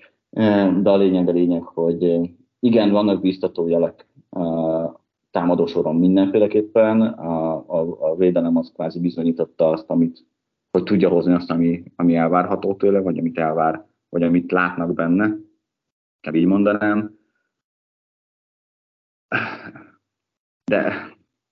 De 0.82 0.90
a 0.90 0.98
lényeg 0.98 1.28
a 1.28 1.32
lényeg, 1.32 1.64
hogy 1.64 2.20
igen, 2.60 2.92
vannak 2.92 3.22
biztató 3.22 3.68
jelek 3.68 4.08
támadósoron 5.32 5.96
mindenféleképpen, 5.96 7.02
a, 7.02 7.56
a, 7.68 8.12
a 8.12 8.16
védelem 8.16 8.56
az 8.56 8.72
kvázi 8.74 9.00
bizonyította 9.00 9.70
azt, 9.70 9.90
amit, 9.90 10.26
hogy 10.72 10.84
tudja 10.84 11.10
hozni 11.10 11.34
azt, 11.34 11.52
ami, 11.52 11.84
ami 11.96 12.16
elvárható 12.16 12.76
tőle, 12.76 13.00
vagy 13.00 13.18
amit 13.18 13.38
elvár, 13.38 13.86
vagy 14.10 14.24
amit 14.24 14.52
látnak 14.52 14.94
benne, 14.94 15.36
kell 16.22 16.34
így 16.34 16.46
mondanám. 16.46 17.18
De, 20.64 20.94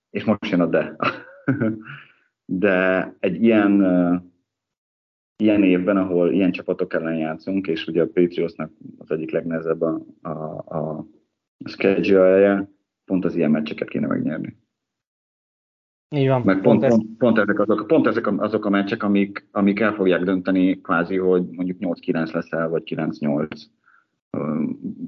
és 0.09 0.23
most 0.23 0.51
jön 0.51 0.61
a 0.61 0.65
de. 0.65 0.95
de 2.45 3.15
egy 3.19 3.43
ilyen, 3.43 3.81
ilyen 5.37 5.63
évben, 5.63 5.97
ahol 5.97 6.31
ilyen 6.31 6.51
csapatok 6.51 6.93
ellen 6.93 7.17
játszunk, 7.17 7.67
és 7.67 7.87
ugye 7.87 8.01
a 8.01 8.07
Patriotsnak 8.13 8.71
az 8.97 9.11
egyik 9.11 9.31
legnehezebb 9.31 9.81
a, 9.81 10.01
a, 10.21 10.29
a 10.77 11.05
schedule 11.65 12.69
pont 13.05 13.25
az 13.25 13.35
ilyen 13.35 13.51
meccseket 13.51 13.89
kéne 13.89 14.07
megnyerni. 14.07 14.57
Így 16.15 16.27
van. 16.27 16.41
Meg 16.41 16.61
pont, 16.61 16.79
pont, 16.79 16.91
pont, 16.91 17.17
pont, 17.17 17.37
ezek, 17.37 17.59
azok, 17.59 17.87
pont 17.87 18.07
ezek 18.07 18.41
azok 18.41 18.65
a 18.65 18.69
meccsek, 18.69 19.03
amik, 19.03 19.47
amik 19.51 19.79
el 19.79 19.93
fogják 19.93 20.23
dönteni 20.23 20.81
kvázi, 20.81 21.17
hogy 21.17 21.43
mondjuk 21.51 21.77
8-9 21.79 22.33
lesz 22.33 22.51
el, 22.51 22.69
vagy 22.69 22.83
9-8, 22.85 23.47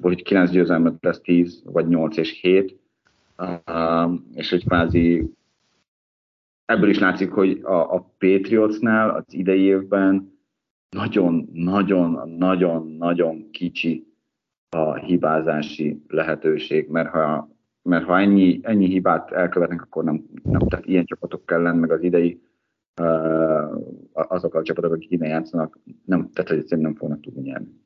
vagy 0.02 0.24
9 0.24 0.52
győzelmet 0.52 1.04
lesz 1.04 1.22
10, 1.22 1.62
vagy 1.66 1.88
8 1.88 2.18
és 2.18 2.42
7, 2.42 2.80
és 4.34 4.50
hogy 4.50 4.66
kvázi 4.66 5.34
ebből 6.70 6.90
is 6.90 7.00
látszik, 7.00 7.32
hogy 7.32 7.60
a, 7.64 7.94
a 7.94 8.14
Patriotsnál 8.18 9.10
az 9.10 9.24
idei 9.28 9.62
évben 9.62 10.38
nagyon-nagyon-nagyon-nagyon 10.90 13.50
kicsi 13.52 14.08
a 14.70 14.96
hibázási 14.96 16.04
lehetőség, 16.08 16.88
mert 16.88 17.10
ha, 17.10 17.50
mert 17.82 18.06
ha 18.06 18.20
ennyi, 18.20 18.60
ennyi 18.62 18.88
hibát 18.88 19.32
elkövetnek, 19.32 19.82
akkor 19.82 20.04
nem, 20.04 20.26
nem 20.44 20.68
tehát 20.68 20.86
ilyen 20.86 21.06
csapatok 21.06 21.52
ellen, 21.52 21.76
meg 21.76 21.92
az 21.92 22.04
idei 22.04 22.42
azok 24.14 24.56
a 24.56 24.64
csapatok, 24.64 24.94
akik 24.94 25.12
ide 25.12 25.28
játszanak, 25.28 25.80
nem, 26.06 26.30
tehát 26.34 26.52
egyszerűen 26.52 26.88
nem 26.88 26.96
fognak 26.96 27.22
tudni 27.22 27.42
nyerni. 27.42 27.78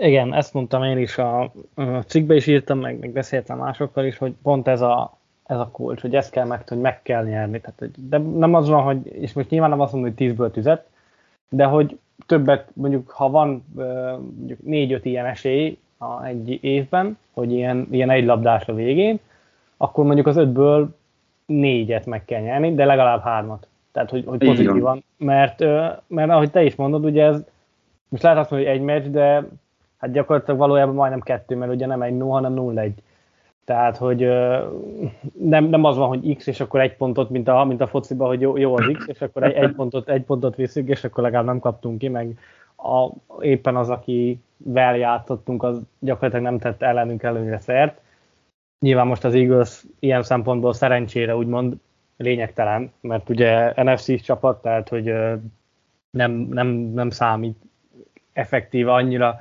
Igen, 0.00 0.34
ezt 0.34 0.54
mondtam 0.54 0.82
én 0.82 0.98
is 0.98 1.18
a, 1.18 1.42
a 1.74 2.02
cikkbe 2.06 2.34
is 2.34 2.46
írtam, 2.46 2.78
meg, 2.78 2.98
meg 2.98 3.12
beszéltem 3.12 3.58
másokkal 3.58 4.04
is, 4.04 4.18
hogy 4.18 4.34
pont 4.42 4.68
ez 4.68 4.80
a, 4.80 5.17
ez 5.48 5.58
a 5.58 5.68
kulcs, 5.72 6.00
hogy 6.00 6.14
ezt 6.14 6.30
kell 6.30 6.46
meg, 6.46 6.68
hogy 6.68 6.80
meg 6.80 7.02
kell 7.02 7.24
nyerni. 7.24 7.60
Tehát, 7.60 8.08
de 8.08 8.18
nem 8.18 8.54
az 8.54 8.68
van, 8.68 8.82
hogy, 8.82 9.06
és 9.06 9.32
most 9.32 9.50
nyilván 9.50 9.70
nem 9.70 9.80
azt 9.80 9.92
mondom, 9.92 10.12
hogy 10.16 10.28
10-ből 10.28 10.50
10 10.50 10.70
de 11.48 11.64
hogy 11.64 11.98
többet, 12.26 12.68
mondjuk 12.72 13.10
ha 13.10 13.30
van 13.30 13.64
mondjuk 14.36 14.58
4-5 14.66 15.00
ilyen 15.02 15.26
esély 15.26 15.78
a 15.98 16.24
egy 16.24 16.64
évben, 16.64 17.18
hogy 17.32 17.52
ilyen, 17.52 17.88
ilyen 17.90 18.10
egy 18.10 18.24
labdás 18.24 18.68
a 18.68 18.74
végén, 18.74 19.18
akkor 19.76 20.04
mondjuk 20.04 20.26
az 20.26 20.36
ötből 20.36 20.96
négyet 21.46 22.06
meg 22.06 22.24
kell 22.24 22.40
nyerni, 22.40 22.74
de 22.74 22.84
legalább 22.84 23.22
hármat. 23.22 23.66
Tehát, 23.92 24.10
hogy, 24.10 24.24
hogy 24.26 24.38
pozitívan. 24.38 25.04
Mert, 25.16 25.64
mert 26.06 26.30
ahogy 26.30 26.50
te 26.50 26.62
is 26.64 26.74
mondod, 26.74 27.04
ugye 27.04 27.24
ez, 27.24 27.44
most 28.08 28.22
lehet 28.22 28.38
azt 28.38 28.50
mondani, 28.50 28.70
hogy 28.70 28.80
egy 28.80 28.84
meccs, 28.86 29.06
de 29.12 29.48
hát 29.98 30.12
gyakorlatilag 30.12 30.58
valójában 30.58 30.94
majdnem 30.94 31.20
kettő, 31.20 31.56
mert 31.56 31.72
ugye 31.72 31.86
nem 31.86 32.02
egy 32.02 32.16
0, 32.16 32.32
hanem 32.32 32.54
0-1. 32.56 32.90
Tehát, 33.68 33.96
hogy 33.96 34.20
nem, 35.32 35.64
nem 35.64 35.84
az 35.84 35.96
van, 35.96 36.08
hogy 36.08 36.36
X, 36.36 36.46
és 36.46 36.60
akkor 36.60 36.80
egy 36.80 36.96
pontot, 36.96 37.30
mint 37.30 37.48
a, 37.48 37.64
mint 37.64 37.80
a 37.80 37.86
fociban, 37.86 38.28
hogy 38.28 38.40
jó, 38.40 38.56
jó 38.56 38.76
az 38.76 38.90
X, 38.92 39.06
és 39.06 39.20
akkor 39.20 39.42
egy, 39.42 39.52
egy, 39.52 39.72
pontot, 39.72 40.08
egy 40.08 40.22
pontot 40.22 40.56
viszünk, 40.56 40.88
és 40.88 41.04
akkor 41.04 41.22
legalább 41.22 41.44
nem 41.44 41.58
kaptunk 41.58 41.98
ki, 41.98 42.08
meg 42.08 42.38
a, 42.76 43.10
éppen 43.40 43.76
az, 43.76 43.90
akivel 43.90 44.96
játszottunk, 44.96 45.62
az 45.62 45.82
gyakorlatilag 45.98 46.44
nem 46.44 46.58
tett 46.58 46.82
ellenünk 46.82 47.22
előnyre 47.22 47.58
szert. 47.58 48.00
Nyilván 48.80 49.06
most 49.06 49.24
az 49.24 49.34
Eagles 49.34 49.84
ilyen 49.98 50.22
szempontból 50.22 50.72
szerencsére 50.72 51.36
úgymond 51.36 51.74
lényegtelen, 52.16 52.92
mert 53.00 53.28
ugye 53.28 53.72
NFC 53.82 54.22
csapat, 54.22 54.62
tehát 54.62 54.88
hogy 54.88 55.14
nem, 56.10 56.32
nem, 56.32 56.66
nem 56.68 57.10
számít 57.10 57.62
effektíve 58.32 58.92
annyira 58.92 59.38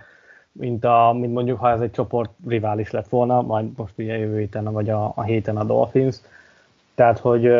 mint, 0.58 0.84
a, 0.84 1.16
mint 1.20 1.34
mondjuk, 1.34 1.60
ha 1.60 1.70
ez 1.70 1.82
egy 1.82 1.92
csoport 1.92 2.32
rivális 2.48 2.92
lett 2.92 3.10
volna, 3.10 3.42
majd 3.42 3.66
most 3.78 3.94
ugye 3.98 4.18
jövő 4.18 4.40
héten, 4.40 4.64
vagy 4.64 4.90
a, 4.90 5.12
a 5.16 5.24
héten 5.24 5.58
a 5.58 5.64
Dolphins. 5.64 6.18
Tehát, 6.96 7.20
hogy 7.20 7.52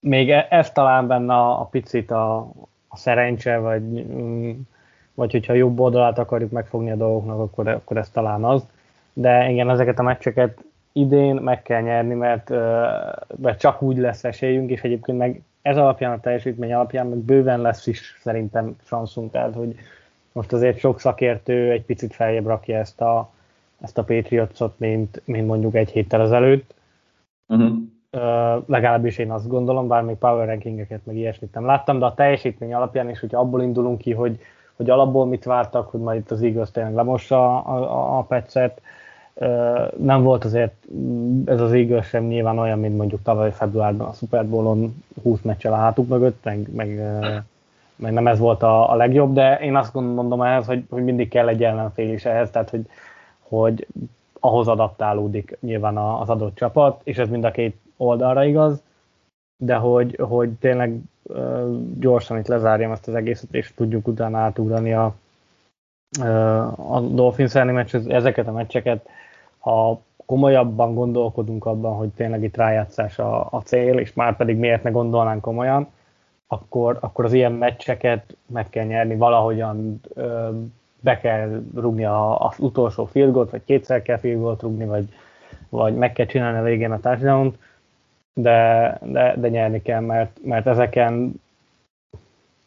még 0.00 0.30
e, 0.30 0.46
ez 0.50 0.70
talán 0.72 1.06
benne 1.06 1.34
a, 1.34 1.60
a 1.60 1.64
picit 1.64 2.10
a, 2.10 2.36
a 2.88 2.96
szerencse, 2.96 3.58
vagy, 3.58 3.82
mm, 3.82 4.50
vagy 5.14 5.32
hogyha 5.32 5.52
jobb 5.52 5.80
oldalát 5.80 6.18
akarjuk 6.18 6.50
megfogni 6.50 6.90
a 6.90 6.96
dolgoknak, 6.96 7.38
akkor, 7.38 7.68
akkor 7.68 7.96
ez 7.96 8.10
talán 8.10 8.44
az. 8.44 8.66
De 9.12 9.50
igen, 9.50 9.70
ezeket 9.70 9.98
a 9.98 10.02
meccseket 10.02 10.64
idén 10.92 11.34
meg 11.34 11.62
kell 11.62 11.82
nyerni, 11.82 12.14
mert, 12.14 12.50
mert 13.36 13.58
csak 13.58 13.82
úgy 13.82 13.96
lesz 13.96 14.24
esélyünk, 14.24 14.70
és 14.70 14.82
egyébként 14.82 15.18
meg 15.18 15.42
ez 15.62 15.76
alapján, 15.76 16.12
a 16.12 16.20
teljesítmény 16.20 16.72
alapján 16.72 17.06
meg 17.06 17.18
bőven 17.18 17.60
lesz 17.60 17.86
is 17.86 18.18
szerintem 18.20 18.76
szanszunk, 18.84 19.30
tehát 19.30 19.54
hogy, 19.54 19.74
most 20.32 20.52
azért 20.52 20.78
sok 20.78 21.00
szakértő 21.00 21.70
egy 21.70 21.84
picit 21.84 22.14
feljebb 22.14 22.46
rakja 22.46 22.78
ezt 22.78 23.00
a, 23.00 23.30
ezt 23.80 23.98
a 23.98 24.04
Patriotsot, 24.04 24.78
mint, 24.78 25.22
mint 25.24 25.46
mondjuk 25.46 25.74
egy 25.74 25.90
héttel 25.90 26.20
ezelőtt. 26.20 26.74
Uh-huh. 27.48 27.76
Uh, 28.12 28.62
legalábbis 28.66 29.18
én 29.18 29.30
azt 29.30 29.48
gondolom, 29.48 29.88
bár 29.88 30.02
még 30.02 30.16
power 30.16 30.46
rankingeket 30.46 31.06
meg 31.06 31.16
ilyesmit 31.16 31.54
nem 31.54 31.64
láttam, 31.64 31.98
de 31.98 32.04
a 32.04 32.14
teljesítmény 32.14 32.74
alapján 32.74 33.10
is, 33.10 33.20
hogyha 33.20 33.40
abból 33.40 33.62
indulunk 33.62 33.98
ki, 33.98 34.12
hogy, 34.12 34.38
hogy 34.76 34.90
alapból 34.90 35.26
mit 35.26 35.44
vártak, 35.44 35.90
hogy 35.90 36.00
majd 36.00 36.18
itt 36.18 36.30
az 36.30 36.42
igaz 36.42 36.70
tényleg 36.70 36.94
lemossa 36.94 37.62
a, 37.62 37.76
a, 37.76 38.18
a 38.18 38.22
petszet, 38.22 38.80
uh, 39.34 39.92
nem 39.96 40.22
volt 40.22 40.44
azért 40.44 40.74
ez 41.44 41.60
az 41.60 41.72
igaz 41.72 42.06
sem 42.06 42.24
nyilván 42.24 42.58
olyan, 42.58 42.78
mint 42.78 42.96
mondjuk 42.96 43.22
tavaly 43.22 43.52
februárban 43.52 44.08
a 44.08 44.12
Super 44.12 44.48
Bowl-on 44.48 45.04
20 45.22 45.40
meccsel 45.42 45.72
a 45.72 45.76
hátuk 45.76 46.08
mögött, 46.08 46.44
meg, 46.44 46.74
meg 46.74 46.88
uh, 46.88 47.36
meg 47.98 48.12
nem 48.12 48.26
ez 48.26 48.38
volt 48.38 48.62
a, 48.62 48.90
a 48.90 48.94
legjobb, 48.94 49.32
de 49.32 49.58
én 49.58 49.76
azt 49.76 49.94
mondom 49.94 50.42
ehhez, 50.42 50.66
hogy, 50.66 50.84
hogy 50.90 51.04
mindig 51.04 51.28
kell 51.28 51.48
egy 51.48 51.64
ellenfél 51.64 52.12
is 52.12 52.24
ehhez, 52.24 52.50
tehát 52.50 52.70
hogy, 52.70 52.86
hogy 53.40 53.86
ahhoz 54.40 54.68
adaptálódik 54.68 55.56
nyilván 55.60 55.96
az 55.96 56.28
adott 56.28 56.54
csapat, 56.54 57.00
és 57.04 57.18
ez 57.18 57.28
mind 57.28 57.44
a 57.44 57.50
két 57.50 57.76
oldalra 57.96 58.44
igaz, 58.44 58.82
de 59.56 59.74
hogy, 59.74 60.18
hogy 60.20 60.50
tényleg 60.50 61.00
gyorsan 61.98 62.38
itt 62.38 62.46
lezárjam 62.46 62.92
ezt 62.92 63.08
az 63.08 63.14
egészet, 63.14 63.54
és 63.54 63.74
tudjuk 63.74 64.06
utána 64.06 64.38
átugrani 64.38 64.92
a, 64.92 65.14
a 66.76 67.00
Dolphins 67.00 67.54
elleni 67.54 67.72
meccs, 67.72 67.94
ezeket 67.94 68.46
a 68.46 68.52
meccseket, 68.52 69.08
ha 69.58 70.00
komolyabban 70.26 70.94
gondolkodunk 70.94 71.66
abban, 71.66 71.96
hogy 71.96 72.08
tényleg 72.08 72.42
itt 72.42 72.56
rájátszás 72.56 73.18
a, 73.18 73.48
a 73.50 73.62
cél, 73.64 73.98
és 73.98 74.12
már 74.12 74.36
pedig 74.36 74.56
miért 74.56 74.82
ne 74.82 74.90
gondolnánk 74.90 75.40
komolyan, 75.40 75.88
akkor, 76.48 76.98
akkor 77.00 77.24
az 77.24 77.32
ilyen 77.32 77.52
meccseket 77.52 78.36
meg 78.46 78.70
kell 78.70 78.84
nyerni, 78.84 79.16
valahogyan 79.16 80.00
ö, 80.14 80.48
be 81.00 81.18
kell 81.18 81.62
rugni 81.74 82.04
a, 82.04 82.40
az 82.40 82.58
utolsó 82.58 83.04
field 83.04 83.32
goal 83.32 83.48
vagy 83.50 83.64
kétszer 83.64 84.02
kell 84.02 84.18
field 84.18 84.40
goal 84.40 84.56
rugni, 84.60 84.84
vagy, 84.84 85.08
vagy 85.68 85.94
meg 85.96 86.12
kell 86.12 86.26
csinálni 86.26 86.58
a 86.58 86.62
végén 86.62 86.92
a 86.92 87.00
touchdown 87.00 87.56
de, 88.40 88.98
de, 89.02 89.36
de 89.36 89.48
nyerni 89.48 89.82
kell, 89.82 90.00
mert, 90.00 90.38
mert 90.42 90.66
ezeken 90.66 91.40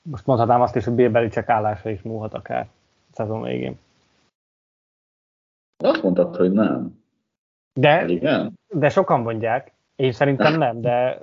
most 0.02 0.26
mondhatnám 0.26 0.62
azt 0.62 0.76
is, 0.76 0.86
hogy 0.86 0.94
Bill 0.94 1.30
csak 1.30 1.50
állása 1.50 1.90
is 1.90 2.02
múlhat 2.02 2.34
akár 2.34 2.62
a 2.62 3.14
szezon 3.14 3.42
végén. 3.42 3.80
Azt 5.84 6.04
mondtad, 6.04 6.36
hogy 6.36 6.52
nem. 6.52 7.00
De, 7.74 8.06
Igen? 8.08 8.54
de 8.68 8.90
sokan 8.90 9.22
mondják. 9.22 9.72
Én 9.96 10.12
szerintem 10.12 10.58
nem, 10.58 10.82
de... 10.82 11.22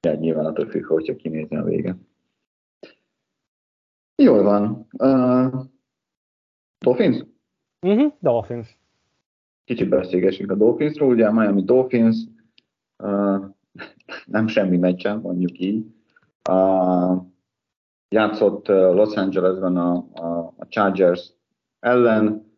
Ja, 0.00 0.14
nyilván 0.14 0.46
attól 0.46 0.66
függ, 0.66 0.84
hogyha 0.84 1.16
kinézni 1.16 1.56
a 1.56 1.62
vége. 1.62 1.96
Jól 4.22 4.42
van. 4.42 4.86
Uh, 4.98 5.64
Dolphins? 6.78 7.24
Uh-huh, 7.80 8.12
Dolphins. 8.18 8.78
Kicsit 9.64 9.88
beszélgessünk 9.88 10.50
a 10.50 10.54
Dolphinsról. 10.54 11.08
Ugye 11.08 11.26
a 11.26 11.32
Miami 11.32 11.62
Dolphins 11.62 12.16
uh, 13.02 13.44
nem 14.26 14.46
semmi 14.46 14.76
meccsen, 14.76 15.18
mondjuk 15.18 15.58
így. 15.58 15.86
Uh, 16.50 17.22
játszott 18.08 18.66
Los 18.66 19.14
Angelesben 19.14 19.76
a, 19.76 20.06
a, 20.12 20.54
a 20.56 20.66
Chargers 20.68 21.32
ellen, 21.80 22.52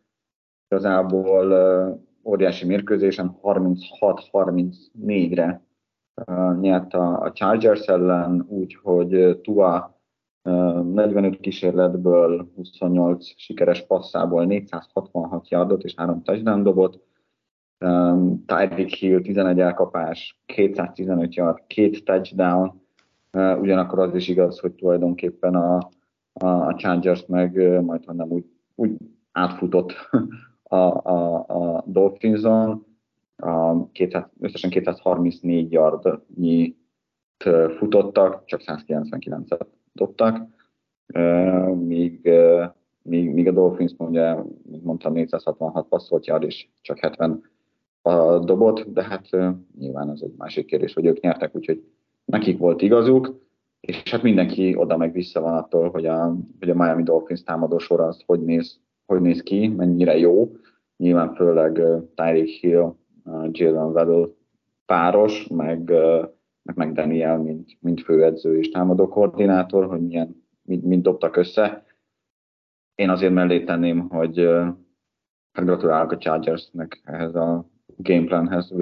igazából 0.69 1.51
uh, 1.51 1.99
óriási 2.23 2.67
mérkőzésen 2.67 3.39
36-34-re 3.43 5.47
uh, 5.47 5.61
nyert 6.61 6.95
a, 6.95 7.21
a 7.21 7.33
Chargers 7.33 7.87
ellen, 7.87 8.47
úgyhogy 8.49 9.41
Tua 9.43 10.01
45 10.43 11.41
kísérletből 11.41 12.51
28 12.55 13.27
sikeres 13.37 13.87
passzából 13.87 14.45
466 14.45 15.49
yardot 15.49 15.83
és 15.85 15.95
3 15.97 16.23
touchdown 16.23 16.63
dobott. 16.63 17.09
Um, 17.85 18.45
Tyreek 18.47 18.89
Hill 18.89 19.21
11 19.21 19.61
elkapás, 19.61 20.39
215 20.47 21.35
yard, 21.35 21.59
2 21.67 21.91
touchdown. 21.91 22.83
Uh, 23.33 23.61
ugyanakkor 23.61 23.99
az 23.99 24.15
is 24.15 24.29
igaz, 24.29 24.59
hogy 24.59 24.73
tulajdonképpen 24.73 25.55
a, 25.55 25.77
a, 26.33 26.47
a 26.47 26.75
Chargers 26.75 27.27
meg 27.27 27.55
uh, 27.55 27.81
majd 27.81 28.15
nem 28.15 28.31
úgy, 28.31 28.45
úgy 28.75 28.97
átfutott 29.33 29.93
a, 30.63 30.77
a, 30.77 31.45
a 31.49 31.83
Dolphinson. 31.87 32.87
200, 33.93 34.25
összesen 34.41 34.71
234 34.71 35.73
yardnyi 35.73 36.77
futottak, 37.79 38.45
csak 38.45 38.61
199-et 38.65 39.67
dobtak, 39.93 40.47
míg, 41.75 42.31
míg, 43.03 43.31
míg 43.33 43.49
a 43.49 43.53
Dolphins 43.53 43.95
mondja, 43.97 44.47
mint 44.71 44.85
mondtam, 44.85 45.13
466 45.13 45.89
passzolt 45.89 46.27
jár, 46.27 46.43
és 46.43 46.69
csak 46.81 46.99
70 46.99 47.43
a 48.03 48.39
dobot, 48.39 48.93
de 48.93 49.03
hát 49.03 49.29
nyilván 49.79 50.11
ez 50.11 50.21
egy 50.23 50.35
másik 50.37 50.67
kérdés, 50.67 50.95
hogy 50.95 51.07
ők 51.07 51.21
nyertek, 51.21 51.55
úgyhogy 51.55 51.85
nekik 52.25 52.59
volt 52.59 52.83
igazuk, 52.83 53.49
és 53.81 54.11
hát 54.11 54.23
mindenki 54.23 54.75
oda 54.77 54.97
meg 54.97 55.13
vissza 55.13 55.41
van 55.41 55.55
attól, 55.55 55.91
hogy 55.91 56.07
a, 56.07 56.37
hogy 56.59 56.71
a 56.71 56.75
Miami 56.75 57.03
Dolphins 57.03 57.43
támadó 57.43 57.79
sor 57.79 58.01
az 58.01 58.23
hogy 58.27 58.45
néz, 58.45 58.81
hogy 59.07 59.21
néz 59.21 59.43
ki, 59.43 59.69
mennyire 59.69 60.19
jó. 60.19 60.53
Nyilván 60.97 61.35
főleg 61.35 61.73
Tyreek 62.15 62.47
Hill, 62.47 62.95
Jalen 63.51 63.93
Weddle 63.93 64.29
páros, 64.87 65.47
meg 65.47 65.93
meg 66.75 66.93
Daniel, 66.93 67.39
mint, 67.39 67.77
mint 67.81 68.01
főedző 68.01 68.59
és 68.59 68.69
támadó 68.69 69.09
koordinátor, 69.09 69.87
hogy 69.87 70.01
milyen, 70.01 70.45
mint, 70.63 70.85
mint 70.85 71.03
dobtak 71.03 71.37
össze. 71.37 71.85
Én 72.95 73.11
azért 73.11 73.33
mellé 73.33 73.65
tenném, 73.65 74.09
hogy 74.09 74.39
hát 75.53 75.65
gratulálok 75.65 76.13
a 76.13 76.19
Chargersnek 76.19 77.01
ehhez 77.05 77.35
a 77.35 77.71
gameplanhez 77.97 78.73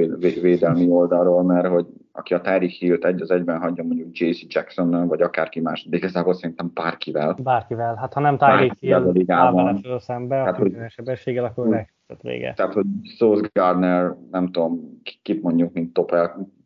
védelmi 0.40 0.88
oldalról, 0.88 1.42
mert 1.42 1.66
hogy 1.66 1.86
aki 2.18 2.34
a 2.34 2.40
Tyreek 2.40 2.70
Hill-t 2.70 3.04
egy 3.04 3.20
az 3.20 3.30
egyben 3.30 3.60
hagyja 3.60 3.84
mondjuk 3.84 4.18
JC 4.18 4.54
Jackson 4.54 5.06
vagy 5.06 5.22
akárki 5.22 5.60
más, 5.60 5.84
de 5.88 5.96
igazából 5.96 6.34
szerintem 6.34 6.70
bárkivel. 6.74 7.36
Bárkivel. 7.42 7.94
Hát 7.94 8.12
ha 8.12 8.20
nem 8.20 8.38
Tyreek 8.38 8.76
Hill 8.78 9.24
áll 9.26 9.52
vele 9.52 9.98
szembe, 9.98 10.36
tehát, 10.36 10.56
hogy, 10.56 10.76
sebességgel, 10.88 11.44
akkor 11.44 11.68
meg 11.68 11.92
vége. 12.22 12.52
Tehát, 12.52 12.72
hogy 12.72 12.86
Sauce 13.16 13.50
Gardner, 13.52 14.16
nem 14.30 14.46
tudom, 14.46 15.00
kit 15.22 15.42
mondjuk, 15.42 15.72
mint 15.72 15.92
top, 15.92 16.16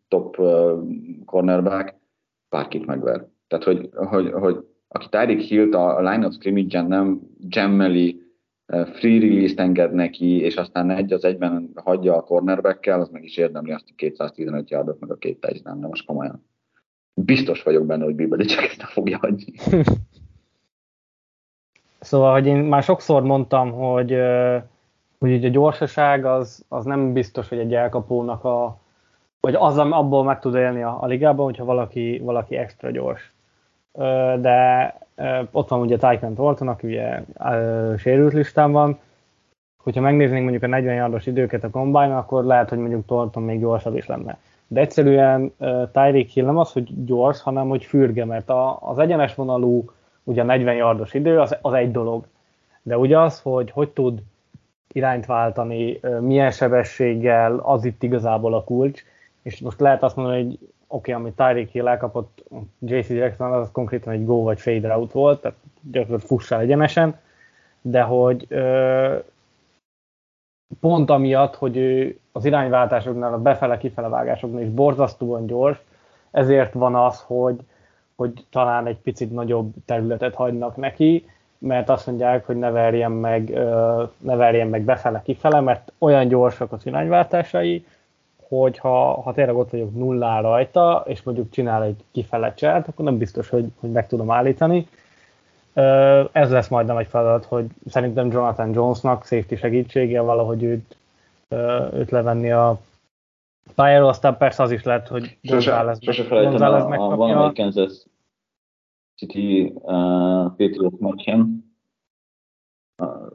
top 0.09 0.37
cornerback, 1.25 1.95
bárkit 2.49 2.87
megver. 2.87 3.27
Tehát, 3.49 3.65
hogy, 3.65 3.89
hogy, 3.93 4.33
hogy 4.33 4.67
aki 4.89 5.09
Tyreek 5.09 5.41
Hill 5.41 5.75
a 5.75 6.11
line 6.11 6.27
of 6.27 6.35
scrimmage-en 6.35 6.87
nem 6.87 7.21
jammeli, 7.49 8.22
free 8.73 9.21
release-t 9.21 9.61
enged 9.61 9.93
neki, 9.93 10.41
és 10.41 10.57
aztán 10.57 10.91
egy 10.91 11.13
az 11.13 11.25
egyben 11.25 11.71
hagyja 11.75 12.17
a 12.17 12.23
cornerback-kel, 12.23 13.01
az 13.01 13.09
meg 13.09 13.25
is 13.25 13.37
érdemli 13.37 13.73
azt 13.73 13.89
a 13.89 13.93
215 13.97 14.71
yardot, 14.71 15.01
meg 15.01 15.11
a 15.11 15.17
két 15.17 15.41
touchdown, 15.41 15.81
de 15.81 15.87
most 15.87 16.07
komolyan. 16.07 16.45
Biztos 17.15 17.63
vagyok 17.63 17.87
benne, 17.87 18.05
hogy 18.05 18.15
Bibeli 18.15 18.45
csak 18.45 18.65
ezt 18.65 18.83
fogja 18.83 19.19
hagyni. 19.19 19.53
szóval, 22.01 22.33
hogy 22.33 22.47
én 22.47 22.57
már 22.57 22.83
sokszor 22.83 23.23
mondtam, 23.23 23.73
hogy, 23.73 24.17
hogy 25.19 25.45
a 25.45 25.49
gyorsaság 25.49 26.25
az, 26.25 26.65
az 26.69 26.85
nem 26.85 27.13
biztos, 27.13 27.49
hogy 27.49 27.59
egy 27.59 27.75
elkapónak 27.75 28.45
a, 28.45 28.81
vagy 29.41 29.55
az, 29.55 29.79
abból 29.79 30.25
meg 30.25 30.39
tud 30.39 30.55
élni 30.55 30.83
a, 30.83 31.03
a 31.03 31.07
ligában, 31.07 31.45
hogyha 31.45 31.65
valaki, 31.65 32.19
valaki 32.19 32.57
extra 32.57 32.91
gyors. 32.91 33.33
De 34.41 34.95
ott 35.51 35.69
van 35.69 35.81
ugye 35.81 35.97
Tyson 35.97 36.35
Thornton, 36.35 36.69
aki 36.69 36.87
ugye 36.87 37.23
sérült 37.97 38.33
listán 38.33 38.73
van, 38.73 38.99
hogyha 39.77 40.01
megnéznénk 40.01 40.43
mondjuk 40.43 40.63
a 40.63 40.67
40 40.67 40.95
yardos 40.95 41.27
időket 41.27 41.65
a 41.65 41.71
combine 41.71 42.17
akkor 42.17 42.45
lehet, 42.45 42.69
hogy 42.69 42.79
mondjuk 42.79 43.07
Thornton 43.07 43.43
még 43.43 43.61
gyorsabb 43.61 43.97
is 43.97 44.07
lenne. 44.07 44.39
De 44.67 44.81
egyszerűen 44.81 45.53
uh, 45.59 45.91
Tyreek 45.93 46.29
Hill 46.29 46.45
nem 46.45 46.59
az, 46.59 46.73
hogy 46.73 47.05
gyors, 47.05 47.41
hanem 47.41 47.69
hogy 47.69 47.85
fürge, 47.85 48.25
mert 48.25 48.51
az 48.81 48.99
egyenes 48.99 49.35
vonalú, 49.35 49.85
ugye 50.25 50.43
a 50.43 50.45
40 50.45 50.75
yardos 50.75 51.15
idő, 51.15 51.41
az, 51.41 51.57
az 51.61 51.73
egy 51.73 51.91
dolog. 51.91 52.25
De 52.83 52.99
ugye 52.99 53.19
az, 53.19 53.41
hogy 53.41 53.71
hogy 53.71 53.89
tud 53.89 54.23
irányt 54.93 55.27
váltani, 55.27 56.01
milyen 56.21 56.51
sebességgel, 56.51 57.59
az 57.59 57.85
itt 57.85 58.03
igazából 58.03 58.55
a 58.55 58.65
kulcs, 58.65 59.03
és 59.43 59.61
most 59.61 59.81
lehet 59.81 60.03
azt 60.03 60.17
mondani, 60.17 60.43
hogy 60.45 60.59
oké, 60.93 61.13
amit 61.13 61.37
Tyreek 61.37 61.69
Hill 61.69 61.89
elkapott 61.89 62.45
JC 62.79 63.09
Jackson, 63.09 63.53
az 63.53 63.69
konkrétan 63.73 64.13
egy 64.13 64.25
go 64.25 64.43
vagy 64.43 64.61
fade 64.61 64.97
out 64.97 65.13
volt, 65.13 65.41
tehát 65.41 65.57
gyakorlatilag 65.81 66.21
fussál 66.21 66.61
egyenesen, 66.61 67.19
de 67.81 68.03
hogy 68.03 68.47
ö, 68.49 69.17
pont 70.81 71.11
amiatt, 71.11 71.55
hogy 71.55 71.77
ő 71.77 72.19
az 72.33 72.45
irányváltásoknál, 72.45 73.33
a 73.33 73.39
befele-kifele 73.39 74.09
vágásoknál 74.09 74.63
is 74.63 74.69
borzasztóan 74.69 75.47
gyors, 75.47 75.79
ezért 76.31 76.73
van 76.73 76.95
az, 76.95 77.21
hogy, 77.27 77.61
hogy 78.17 78.47
talán 78.51 78.87
egy 78.87 78.99
picit 78.99 79.33
nagyobb 79.33 79.73
területet 79.85 80.35
hagynak 80.35 80.77
neki, 80.77 81.27
mert 81.59 81.89
azt 81.89 82.07
mondják, 82.07 82.47
hogy 82.47 82.57
ne 82.57 82.71
verjen 82.71 83.13
meg, 83.13 83.51
ne 84.19 84.37
verjen 84.37 84.69
meg 84.69 84.83
befele-kifele, 84.83 85.61
mert 85.61 85.93
olyan 85.99 86.29
gyorsak 86.29 86.73
az 86.73 86.87
irányváltásai, 86.87 87.85
hogy 88.59 88.79
ha, 88.79 89.21
ha 89.21 89.33
tényleg 89.33 89.57
ott 89.57 89.71
vagyok 89.71 89.95
nullá 89.95 90.41
rajta, 90.41 91.05
és 91.07 91.23
mondjuk 91.23 91.51
csinál 91.51 91.83
egy 91.83 92.05
kifele 92.11 92.55
cselt, 92.55 92.89
akkor 92.89 93.05
nem 93.05 93.19
biztos, 93.19 93.49
hogy, 93.49 93.67
hogy 93.81 93.91
meg 93.91 94.07
tudom 94.07 94.31
állítani. 94.31 94.89
Ez 96.33 96.51
lesz 96.51 96.69
majd 96.69 96.87
nem 96.87 96.97
egy 96.97 97.07
feladat, 97.07 97.45
hogy 97.45 97.67
szerintem 97.87 98.31
Jonathan 98.31 98.73
Jonesnak 98.73 99.25
safety 99.25 99.55
segítsége 99.55 100.21
valahogy 100.21 100.63
őt, 100.63 100.97
őt 101.93 102.11
levenni 102.11 102.51
a 102.51 102.81
pályáról, 103.75 104.09
aztán 104.09 104.37
persze 104.37 104.63
az 104.63 104.71
is 104.71 104.83
lehet, 104.83 105.09
hogy 105.09 105.39
González, 105.43 105.99
megkapja. 106.89 107.17
Valamelyik 107.17 107.55
Kansas 107.55 108.07
City 109.17 109.73
uh, 109.75 110.57
Patriots 110.57 110.99
meccsen, 110.99 111.73
uh, 113.03 113.33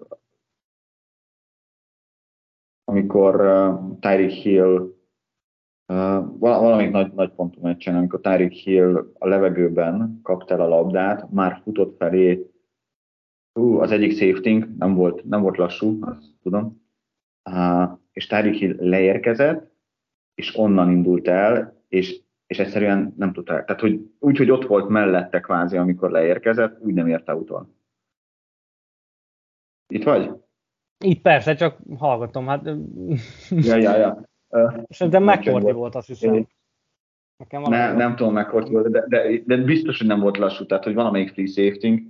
amikor 2.83 3.41
uh, 3.41 3.99
Tyreek 3.99 4.31
Hill 4.31 4.95
valamelyik 6.39 6.91
nagy, 6.91 7.13
nagy 7.13 7.31
pontú 7.31 7.61
meccsen, 7.61 7.95
amikor 7.95 8.21
Tyreek 8.21 8.51
Hill 8.51 9.13
a 9.17 9.27
levegőben 9.27 10.19
kapta 10.23 10.53
el 10.53 10.61
a 10.61 10.67
labdát, 10.67 11.31
már 11.31 11.59
futott 11.63 11.97
felé, 11.97 12.51
ú, 13.53 13.79
az 13.79 13.91
egyik 13.91 14.11
safety 14.11 14.65
nem 14.77 14.95
volt, 14.95 15.23
nem 15.23 15.41
volt 15.41 15.57
lassú, 15.57 15.97
azt 16.01 16.33
tudom, 16.41 16.81
és 18.11 18.27
Tyreek 18.27 18.53
Hill 18.53 18.75
leérkezett, 18.79 19.75
és 20.35 20.57
onnan 20.57 20.91
indult 20.91 21.27
el, 21.27 21.83
és, 21.87 22.21
és 22.47 22.59
egyszerűen 22.59 23.13
nem 23.17 23.33
tudta, 23.33 23.63
tehát 23.63 23.81
hogy 23.81 24.11
úgy, 24.19 24.37
hogy 24.37 24.51
ott 24.51 24.65
volt 24.65 24.89
mellette 24.89 25.39
kvázi, 25.39 25.77
amikor 25.77 26.11
leérkezett, 26.11 26.79
úgy 26.79 26.93
nem 26.93 27.07
érte 27.07 27.35
utol. 27.35 27.75
Itt 29.93 30.03
vagy? 30.03 30.31
Itt 31.05 31.21
persze, 31.21 31.55
csak 31.55 31.79
hallgatom, 31.97 32.47
hát... 32.47 32.65
Ja, 33.49 33.75
ja, 33.75 33.97
ja. 33.97 34.26
Szerintem 34.89 35.23
McCourty 35.23 35.71
volt, 35.71 35.95
azt 35.95 36.07
hiszem. 36.07 36.47
Nekem 37.37 37.61
ne, 37.61 37.93
nem 37.93 38.15
tudom 38.15 38.33
McCourty 38.33 38.71
volt, 38.71 38.89
de, 38.89 39.05
de, 39.07 39.41
de, 39.45 39.57
biztos, 39.57 39.97
hogy 39.97 40.07
nem 40.07 40.19
volt 40.19 40.37
lassú, 40.37 40.65
tehát 40.65 40.83
hogy 40.83 40.93
valamelyik 40.93 41.29
free 41.29 41.45
safety 41.45 42.01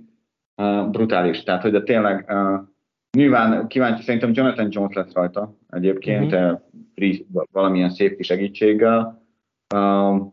uh, 0.62 0.90
brutális, 0.90 1.42
tehát 1.42 1.62
hogy 1.62 1.70
de 1.70 1.82
tényleg 1.82 2.26
uh, 2.28 2.60
nyilván 3.16 3.66
kíváncsi, 3.66 4.02
szerintem 4.02 4.30
Jonathan 4.34 4.68
Jones 4.70 4.94
lesz 4.94 5.12
rajta 5.12 5.56
egyébként, 5.68 6.32
uh-huh. 6.32 6.60
free, 6.94 7.16
valamilyen 7.52 7.90
safety 7.90 8.22
segítséggel. 8.22 9.26
Uh, 9.74 10.26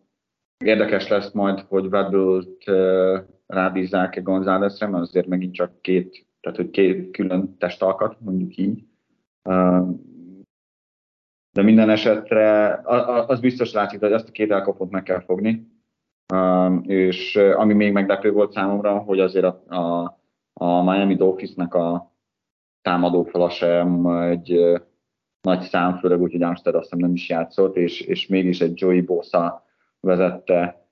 érdekes 0.65 1.07
lesz 1.07 1.31
majd, 1.31 1.59
hogy 1.59 1.85
Weddle-t 1.85 2.67
uh, 2.67 3.19
rábízzák-e 3.47 4.21
Gonzálezre, 4.21 4.87
mert 4.87 5.03
azért 5.03 5.27
megint 5.27 5.53
csak 5.53 5.81
két 5.81 6.25
tehát 6.45 6.59
hogy 6.59 6.69
két 6.69 7.11
külön 7.11 7.57
testalkat, 7.57 8.21
mondjuk 8.21 8.57
így. 8.57 8.83
De 11.55 11.61
minden 11.61 11.89
esetre 11.89 12.81
az 13.27 13.39
biztos 13.39 13.73
látszik, 13.73 13.99
hogy 13.99 14.11
ezt 14.11 14.27
a 14.27 14.31
két 14.31 14.51
elkapott 14.51 14.89
meg 14.89 15.03
kell 15.03 15.19
fogni. 15.19 15.67
És 16.81 17.35
ami 17.35 17.73
még 17.73 17.91
meglepő 17.91 18.31
volt 18.31 18.51
számomra, 18.51 18.97
hogy 18.97 19.19
azért 19.19 19.45
a, 19.45 19.63
a, 19.67 20.17
a 20.53 20.83
Miami 20.83 21.15
Dolphinsnek 21.15 21.73
a 21.73 22.13
támadófala 22.81 23.49
sem 23.49 24.07
egy 24.07 24.59
nagy 25.41 25.61
szám, 25.61 25.97
főleg 25.97 26.21
úgy, 26.21 26.31
hogy 26.31 26.43
Armstead 26.43 26.75
azt 26.75 26.95
nem 26.95 27.13
is 27.13 27.29
játszott, 27.29 27.75
és, 27.75 28.01
és 28.01 28.27
mégis 28.27 28.61
egy 28.61 28.81
Joey 28.81 29.01
Bosa 29.01 29.65
vezette 29.99 30.87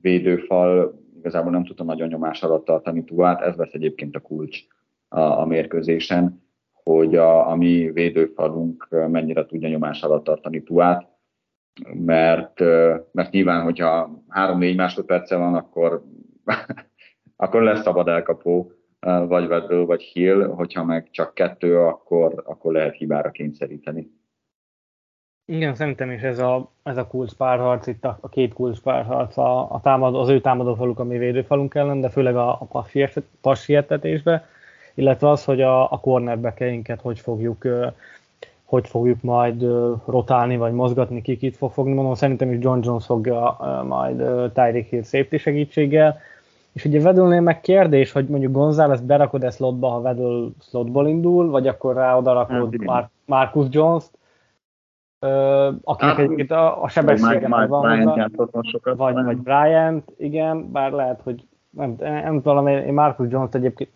védőfal 0.00 1.00
igazából 1.18 1.50
nem 1.50 1.64
tudta 1.64 1.84
nagyon 1.84 2.08
nyomás 2.08 2.42
alatt 2.42 2.64
tartani 2.64 3.04
Tuát, 3.04 3.40
ez 3.40 3.56
lesz 3.56 3.72
egyébként 3.72 4.16
a 4.16 4.20
kulcs 4.20 4.60
a, 5.08 5.20
a 5.20 5.46
mérkőzésen, 5.46 6.43
hogy 6.84 7.16
a, 7.16 7.50
a 7.50 7.56
mi 7.56 7.90
védőfalunk 7.92 8.88
mennyire 9.08 9.46
tudja 9.46 9.68
nyomás 9.68 10.02
alatt 10.02 10.24
tartani 10.24 10.62
Tuát, 10.62 11.08
mert, 11.92 12.60
mert 13.12 13.30
nyilván, 13.30 13.62
hogyha 13.62 14.22
3-4 14.30 14.76
másodperce 14.76 15.36
van, 15.36 15.54
akkor, 15.54 16.04
akkor 17.36 17.62
lesz 17.62 17.82
szabad 17.82 18.08
elkapó, 18.08 18.72
vagy 19.04 19.46
Vedről, 19.46 19.86
vagy 19.86 20.02
Hill, 20.02 20.46
hogyha 20.46 20.84
meg 20.84 21.10
csak 21.10 21.34
kettő, 21.34 21.78
akkor, 21.78 22.42
akkor 22.46 22.72
lehet 22.72 22.94
hibára 22.94 23.30
kényszeríteni. 23.30 24.10
Igen, 25.46 25.74
szerintem 25.74 26.10
is 26.10 26.20
ez 26.20 26.38
a, 26.38 26.72
ez 26.82 26.96
a 26.96 27.06
kulcs 27.06 27.32
párharc, 27.32 27.86
itt 27.86 28.04
a, 28.04 28.18
a 28.20 28.28
két 28.28 28.52
kulcs 28.52 28.80
párharc, 28.80 29.36
a, 29.36 29.72
a 29.72 29.80
támadó, 29.80 30.18
az 30.18 30.28
ő 30.28 30.40
támadófaluk, 30.40 30.98
a 30.98 31.04
mi 31.04 31.18
védőfalunk 31.18 31.74
ellen, 31.74 32.00
de 32.00 32.08
főleg 32.08 32.36
a, 32.36 32.60
a 32.68 32.86
passietetésbe, 33.40 34.46
illetve 34.94 35.30
az, 35.30 35.44
hogy 35.44 35.60
a, 35.60 35.92
a 35.92 36.00
cornerbackeinket 36.00 37.00
hogy 37.00 37.18
fogjuk, 37.18 37.68
hogy 38.64 38.88
fogjuk 38.88 39.22
majd 39.22 39.62
rotálni, 40.06 40.56
vagy 40.56 40.72
mozgatni, 40.72 41.22
ki 41.22 41.38
itt 41.40 41.56
fog 41.56 41.70
fogni. 41.70 41.92
Mondom, 41.92 42.14
szerintem 42.14 42.52
is 42.52 42.58
John 42.60 42.80
Jones 42.82 43.04
fogja 43.04 43.56
majd 43.88 44.16
Tyreek 44.52 44.86
Hill 44.86 45.02
safety 45.02 45.36
segítséggel. 45.36 46.18
És 46.72 46.84
ugye 46.84 47.00
Vedülnél 47.00 47.40
meg 47.40 47.60
kérdés, 47.60 48.12
hogy 48.12 48.28
mondjuk 48.28 48.52
González 48.52 49.00
berakod-e 49.00 49.50
slotba, 49.50 49.88
ha 49.88 50.00
Vedül 50.00 50.54
slotból 50.60 51.08
indul, 51.08 51.50
vagy 51.50 51.66
akkor 51.66 51.94
rá 51.94 52.16
oda 52.16 52.32
rakod 52.32 52.76
hát, 52.86 53.10
Marcus 53.24 53.66
Jones-t, 53.70 54.18
akinek 55.82 56.14
hát, 56.14 56.18
egyébként 56.18 56.50
a, 56.50 56.82
a 56.82 56.88
sebessége 56.88 57.48
meg 57.48 57.68
van, 57.68 58.30
sokat, 58.62 58.96
vagy, 58.96 59.24
vagy 59.24 59.36
Bryant, 59.36 60.12
igen, 60.16 60.72
bár 60.72 60.92
lehet, 60.92 61.20
hogy 61.22 61.46
nem, 61.70 61.96
nem 61.98 62.42
tudom, 62.42 62.66
én 62.66 62.92
Marcus 62.92 63.26
Jones 63.30 63.52
egyébként 63.52 63.90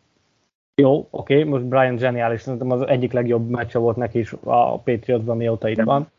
jó, 0.80 1.06
oké, 1.10 1.42
most 1.42 1.64
Brian 1.64 1.98
zseniális, 1.98 2.40
szerintem 2.40 2.70
az 2.70 2.86
egyik 2.86 3.12
legjobb 3.12 3.48
meccse 3.48 3.78
volt 3.78 3.96
neki 3.96 4.18
is 4.18 4.32
a 4.44 4.78
Patriotsban, 4.78 5.36
mióta 5.36 5.68
itt 5.68 5.82
van. 5.82 6.10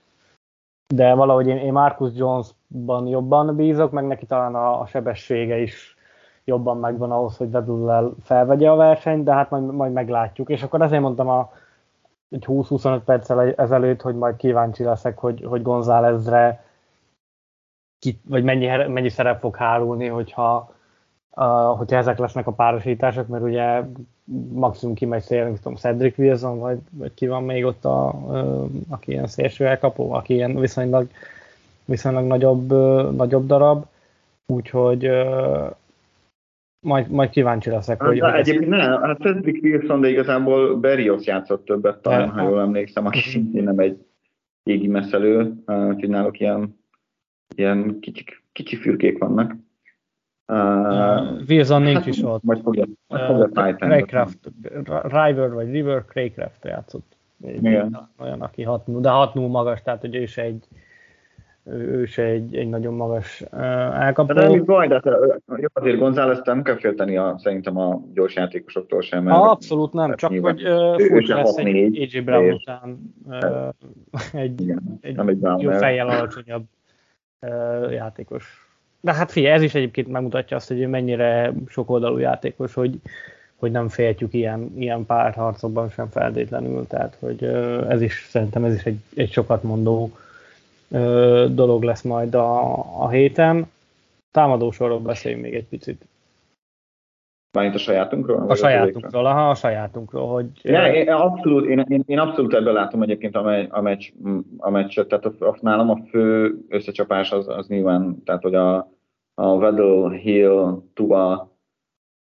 De 0.93 1.13
valahogy 1.13 1.47
én, 1.47 1.57
én 1.57 1.71
Marcus 1.71 2.11
Jonesban 2.15 3.07
jobban 3.07 3.55
bízok, 3.55 3.91
meg 3.91 4.07
neki 4.07 4.25
talán 4.25 4.55
a, 4.55 4.81
a 4.81 4.85
sebessége 4.85 5.57
is 5.57 5.95
jobban 6.43 6.77
megvan 6.77 7.11
ahhoz, 7.11 7.37
hogy 7.37 7.51
Vedul 7.51 8.15
felvegye 8.23 8.69
a 8.71 8.75
versenyt, 8.75 9.23
de 9.23 9.33
hát 9.33 9.49
majd, 9.49 9.63
majd 9.63 9.93
meglátjuk. 9.93 10.49
És 10.49 10.63
akkor 10.63 10.81
ezért 10.81 11.01
mondtam 11.01 11.27
a, 11.29 11.51
egy 12.29 12.45
20-25 12.47 13.01
perccel 13.05 13.53
ezelőtt, 13.53 14.01
hogy 14.01 14.15
majd 14.15 14.35
kíváncsi 14.35 14.83
leszek, 14.83 15.17
hogy, 15.17 15.43
hogy 15.43 15.61
Gonzálezre 15.61 16.63
ki, 17.99 18.19
vagy 18.25 18.43
mennyi, 18.43 18.67
mennyi 18.87 19.09
szerep 19.09 19.39
fog 19.39 19.55
hárulni, 19.55 20.07
hogyha, 20.07 20.73
uh, 21.35 21.77
hogyha 21.77 21.97
ezek 21.97 22.17
lesznek 22.17 22.47
a 22.47 22.53
párosítások, 22.53 23.27
mert 23.27 23.43
ugye 23.43 23.81
maximum 24.51 24.95
kimegy 24.95 25.21
szélni, 25.21 25.55
tudom, 25.55 25.75
Cedric 25.75 26.17
Wilson, 26.17 26.59
vagy, 26.59 26.77
vagy 26.91 27.13
ki 27.13 27.27
van 27.27 27.43
még 27.43 27.65
ott, 27.65 27.85
a, 27.85 28.07
aki 28.89 29.11
ilyen 29.11 29.27
szélső 29.27 29.65
elkapó, 29.65 30.11
aki 30.11 30.33
ilyen 30.33 30.59
viszonylag, 30.59 31.07
viszonylag 31.85 32.25
nagyobb, 32.25 32.71
nagyobb 33.15 33.45
darab, 33.45 33.85
úgyhogy 34.45 35.09
majd, 36.79 37.09
majd 37.09 37.29
kíváncsi 37.29 37.69
leszek, 37.69 38.01
hogy... 38.01 38.19
Hát, 38.19 38.35
egyébként 38.35 38.69
ne, 38.69 38.77
hát 38.77 39.19
Cedric 39.19 39.63
Wilson, 39.63 40.01
de 40.01 40.09
igazából 40.09 40.75
Berrios 40.75 41.25
játszott 41.25 41.65
többet 41.65 42.01
talán, 42.01 42.29
ha 42.29 42.41
jól 42.41 42.59
emlékszem, 42.59 43.05
aki 43.05 43.19
szintén 43.19 43.63
nem 43.63 43.79
egy 43.79 44.05
égi 44.63 44.87
messzelő, 44.87 45.53
úgyhogy 45.65 46.09
náluk 46.09 46.39
ilyen, 46.39 46.79
ilyen 47.55 47.99
kicsi, 47.99 48.25
kicsi 48.51 48.75
fürkék 48.75 49.17
vannak. 49.17 49.55
Uh, 50.49 51.41
Wilson 51.47 51.81
nincs 51.81 51.97
hát, 51.97 52.05
is 52.05 52.23
ott. 52.23 52.43
Majd 52.43 52.61
fogja, 52.61 52.85
majd 53.07 53.23
fogja 53.23 53.45
uh, 53.45 53.75
Craycraft, 53.75 54.37
River 55.03 55.53
vagy 55.53 55.71
River 55.71 56.05
Craycraft 56.05 56.65
játszott. 56.65 57.17
Igen. 57.47 58.09
Olyan, 58.19 58.41
aki 58.41 58.63
6 58.63 59.01
de 59.01 59.09
6 59.09 59.33
magas, 59.33 59.81
tehát 59.81 60.01
hogy 60.01 60.15
ő 60.15 60.21
is 60.21 60.37
egy, 60.37 60.67
ő 61.63 62.05
se 62.05 62.23
egy, 62.23 62.55
egy 62.55 62.69
nagyon 62.69 62.93
magas 62.93 63.41
elkapó. 63.41 64.33
De 64.33 64.41
nem 64.41 64.53
is 64.53 64.61
baj, 64.61 64.87
de 64.87 65.01
azért 65.73 65.97
González 65.97 66.41
nem 66.43 66.61
kell 66.61 66.77
félteni 66.77 67.17
a, 67.17 67.35
szerintem 67.37 67.77
a 67.77 68.01
gyors 68.13 68.35
játékosoktól 68.35 69.01
sem. 69.01 69.23
Mert 69.23 69.37
abszolút 69.37 69.93
nem, 69.93 70.15
csak 70.15 70.29
nyilván. 70.29 70.53
hogy 70.53 70.69
uh, 70.69 71.01
furcsa 71.07 71.35
lesz 71.35 71.57
egy 71.57 72.09
AJ 72.13 72.19
Brown 72.21 72.53
után 72.53 73.13
uh, 73.25 73.69
egy, 74.41 74.61
igen, 74.61 74.97
egy, 75.01 75.19
egy 75.19 75.41
jó 75.57 75.71
fejjel 75.71 76.09
alacsonyabb 76.09 76.65
uh, 77.41 77.91
játékos. 77.91 78.68
De 79.01 79.13
hát 79.13 79.31
figyelj, 79.31 79.53
ez 79.53 79.61
is 79.61 79.75
egyébként 79.75 80.07
megmutatja 80.07 80.57
azt, 80.57 80.67
hogy 80.67 80.87
mennyire 80.87 81.53
sokoldalú 81.67 82.17
játékos, 82.17 82.73
hogy, 82.73 82.99
hogy 83.55 83.71
nem 83.71 83.89
féltjük 83.89 84.33
ilyen, 84.33 84.73
ilyen 84.77 85.05
párharcokban 85.05 85.89
sem 85.89 86.09
feltétlenül, 86.09 86.87
tehát 86.87 87.17
hogy 87.19 87.43
ez 87.89 88.01
is, 88.01 88.27
szerintem 88.29 88.63
ez 88.63 88.73
is 88.73 88.83
egy, 88.83 88.99
egy 89.15 89.31
sokat 89.31 89.63
mondó 89.63 90.17
dolog 91.47 91.83
lesz 91.83 92.01
majd 92.01 92.35
a, 92.35 92.71
a 93.03 93.09
héten. 93.09 93.71
Támadósorról 94.31 94.99
beszéljünk 94.99 95.43
még 95.43 95.53
egy 95.53 95.65
picit. 95.65 96.05
Mármint 97.51 97.75
a 97.75 97.79
sajátunkról? 97.79 98.49
A 98.49 98.55
sajátunkról, 98.55 99.25
aha, 99.25 99.49
a 99.49 99.55
sajátunkról, 99.55 100.27
hogy... 100.27 100.49
Ja, 100.61 100.93
én, 100.93 101.09
abszolút, 101.09 101.65
én, 101.65 101.79
én, 101.79 102.03
én 102.05 102.19
abszolút 102.19 102.53
ebben 102.53 102.73
látom 102.73 103.01
egyébként 103.01 103.35
a, 103.35 103.41
megy, 103.41 103.67
a, 103.69 103.81
meccs, 103.81 104.11
a 104.57 104.69
meccset, 104.69 105.07
tehát 105.07 105.25
a, 105.25 105.45
a, 105.45 105.57
nálam 105.61 105.89
a 105.89 105.99
fő 106.09 106.57
összecsapás 106.67 107.31
az, 107.31 107.47
az 107.47 107.67
nyilván, 107.67 108.23
tehát 108.23 108.41
hogy 108.41 108.55
a, 108.55 108.77
a 109.33 109.53
Weddle, 109.53 110.17
Hill, 110.17 110.81
Tua, 110.93 111.57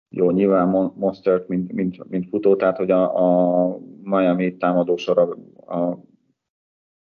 jó, 0.10 0.32
nyilván 0.32 0.68
Monstert, 0.96 1.48
mint, 1.48 1.72
mint, 1.72 2.10
mint 2.10 2.30
futó, 2.30 2.56
tehát 2.56 2.78
hogy 2.78 2.92
a, 2.92 3.16
a 3.16 3.78
Miami 4.04 4.58
támadósora, 4.58 5.22
a 5.68 5.98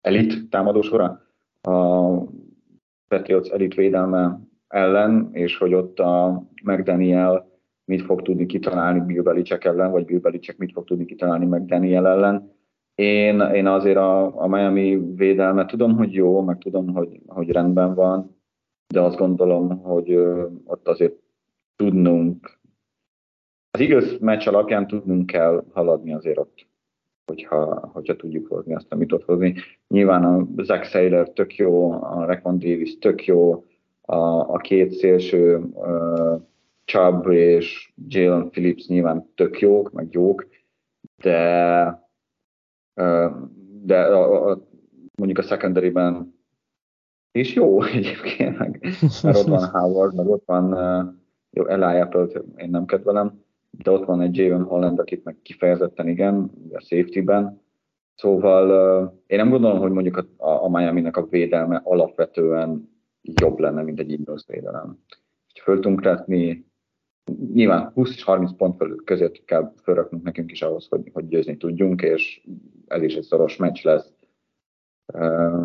elit 0.02 0.50
támadósora, 0.50 1.22
a 1.62 2.10
Patriots 3.08 3.50
elit 3.50 3.74
védelme 3.74 4.40
ellen, 4.68 5.30
és 5.32 5.58
hogy 5.58 5.74
ott 5.74 6.00
a 6.00 6.44
McDaniel 6.64 7.53
mit 7.86 8.02
fog 8.02 8.22
tudni 8.22 8.46
kitalálni 8.46 9.00
Bill 9.00 9.22
Belichick 9.22 9.66
ellen, 9.66 9.92
vagy 9.92 10.06
Bill 10.06 10.20
Belichick 10.20 10.58
mit 10.58 10.72
fog 10.72 10.84
tudni 10.84 11.06
kitalálni 11.06 11.46
McDaniel 11.46 12.08
ellen. 12.08 12.52
Én, 12.96 13.40
én 13.40 13.68
azért 13.68 13.98
a, 13.98 14.42
a 14.42 14.48
Miami 14.48 15.02
védelme 15.16 15.66
tudom, 15.66 15.98
hogy 15.98 16.14
jó, 16.14 16.42
meg 16.42 16.58
tudom, 16.58 16.94
hogy, 16.94 17.20
hogy 17.28 17.50
rendben 17.50 17.94
van, 17.94 18.36
de 18.94 19.02
azt 19.02 19.18
gondolom, 19.18 19.80
hogy 19.80 20.16
ott 20.66 20.88
azért 20.88 21.16
tudnunk, 21.76 22.60
az 23.72 23.80
igaz 23.80 24.18
meccs 24.20 24.48
alapján 24.48 24.88
tudnunk 24.88 25.26
kell 25.26 25.64
haladni 25.74 26.14
azért 26.14 26.38
ott 26.38 26.72
hogyha, 27.26 27.90
hogyha 27.94 28.16
tudjuk 28.16 28.48
hozni 28.48 28.76
azt, 28.76 28.92
amit 28.92 29.12
ott 29.12 29.24
hozni. 29.24 29.56
Nyilván 29.88 30.24
a 30.24 30.64
Zach 30.64 30.86
Saylor 30.86 31.30
tök 31.30 31.56
jó, 31.56 31.92
a 31.92 32.26
Rekon 32.26 32.60
Davis 32.60 32.98
tök 32.98 33.26
jó, 33.26 33.64
a, 34.02 34.16
a 34.54 34.58
két 34.58 34.92
szélső 34.92 35.58
uh, 35.58 36.42
Chubb 36.86 37.28
és 37.32 37.94
Jalen 38.08 38.50
Phillips 38.50 38.88
nyilván 38.88 39.32
tök 39.36 39.60
jók, 39.60 39.92
meg 39.92 40.08
jók, 40.12 40.48
de, 41.16 42.10
de 43.82 44.02
a, 44.02 44.50
a, 44.50 44.68
mondjuk 45.16 45.38
a 45.38 45.42
secondary-ben 45.42 46.42
is 47.32 47.54
jó 47.54 47.82
egyébként, 47.98 48.58
meg, 48.58 48.86
mert 49.24 49.38
ott 49.38 49.48
van 49.48 49.70
Howard, 49.70 50.16
meg 50.16 50.28
ott 50.28 50.44
van 50.46 50.70
jó, 51.50 51.66
Eli 51.68 52.00
Apple-t 52.00 52.44
én 52.56 52.70
nem 52.70 52.86
kedvelem, 52.86 53.44
de 53.72 53.92
ott 53.92 54.06
van 54.06 54.22
egy 54.22 54.38
Javon 54.38 54.64
Holland, 54.64 55.00
akit 55.00 55.24
meg 55.24 55.38
kifejezetten 55.42 56.08
igen, 56.08 56.52
a 56.72 56.80
safety-ben. 56.80 57.62
Szóval 58.16 59.24
én 59.28 59.38
nem 59.38 59.50
gondolom, 59.50 59.80
hogy 59.80 59.92
mondjuk 59.92 60.18
a, 60.38 60.48
a 60.64 60.70
Miami-nek 60.70 61.18
a 61.18 61.26
védelme 61.26 61.82
alapvetően 61.84 62.90
jobb 63.22 63.60
lenne, 63.60 63.82
mint 63.82 64.00
egy 64.00 64.12
Eagles 64.12 64.44
védelem. 64.48 65.00
Föl 65.62 65.76
tudunk 65.76 66.02
retni, 66.02 66.72
nyilván 67.54 67.92
20 67.94 68.10
és 68.10 68.24
30 68.24 68.56
pont 68.58 69.04
között 69.04 69.46
kell 69.46 69.74
fölraknunk 69.84 70.24
nekünk 70.24 70.52
is 70.52 70.62
ahhoz, 70.62 70.88
hogy, 70.88 71.10
hogy 71.14 71.28
győzni 71.28 71.58
tudjunk, 71.58 72.02
és 72.02 72.48
ez 72.88 73.02
is 73.02 73.16
egy 73.16 73.24
szoros 73.24 73.58
meccs 73.58 73.84
lesz. 73.84 74.14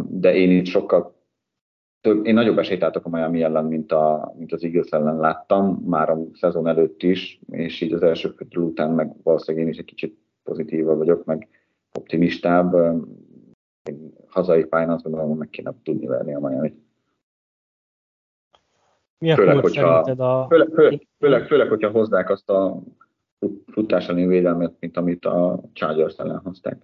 De 0.08 0.34
én 0.34 0.50
itt 0.50 0.66
sokkal 0.66 1.18
több, 2.00 2.26
én 2.26 2.34
nagyobb 2.34 2.58
esélyt 2.58 2.80
látok 2.80 3.04
a 3.04 3.08
Miami 3.08 3.42
ellen, 3.42 3.64
mint, 3.64 3.92
a, 3.92 4.34
mint 4.38 4.52
az 4.52 4.64
Eagles 4.64 4.88
ellen 4.88 5.16
láttam, 5.16 5.82
már 5.84 6.10
a 6.10 6.18
szezon 6.32 6.66
előtt 6.66 7.02
is, 7.02 7.40
és 7.50 7.80
így 7.80 7.92
az 7.92 8.02
első 8.02 8.28
főtől 8.28 8.64
után 8.64 8.90
meg 8.90 9.12
valószínűleg 9.22 9.66
én 9.66 9.72
is 9.72 9.78
egy 9.78 9.84
kicsit 9.84 10.18
pozitívabb 10.42 10.98
vagyok, 10.98 11.24
meg 11.24 11.48
optimistább. 11.98 12.74
Én 13.90 14.12
hazai 14.26 14.64
pályán 14.64 14.90
azt 14.90 15.02
gondolom, 15.02 15.28
hogy 15.28 15.38
meg 15.38 15.48
kéne 15.48 15.74
tudni 15.82 16.06
verni 16.06 16.34
a 16.34 16.40
Miami-t. 16.40 16.87
Mi 19.18 19.32
a 19.32 19.34
főleg, 19.34 19.58
hogyha, 19.58 19.88
a... 19.98 20.46
főleg, 20.48 20.68
főleg, 20.74 21.06
főleg, 21.18 21.46
főleg, 21.46 21.68
hogyha 21.68 21.90
hozzák 21.90 22.30
azt 22.30 22.50
a 22.50 22.78
futás 23.66 24.08
elleni 24.08 24.26
védelmet, 24.26 24.72
mint 24.80 24.96
amit 24.96 25.24
a 25.24 25.60
Chargers 25.72 26.16
ellen 26.16 26.40
hozták. 26.44 26.76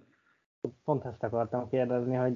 Pont 0.85 1.05
ezt 1.05 1.23
akartam 1.23 1.69
kérdezni, 1.69 2.15
hogy 2.15 2.33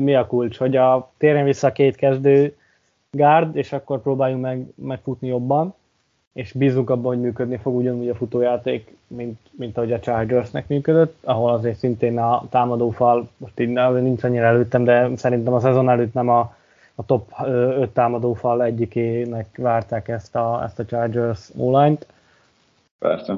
mi 0.00 0.14
a 0.14 0.26
kulcs, 0.26 0.58
hogy 0.58 0.76
a 0.76 1.12
térjen 1.16 1.44
vissza 1.44 1.66
a 1.66 1.72
két 1.72 1.96
kezdő 1.96 2.56
gárd, 3.10 3.56
és 3.56 3.72
akkor 3.72 4.02
próbáljunk 4.02 4.42
meg, 4.42 4.66
megfutni 4.74 5.28
jobban, 5.28 5.74
és 6.32 6.52
bízunk 6.52 6.90
abban, 6.90 7.14
hogy 7.14 7.20
működni 7.20 7.56
fog 7.56 7.76
ugyanúgy 7.76 8.08
a 8.08 8.14
futójáték, 8.14 8.96
mint, 9.06 9.38
mint 9.50 9.76
ahogy 9.76 9.92
a 9.92 10.00
Chargersnek 10.00 10.68
működött, 10.68 11.16
ahol 11.24 11.52
azért 11.52 11.78
szintén 11.78 12.18
a 12.18 12.48
támadófal, 12.50 13.28
most 13.36 13.60
így 13.60 13.68
nincs 13.68 14.24
annyira 14.24 14.44
előttem, 14.44 14.84
de 14.84 15.16
szerintem 15.16 15.52
a 15.52 15.60
szezon 15.60 15.90
előtt 15.90 16.12
nem 16.12 16.28
a, 16.28 16.56
a 17.02 17.06
top 17.06 17.30
5 17.46 17.90
támadófal 17.90 18.62
egyikének 18.62 19.56
várták 19.56 20.08
ezt 20.08 20.34
a, 20.36 20.60
ezt 20.64 20.78
a 20.78 20.84
Chargers 20.84 21.50
online-t. 21.56 22.06
Persze. 22.98 23.34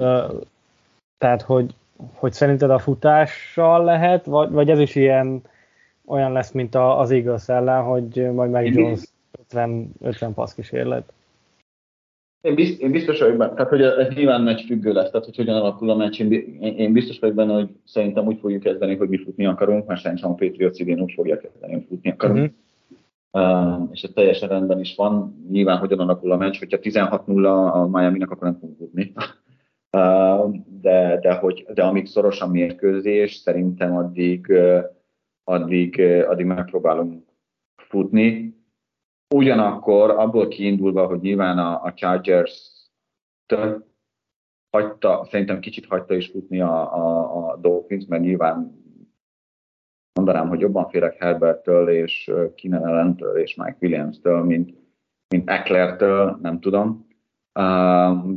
Tehát, 1.18 1.42
hogy, 1.42 1.74
hogy 2.14 2.32
szerinted 2.32 2.70
a 2.70 2.78
futással 2.78 3.84
lehet, 3.84 4.24
vagy, 4.24 4.50
vagy 4.50 4.70
ez 4.70 4.78
is 4.78 4.94
ilyen 4.94 5.42
olyan 6.06 6.32
lesz, 6.32 6.52
mint 6.52 6.74
az 6.74 7.10
Eagles 7.10 7.48
ellen, 7.48 7.82
hogy 7.82 8.32
majd 8.32 8.50
meg 8.50 8.74
Jones 8.74 9.00
50, 9.40 9.92
50 10.00 10.34
passz 10.34 10.54
kísérlet. 10.54 11.12
Én, 12.40 12.54
biztos, 12.54 12.78
én 12.78 12.90
biztos 12.90 13.18
vagyok 13.18 13.36
benne, 13.36 13.52
tehát 13.52 13.70
hogy 13.70 13.82
ez 13.82 14.14
nyilván 14.14 14.40
meccs 14.40 14.66
függő 14.66 14.92
lesz, 14.92 15.10
tehát 15.10 15.24
hogy 15.24 15.36
hogyan 15.36 15.56
alakul 15.56 15.90
a 15.90 15.94
meccs. 15.94 16.20
Én, 16.20 16.32
én 16.60 16.92
biztos 16.92 17.18
vagyok 17.18 17.36
benne, 17.36 17.52
hogy 17.52 17.68
szerintem 17.84 18.26
úgy 18.26 18.38
fogjuk 18.40 18.62
kezdeni, 18.62 18.96
hogy 18.96 19.08
mi 19.08 19.18
futni 19.18 19.46
akarunk, 19.46 19.86
mert 19.86 20.00
szerintem 20.00 20.30
a 20.30 20.34
Patriots 20.34 20.78
idén 20.78 21.00
úgy 21.00 21.12
fogja 21.12 21.38
kezdeni, 21.38 21.72
hogy 21.72 21.84
futni 21.88 22.10
akarunk. 22.10 22.38
Uh-huh. 22.38 22.54
És 23.90 24.02
ez 24.02 24.10
teljesen 24.14 24.48
rendben 24.48 24.80
is 24.80 24.94
van. 24.94 25.44
Nyilván 25.50 25.78
hogyan 25.78 25.98
alakul 25.98 26.32
a 26.32 26.36
meccs, 26.36 26.58
hogyha 26.58 26.78
16-0 26.82 27.72
a 27.72 27.86
Miami-nak, 27.86 28.30
akkor 28.30 28.42
nem 28.42 28.58
fogunk. 28.60 28.90
Uh, 29.90 30.56
de, 30.80 31.18
de, 31.20 31.34
hogy, 31.34 31.66
de 31.74 31.82
amíg 31.82 32.06
szoros 32.06 32.40
a 32.40 32.46
mérkőzés, 32.46 33.34
szerintem 33.34 33.96
addig 33.96 34.52
addig, 35.44 36.00
addig 36.00 36.46
megpróbálunk 36.46 37.24
futni. 37.76 38.58
Ugyanakkor 39.34 40.10
abból 40.10 40.48
kiindulva, 40.48 41.06
hogy 41.06 41.20
nyilván 41.20 41.58
a, 41.58 41.82
a 41.82 41.94
Chargers 41.94 42.72
hagyta, 44.70 45.26
szerintem 45.30 45.60
kicsit 45.60 45.86
hagyta 45.86 46.14
is 46.14 46.28
futni 46.28 46.60
a, 46.60 46.94
a, 46.94 47.50
a 47.50 47.56
Dolphins, 47.56 48.06
mert 48.06 48.22
nyilván 48.22 48.83
mondanám, 50.14 50.48
hogy 50.48 50.60
jobban 50.60 50.88
félek 50.88 51.16
Herbertől 51.18 51.88
és 51.88 52.32
Keenan 52.54 52.82
Allentől 52.82 53.36
és 53.36 53.54
Mike 53.54 53.76
Williams-től, 53.80 54.42
mint, 54.42 54.74
mint 55.28 55.50
Ecklertől, 55.50 56.38
nem 56.42 56.60
tudom. 56.60 57.06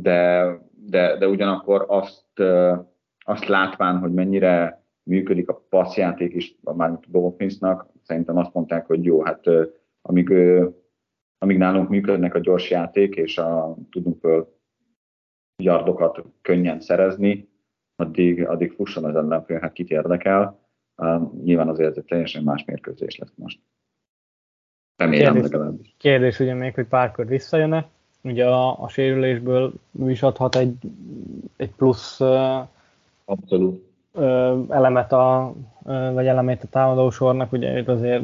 De, 0.00 0.46
de, 0.86 1.16
de 1.16 1.28
ugyanakkor 1.28 1.84
azt, 1.88 2.40
azt 3.18 3.46
látván, 3.46 3.98
hogy 3.98 4.12
mennyire 4.12 4.82
működik 5.02 5.48
a 5.48 5.64
passzjáték 5.68 6.34
is, 6.34 6.56
már 6.62 6.98
Dolphinsnak, 7.08 7.86
szerintem 8.02 8.36
azt 8.36 8.54
mondták, 8.54 8.86
hogy 8.86 9.04
jó, 9.04 9.22
hát 9.22 9.44
amíg, 10.02 10.32
amíg 11.38 11.56
nálunk 11.56 11.88
működnek 11.88 12.34
a 12.34 12.38
gyors 12.40 12.70
játék, 12.70 13.14
és 13.14 13.38
a, 13.38 13.76
tudunk 13.90 14.20
föl 14.20 14.56
yardokat 15.62 16.24
könnyen 16.42 16.80
szerezni, 16.80 17.48
addig, 17.96 18.46
addig 18.46 18.72
fusson 18.72 19.04
az 19.04 19.16
ellenfél, 19.16 19.58
hát 19.58 19.72
kit 19.72 19.90
érdekel. 19.90 20.67
Nyilván 21.44 21.68
azért 21.68 21.96
egy 21.96 22.04
teljesen 22.04 22.42
más 22.42 22.64
mérkőzés 22.64 23.16
lesz 23.16 23.32
most. 23.34 23.58
Remélem 24.96 25.32
kérdés, 25.32 25.50
legalábbis. 25.50 25.94
Kérdés 25.98 26.40
ugye 26.40 26.54
még, 26.54 26.74
hogy 26.74 26.86
párkor 26.86 27.26
visszajön-e. 27.26 27.88
Ugye 28.22 28.46
a, 28.46 28.82
a 28.82 28.88
sérülésből 28.88 29.72
ő 30.00 30.10
is 30.10 30.22
adhat 30.22 30.56
egy, 30.56 30.74
egy 31.56 31.70
plusz 31.70 32.20
Abszolút 33.24 33.86
elemet 34.68 35.12
a, 35.12 35.54
vagy 36.12 36.26
elemét 36.26 36.62
a 36.62 36.68
támadósornak, 36.70 37.52
ugye 37.52 37.78
itt 37.78 37.88
azért 37.88 38.22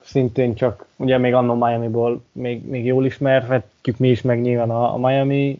szintén 0.00 0.54
csak, 0.54 0.86
ugye 0.96 1.18
még 1.18 1.34
annó 1.34 1.54
Miami-ból 1.54 2.22
még, 2.32 2.68
még 2.68 2.84
jól 2.84 3.06
ismerhetjük 3.06 3.98
mi 3.98 4.08
is, 4.08 4.22
meg 4.22 4.40
nyilván 4.40 4.70
a, 4.70 4.94
a 4.94 4.98
Miami 4.98 5.58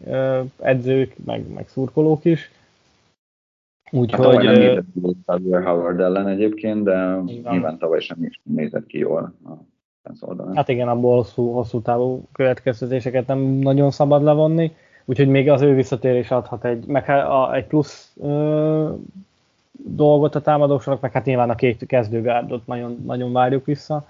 edzők, 0.59 1.15
meg, 1.25 1.47
meg 1.47 1.67
szurkolók 1.67 2.25
is. 2.25 2.51
Úgyhogy... 3.91 4.25
Hát 4.25 4.43
nem 4.43 4.53
nézett 4.53 4.85
ki 4.93 5.51
Howard 5.51 5.99
ellen 5.99 6.27
egyébként, 6.27 6.83
de 6.83 7.21
igen. 7.25 7.51
nyilván 7.51 7.77
tavaly 7.77 7.99
sem 7.99 8.23
is 8.23 8.39
nézett 8.43 8.85
ki 8.85 8.97
jól 8.97 9.33
a 9.45 9.49
oldalán. 10.19 10.55
Hát 10.55 10.69
igen, 10.69 10.87
abból 10.87 11.15
hosszú, 11.15 11.51
hosszú 11.51 11.81
távú 11.81 12.23
következtetéseket 12.31 13.27
nem 13.27 13.39
nagyon 13.39 13.91
szabad 13.91 14.23
levonni. 14.23 14.75
Úgyhogy 15.05 15.27
még 15.27 15.49
az 15.49 15.61
ő 15.61 15.73
visszatérés 15.73 16.31
adhat 16.31 16.65
egy, 16.65 16.85
meg 16.85 17.05
hát 17.05 17.27
a, 17.27 17.55
egy 17.55 17.65
plusz 17.65 18.13
ö, 18.21 18.89
dolgot 19.71 20.35
a 20.35 20.41
támadósorok, 20.41 21.01
meg 21.01 21.11
hát 21.11 21.25
nyilván 21.25 21.49
a 21.49 21.55
két 21.55 21.85
kezdőgárdot 21.85 22.67
nagyon, 22.67 23.03
nagyon 23.05 23.31
várjuk 23.31 23.65
vissza. 23.65 24.07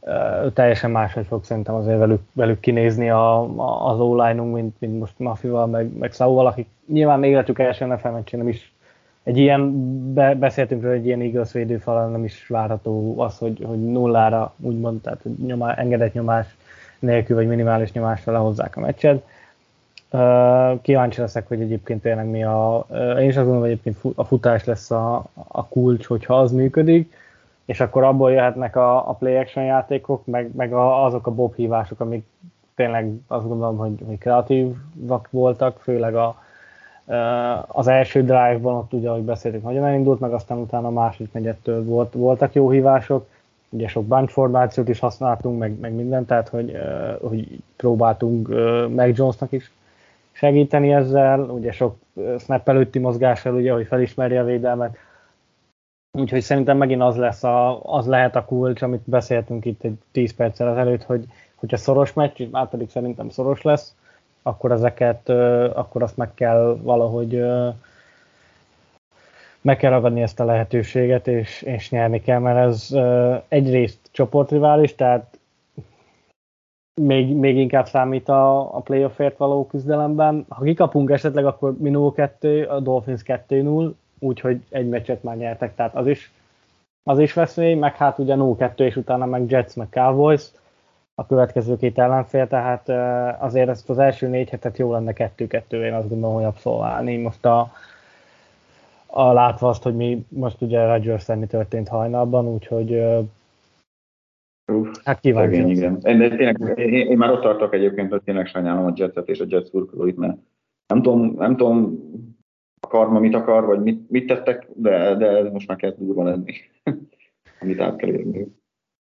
Ö, 0.00 0.46
teljesen 0.54 0.90
máshogy 0.90 1.26
fog 1.26 1.44
szerintem 1.44 1.74
azért 1.74 1.98
velük, 1.98 2.20
velük 2.32 2.60
kinézni 2.60 3.10
a, 3.10 3.42
a, 3.42 3.90
az 3.90 4.00
online 4.00 4.42
mint, 4.42 4.74
mint 4.78 4.98
most 4.98 5.18
Mafival, 5.18 5.66
meg, 5.66 5.96
meg 5.98 6.12
Sauval, 6.12 6.46
akik 6.46 6.68
nyilván 6.86 7.24
életük 7.24 7.58
első 7.58 7.86
NFL 7.86 8.08
nem 8.30 8.48
is 8.48 8.72
egy 9.26 9.38
ilyen, 9.38 9.72
be, 10.12 10.34
beszéltünk 10.34 10.82
róla, 10.82 10.94
egy 10.94 11.06
ilyen 11.06 11.20
igaz 11.20 11.52
védőfal 11.52 12.08
nem 12.08 12.24
is 12.24 12.46
várható 12.48 13.20
az, 13.20 13.38
hogy, 13.38 13.64
hogy 13.66 13.84
nullára 13.90 14.54
úgymond, 14.60 15.00
tehát 15.00 15.22
hogy 15.22 15.32
nyomá, 15.32 15.74
engedett 15.74 16.12
nyomás 16.12 16.56
nélkül, 16.98 17.36
vagy 17.36 17.46
minimális 17.46 17.92
nyomással 17.92 18.32
lehozzák 18.32 18.76
a 18.76 18.80
meccset. 18.80 19.22
Kíváncsi 20.82 21.20
leszek, 21.20 21.48
hogy 21.48 21.60
egyébként 21.60 22.02
tényleg 22.02 22.26
mi 22.26 22.44
a... 22.44 22.86
Én 23.18 23.28
is 23.28 23.36
azt 23.36 23.46
gondolom, 23.46 23.60
hogy 23.60 23.70
egyébként 23.70 24.14
a 24.14 24.24
futás 24.24 24.64
lesz 24.64 24.90
a, 24.90 25.24
a 25.34 25.66
kulcs, 25.66 26.06
hogyha 26.06 26.38
az 26.38 26.52
működik, 26.52 27.14
és 27.64 27.80
akkor 27.80 28.04
abból 28.04 28.32
jöhetnek 28.32 28.76
a, 28.76 29.08
a 29.08 29.12
play 29.12 29.36
action 29.36 29.64
játékok, 29.64 30.26
meg, 30.26 30.50
meg 30.56 30.72
a, 30.72 31.04
azok 31.04 31.26
a 31.26 31.34
bob 31.34 31.54
hívások, 31.54 32.00
amik 32.00 32.26
tényleg 32.74 33.12
azt 33.26 33.48
gondolom, 33.48 33.76
hogy, 33.76 34.02
hogy 34.06 34.18
kreatívak 34.18 35.28
voltak, 35.30 35.78
főleg 35.80 36.14
a, 36.14 36.44
az 37.66 37.86
első 37.86 38.20
drive-ban 38.20 38.74
ott 38.74 38.92
ugye, 38.92 39.08
ahogy 39.08 39.22
beszéltük, 39.22 39.62
nagyon 39.62 39.84
elindult, 39.84 40.20
meg 40.20 40.32
aztán 40.32 40.58
utána 40.58 40.86
a 40.86 40.90
második 40.90 41.32
negyettől 41.32 41.84
volt, 41.84 42.12
voltak 42.12 42.52
jó 42.52 42.70
hívások, 42.70 43.26
ugye 43.68 43.88
sok 43.88 44.06
bunch 44.06 44.32
formációt 44.32 44.88
is 44.88 44.98
használtunk, 44.98 45.58
meg, 45.58 45.78
meg 45.78 45.92
mindent, 45.92 46.26
tehát 46.26 46.48
hogy, 46.48 46.76
hogy 47.20 47.58
próbáltunk 47.76 48.48
meg 48.94 49.16
Jonesnak 49.16 49.52
is 49.52 49.70
segíteni 50.32 50.92
ezzel, 50.92 51.40
ugye 51.40 51.72
sok 51.72 51.96
snap 52.38 52.68
előtti 52.68 52.98
mozgással, 52.98 53.54
ugye, 53.54 53.72
hogy 53.72 53.86
felismerje 53.86 54.40
a 54.40 54.44
védelmet. 54.44 54.96
Úgyhogy 56.18 56.40
szerintem 56.42 56.76
megint 56.76 57.02
az, 57.02 57.16
lesz 57.16 57.44
a, 57.44 57.82
az 57.82 58.06
lehet 58.06 58.36
a 58.36 58.44
kulcs, 58.44 58.82
amit 58.82 59.02
beszéltünk 59.04 59.64
itt 59.64 59.82
egy 59.82 59.98
10 60.12 60.34
perccel 60.34 60.68
ezelőtt, 60.68 61.02
hogy 61.02 61.24
hogyha 61.54 61.76
szoros 61.76 62.12
meccs, 62.12 62.42
már 62.50 62.68
pedig 62.68 62.90
szerintem 62.90 63.28
szoros 63.28 63.62
lesz, 63.62 63.94
akkor 64.46 64.72
ezeket, 64.72 65.28
akkor 65.74 66.02
azt 66.02 66.16
meg 66.16 66.34
kell 66.34 66.78
valahogy 66.82 67.44
meg 69.60 69.76
kell 69.76 69.90
ragadni 69.90 70.22
ezt 70.22 70.40
a 70.40 70.44
lehetőséget, 70.44 71.28
és, 71.28 71.62
és 71.62 71.90
nyerni 71.90 72.20
kell, 72.20 72.38
mert 72.38 72.68
ez 72.68 72.90
egyrészt 73.48 73.98
csoportrivális, 74.10 74.94
tehát 74.94 75.38
még, 77.00 77.34
még 77.34 77.56
inkább 77.56 77.86
számít 77.86 78.28
a, 78.28 78.76
a 78.76 78.80
playoffért 78.80 79.36
való 79.36 79.66
küzdelemben. 79.66 80.44
Ha 80.48 80.64
kikapunk 80.64 81.10
esetleg, 81.10 81.46
akkor 81.46 81.76
mi 81.78 81.90
0-2, 81.94 82.68
a 82.68 82.80
Dolphins 82.80 83.22
2-0, 83.24 83.92
úgyhogy 84.18 84.60
egy 84.68 84.88
meccset 84.88 85.22
már 85.22 85.36
nyertek, 85.36 85.74
tehát 85.74 85.94
az 85.94 86.06
is, 86.06 86.32
az 87.02 87.18
is 87.18 87.32
veszély, 87.32 87.74
meg 87.74 87.96
hát 87.96 88.18
ugye 88.18 88.34
0-2 88.38 88.78
és 88.78 88.96
utána 88.96 89.26
meg 89.26 89.50
Jets, 89.50 89.74
meg 89.74 89.88
Cowboys, 89.90 90.50
a 91.18 91.26
következő 91.26 91.76
két 91.76 91.98
ellenfél, 91.98 92.46
tehát 92.46 92.88
azért 93.42 93.68
ezt 93.68 93.90
az 93.90 93.98
első 93.98 94.28
négy 94.28 94.50
hetet 94.50 94.78
jó 94.78 94.92
lenne 94.92 95.12
kettő-kettő, 95.12 95.84
én 95.84 95.94
azt 95.94 96.08
gondolom, 96.08 96.34
hogy 96.34 96.44
abszolválni. 96.44 97.16
Most 97.16 97.44
a, 97.44 97.72
a 99.06 99.32
látva 99.32 99.68
azt, 99.68 99.82
hogy 99.82 99.96
mi 99.96 100.26
most 100.28 100.62
ugye 100.62 100.86
Rodgers 100.86 101.26
mi 101.26 101.46
történt 101.46 101.88
hajnalban, 101.88 102.46
úgyhogy 102.46 103.02
Uf, 104.72 105.00
hát 105.04 105.20
kíváncsi. 105.20 105.56
Igen, 105.56 105.68
igen. 105.68 105.98
Én, 106.02 106.36
tényleg, 106.36 106.78
én, 106.78 106.92
én, 106.92 107.16
már 107.16 107.30
ott 107.30 107.42
tartok 107.42 107.74
egyébként, 107.74 108.10
hogy 108.10 108.22
tényleg 108.22 108.46
sajnálom 108.46 108.84
a 108.84 108.92
Jetset 108.94 109.28
és 109.28 109.40
a 109.40 109.44
Jets 109.48 109.68
szurkolóit, 109.68 110.16
mert 110.16 110.38
nem 110.86 111.02
tudom, 111.02 111.34
nem 111.38 111.56
tudom 111.56 111.98
a 112.80 112.86
karma 112.86 113.18
mit 113.18 113.34
akar, 113.34 113.64
vagy 113.64 113.82
mit, 113.82 114.10
mit 114.10 114.26
tettek, 114.26 114.68
de, 114.74 115.14
de 115.14 115.26
ez 115.26 115.52
most 115.52 115.68
már 115.68 115.76
kezd 115.76 115.98
durva 115.98 116.24
lenni, 116.24 116.52
amit 117.60 117.80
át 117.80 117.96
kell 117.96 118.10
érni. 118.10 118.46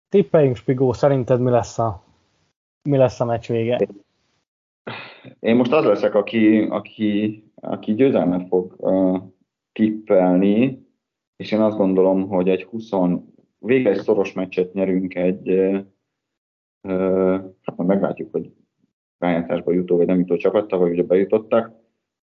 Tippeljünk, 0.08 0.56
Spigó, 0.56 0.92
szerinted 0.92 1.40
mi 1.40 1.50
lesz 1.50 1.78
a, 1.78 2.04
mi 2.82 2.96
lesz 2.96 3.20
a 3.20 3.24
meccs 3.24 3.48
vége? 3.48 3.88
Én 5.40 5.56
most 5.56 5.72
az 5.72 5.84
leszek, 5.84 6.14
aki, 6.14 6.62
aki, 6.62 7.42
aki 7.54 7.94
győzelmet 7.94 8.48
fog 8.48 8.74
uh, 8.78 9.22
tippelni, 9.72 10.86
és 11.36 11.52
én 11.52 11.60
azt 11.60 11.76
gondolom, 11.76 12.28
hogy 12.28 12.48
egy 12.48 12.64
20, 12.64 12.90
végre 13.58 13.90
egy 13.90 14.00
szoros 14.00 14.32
meccset 14.32 14.72
nyerünk 14.72 15.14
egy, 15.14 15.48
uh, 16.88 17.40
hát 17.62 17.76
majd 17.76 17.88
meglátjuk, 17.88 18.32
hogy 18.32 18.52
rájátszásba 19.18 19.72
jutó 19.72 19.96
vagy 19.96 20.06
nem 20.06 20.18
jutó 20.18 20.36
csapattal, 20.36 20.78
vagy 20.78 20.90
ugye 20.90 21.02
bejutottak, 21.02 21.72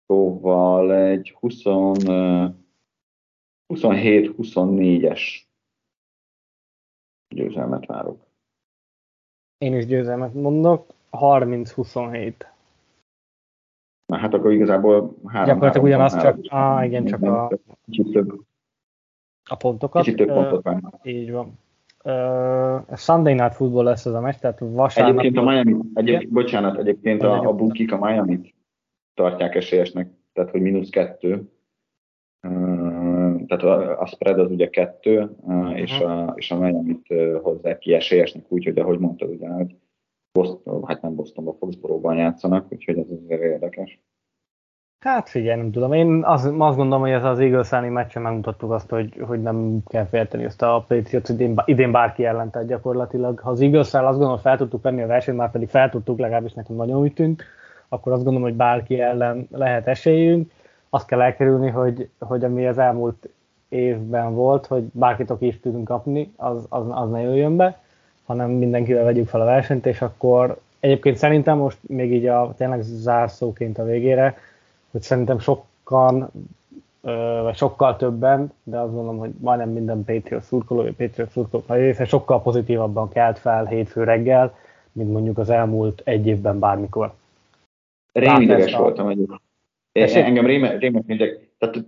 szóval 0.06 0.94
egy 0.94 1.36
20, 1.40 1.64
uh, 1.64 2.54
27-24-es 3.74 5.48
győzelmet 7.35 7.87
várok. 7.87 8.18
Én 9.59 9.74
is 9.74 9.87
győzelmet 9.87 10.35
mondok, 10.35 10.87
30-27. 11.11 12.33
Na 14.07 14.16
hát 14.16 14.35
akkor 14.35 14.53
igazából 14.53 15.14
három. 15.26 15.49
Gyakorlatilag 15.49 15.87
ugyanaz, 15.87 16.20
csak, 16.20 16.39
ah, 16.49 16.85
igen, 16.85 17.05
csak 17.05 17.22
a, 17.22 17.51
kicsit 17.85 18.12
több. 18.12 18.41
A 19.51 19.57
pontokat. 19.57 20.03
Kicsit 20.03 20.18
több 20.18 20.28
pontot 20.28 20.66
uh, 20.66 20.78
Így 21.03 21.31
van. 21.31 21.59
Uh, 22.05 22.97
Sunday 22.97 23.35
Night 23.35 23.55
Football 23.55 23.85
lesz 23.85 24.07
ez 24.07 24.12
a 24.12 24.20
meccs, 24.20 24.35
tehát 24.35 24.59
vasárnap... 24.59 25.18
Egyébként 25.18 25.47
a 25.47 25.51
Miami, 25.51 25.76
egyébként, 25.95 26.33
bocsánat, 26.33 26.78
egyébként 26.78 27.22
a, 27.22 27.41
a 27.41 27.55
bukik 27.55 27.93
a 27.93 27.99
Miami-t 27.99 28.55
tartják 29.14 29.55
esélyesnek, 29.55 30.11
tehát 30.33 30.51
hogy 30.51 30.61
mínusz 30.61 30.91
kettő 30.91 31.51
tehát 33.51 33.64
a, 33.64 34.01
a 34.01 34.07
spread 34.07 34.38
az 34.38 34.51
ugye 34.51 34.68
kettő, 34.68 35.30
uh-huh. 35.40 35.80
és, 35.80 36.01
a, 36.01 36.32
és 36.36 36.51
a 36.51 36.59
Miami-t 36.59 37.07
hozzák 37.42 37.78
ki 37.78 37.94
esélyesnek, 37.94 38.44
úgyhogy 38.48 38.78
ahogy 38.78 38.98
mondtad, 38.98 39.30
ugye, 39.30 39.48
hogy 39.48 39.74
Boston, 40.32 40.84
hát 40.86 41.03
nem 41.03 41.14
Bostonban, 41.14 41.57
Foxborough-ban 41.59 42.16
játszanak, 42.16 42.66
úgyhogy 42.68 42.98
ez 42.98 43.07
azért 43.24 43.42
érdekes. 43.42 44.01
Hát 45.05 45.28
figyelj, 45.28 45.61
nem 45.61 45.70
tudom. 45.70 45.92
Én 45.92 46.22
azt, 46.24 46.46
azt 46.59 46.76
gondolom, 46.76 47.01
hogy 47.01 47.11
ez 47.11 47.24
az 47.24 47.38
eagles 47.38 47.70
meccsen 47.70 48.22
megmutattuk 48.22 48.70
azt, 48.70 48.90
hogy, 48.90 49.16
hogy 49.20 49.42
nem 49.42 49.78
kell 49.86 50.05
félteni 50.05 50.44
ezt 50.44 50.62
a 50.62 50.84
Patriots 50.88 51.28
idén, 51.28 51.55
idén 51.64 51.92
bárki 51.92 52.24
ellen, 52.24 52.51
tehát 52.51 52.68
gyakorlatilag. 52.68 53.38
Ha 53.38 53.51
az 53.51 53.61
eagles 53.61 53.94
azt 53.94 54.03
gondolom, 54.03 54.30
hogy 54.30 54.40
fel 54.40 54.57
tudtuk 54.57 54.82
venni 54.82 55.03
a 55.03 55.07
versenyt, 55.07 55.36
már 55.36 55.51
pedig 55.51 55.68
fel 55.68 55.90
tudtuk, 55.90 56.18
legalábbis 56.18 56.53
nekem 56.53 56.76
nagyon 56.76 57.01
úgy 57.01 57.12
tűnt, 57.12 57.42
akkor 57.88 58.12
azt 58.12 58.24
gondolom, 58.24 58.48
hogy 58.48 58.57
bárki 58.57 59.01
ellen 59.01 59.46
lehet 59.51 59.86
esélyünk 59.86 60.51
azt 60.90 61.07
kell 61.07 61.20
elkerülni, 61.20 61.68
hogy, 61.68 62.09
hogy 62.18 62.44
ami 62.44 62.66
az 62.66 62.78
elmúlt 62.78 63.28
évben 63.70 64.34
volt, 64.34 64.66
hogy 64.66 64.82
bárkit 64.82 65.32
is 65.38 65.60
tudunk 65.60 65.84
kapni, 65.84 66.32
az, 66.36 66.66
az, 66.68 66.84
az 66.88 67.10
ne 67.10 67.20
jöjjön 67.20 67.56
be, 67.56 67.82
hanem 68.24 68.50
mindenkivel 68.50 69.04
vegyük 69.04 69.28
fel 69.28 69.40
a 69.40 69.44
versenyt, 69.44 69.86
és 69.86 70.00
akkor 70.00 70.60
egyébként 70.80 71.16
szerintem 71.16 71.58
most 71.58 71.78
még 71.80 72.12
így 72.12 72.26
a 72.26 72.54
tényleg 72.56 72.82
zárszóként 72.82 73.78
a 73.78 73.84
végére, 73.84 74.36
hogy 74.90 75.02
szerintem 75.02 75.38
sokan, 75.38 76.30
vagy 77.42 77.56
sokkal 77.56 77.96
többen, 77.96 78.52
de 78.62 78.78
azt 78.78 78.92
gondolom, 78.92 79.18
hogy 79.18 79.30
majdnem 79.40 79.70
minden 79.70 80.04
Patriot 80.04 80.42
szurkoló, 80.42 80.82
vagy 80.82 80.94
Patriot 80.94 81.30
szurkoló 81.30 81.64
része 81.66 82.04
sokkal 82.04 82.42
pozitívabban 82.42 83.08
kelt 83.08 83.38
fel 83.38 83.64
hétfő 83.64 84.04
reggel, 84.04 84.56
mint 84.92 85.12
mondjuk 85.12 85.38
az 85.38 85.50
elmúlt 85.50 86.02
egy 86.04 86.26
évben 86.26 86.58
bármikor. 86.58 87.12
Rémideges 88.12 88.74
voltam 88.74 89.08
egyébként. 89.08 89.40
Engem 89.92 90.46
rémes 90.46 90.78
réme, 90.78 91.00
mindegy. 91.06 91.48
Tehát 91.58 91.84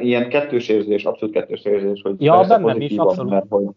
ilyen 0.00 0.28
kettős 0.28 0.68
érzés, 0.68 1.04
abszolút 1.04 1.34
kettős 1.34 1.64
érzés, 1.64 2.02
hogy 2.02 2.22
ja, 2.22 2.44
bennem 2.48 2.80
is, 2.80 2.96
abszolút. 2.96 3.30
Mert 3.30 3.46
hogy, 3.48 3.68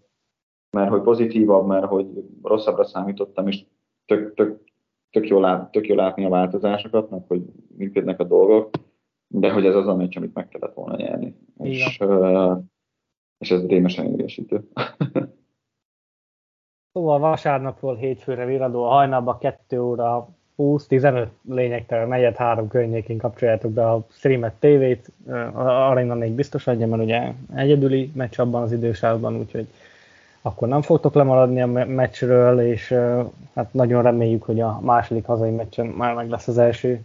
mert 0.70 0.90
hogy 0.90 1.02
pozitívabb, 1.02 1.68
mert 1.68 1.86
hogy 1.86 2.08
rosszabbra 2.44 2.84
számítottam, 2.84 3.48
és 3.48 3.66
tök, 4.06 4.34
tök, 4.34 4.62
tök, 5.12 5.28
jó 5.28 5.40
lát, 5.40 5.72
tök 5.72 5.88
jó 5.88 5.96
látni 5.96 6.26
a 6.26 6.30
változásokat, 6.30 7.10
meg 7.10 7.24
hogy 7.28 7.42
működnek 7.78 8.20
a 8.20 8.24
dolgok, 8.24 8.70
de 9.28 9.52
hogy 9.52 9.66
ez 9.66 9.76
az 9.76 9.88
a 9.88 9.96
meccs, 9.96 10.18
amit 10.18 10.34
meg 10.34 10.48
kellett 10.48 10.74
volna 10.74 10.96
nyerni. 10.96 11.36
És, 11.58 12.00
uh, 12.00 12.58
és 13.38 13.52
ez 13.52 13.66
rémesen 13.66 14.06
idegesítő. 14.06 14.64
Szóval 16.96 17.20
vasárnapról 17.20 17.96
hétfőre 17.96 18.46
viradó, 18.46 18.84
a 18.84 18.90
hajnalban 18.90 19.38
2 19.38 19.82
óra 19.82 20.35
20-15 20.58 21.28
lényegtelen, 21.49 22.08
negyed 22.08 22.36
három 22.36 22.68
környékén 22.68 23.18
kapcsoljátok 23.18 23.72
be 23.72 23.91
a 23.91 24.06
streamet 24.12 24.53
tévét, 24.53 25.12
Arena 25.53 26.14
4 26.14 26.32
biztos 26.32 26.68
adja, 26.68 26.88
mert 26.88 27.01
ugye 27.01 27.32
egyedüli 27.56 28.12
meccs 28.14 28.39
abban 28.39 28.62
az 28.62 28.72
idősávban, 28.72 29.36
úgyhogy 29.36 29.68
akkor 30.41 30.68
nem 30.68 30.82
fogtok 30.82 31.14
lemaradni 31.14 31.62
a 31.62 31.68
meccsről, 31.86 32.60
és 32.60 32.95
hát 33.56 33.74
nagyon 33.74 34.01
reméljük, 34.01 34.43
hogy 34.43 34.62
a 34.62 34.80
második 34.82 35.26
hazai 35.26 35.51
meccsen 35.51 35.86
már 35.86 36.14
meg 36.14 36.30
lesz 36.30 36.47
az 36.47 36.58
első 36.58 37.01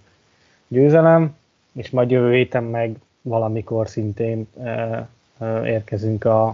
győzelem, 0.68 1.36
és 1.72 1.90
majd 1.90 2.10
jövő 2.10 2.32
héten 2.32 2.64
meg 2.64 2.96
valamikor 3.22 3.88
szintén 3.88 4.48
érkezünk 5.64 6.24
a, 6.24 6.46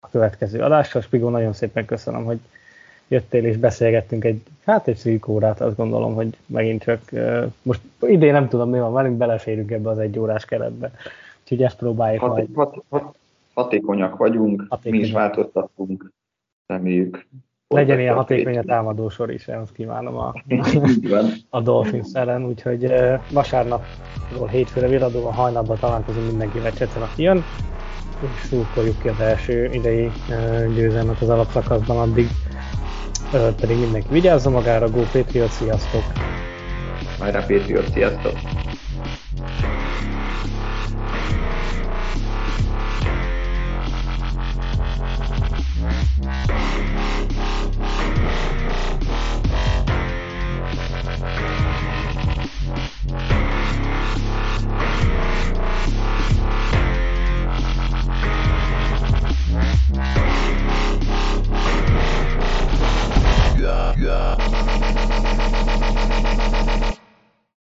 a 0.00 0.08
következő 0.10 0.60
adással. 0.60 1.00
Spigó, 1.00 1.28
nagyon 1.28 1.52
szépen 1.52 1.84
köszönöm, 1.84 2.24
hogy 2.24 2.40
jöttél 3.10 3.44
és 3.44 3.56
beszélgettünk 3.56 4.24
egy, 4.24 4.42
hát 4.64 4.88
egy 4.88 4.96
szűk 4.96 5.28
órát, 5.28 5.60
azt 5.60 5.76
gondolom, 5.76 6.14
hogy 6.14 6.36
megint 6.46 6.82
csak, 6.82 7.10
most 7.62 7.80
idén 8.00 8.32
nem 8.32 8.48
tudom 8.48 8.70
mi 8.70 8.78
van 8.78 8.92
velünk, 8.92 9.16
beleférünk 9.16 9.70
ebbe 9.70 9.90
az 9.90 9.98
egy 9.98 10.18
órás 10.18 10.44
keretbe. 10.44 10.92
Úgyhogy 11.42 11.62
ezt 11.62 11.76
próbáljuk 11.76 12.20
hat, 12.20 12.30
majd. 12.30 12.48
Hat, 12.54 12.84
hat, 12.88 13.14
hatékonyak 13.54 14.16
vagyunk, 14.16 14.66
hatékonyak. 14.68 15.00
mi 15.00 15.06
is 15.06 15.12
változtatunk, 15.12 16.12
reméljük. 16.66 17.26
Legyen 17.68 17.98
ilyen 17.98 18.14
hatékony 18.14 18.58
a 18.58 18.62
támadósor 18.62 19.30
is, 19.30 19.48
azt 19.48 19.72
kívánom 19.72 20.16
a, 20.16 20.34
a 21.48 21.60
Dolphins 21.60 22.12
ellen, 22.12 22.44
úgyhogy 22.44 22.92
vasárnapról 23.32 24.48
hétfőre 24.50 24.88
viradóban 24.88 25.32
hajnalban 25.32 25.78
találkozunk 25.78 26.26
mindenkivel 26.26 26.72
Csecen, 26.72 27.02
aki 27.02 27.22
jön, 27.22 27.42
és 28.22 28.46
szurkoljuk 28.48 28.98
ki 29.02 29.08
az 29.08 29.20
első 29.20 29.64
idei 29.72 30.10
győzelmet 30.74 31.20
az 31.20 31.28
alapszakaszban, 31.28 31.98
addig 31.98 32.26
pedig 33.30 33.78
mindenki 33.78 34.08
vigyázza 34.10 34.50
magára, 34.50 34.90
Go 34.90 35.00
Patriot, 35.12 35.50
sziasztok! 35.50 36.02
Hajrá 37.18 37.40
Patriot, 37.40 37.92
sziasztok! 37.92 38.32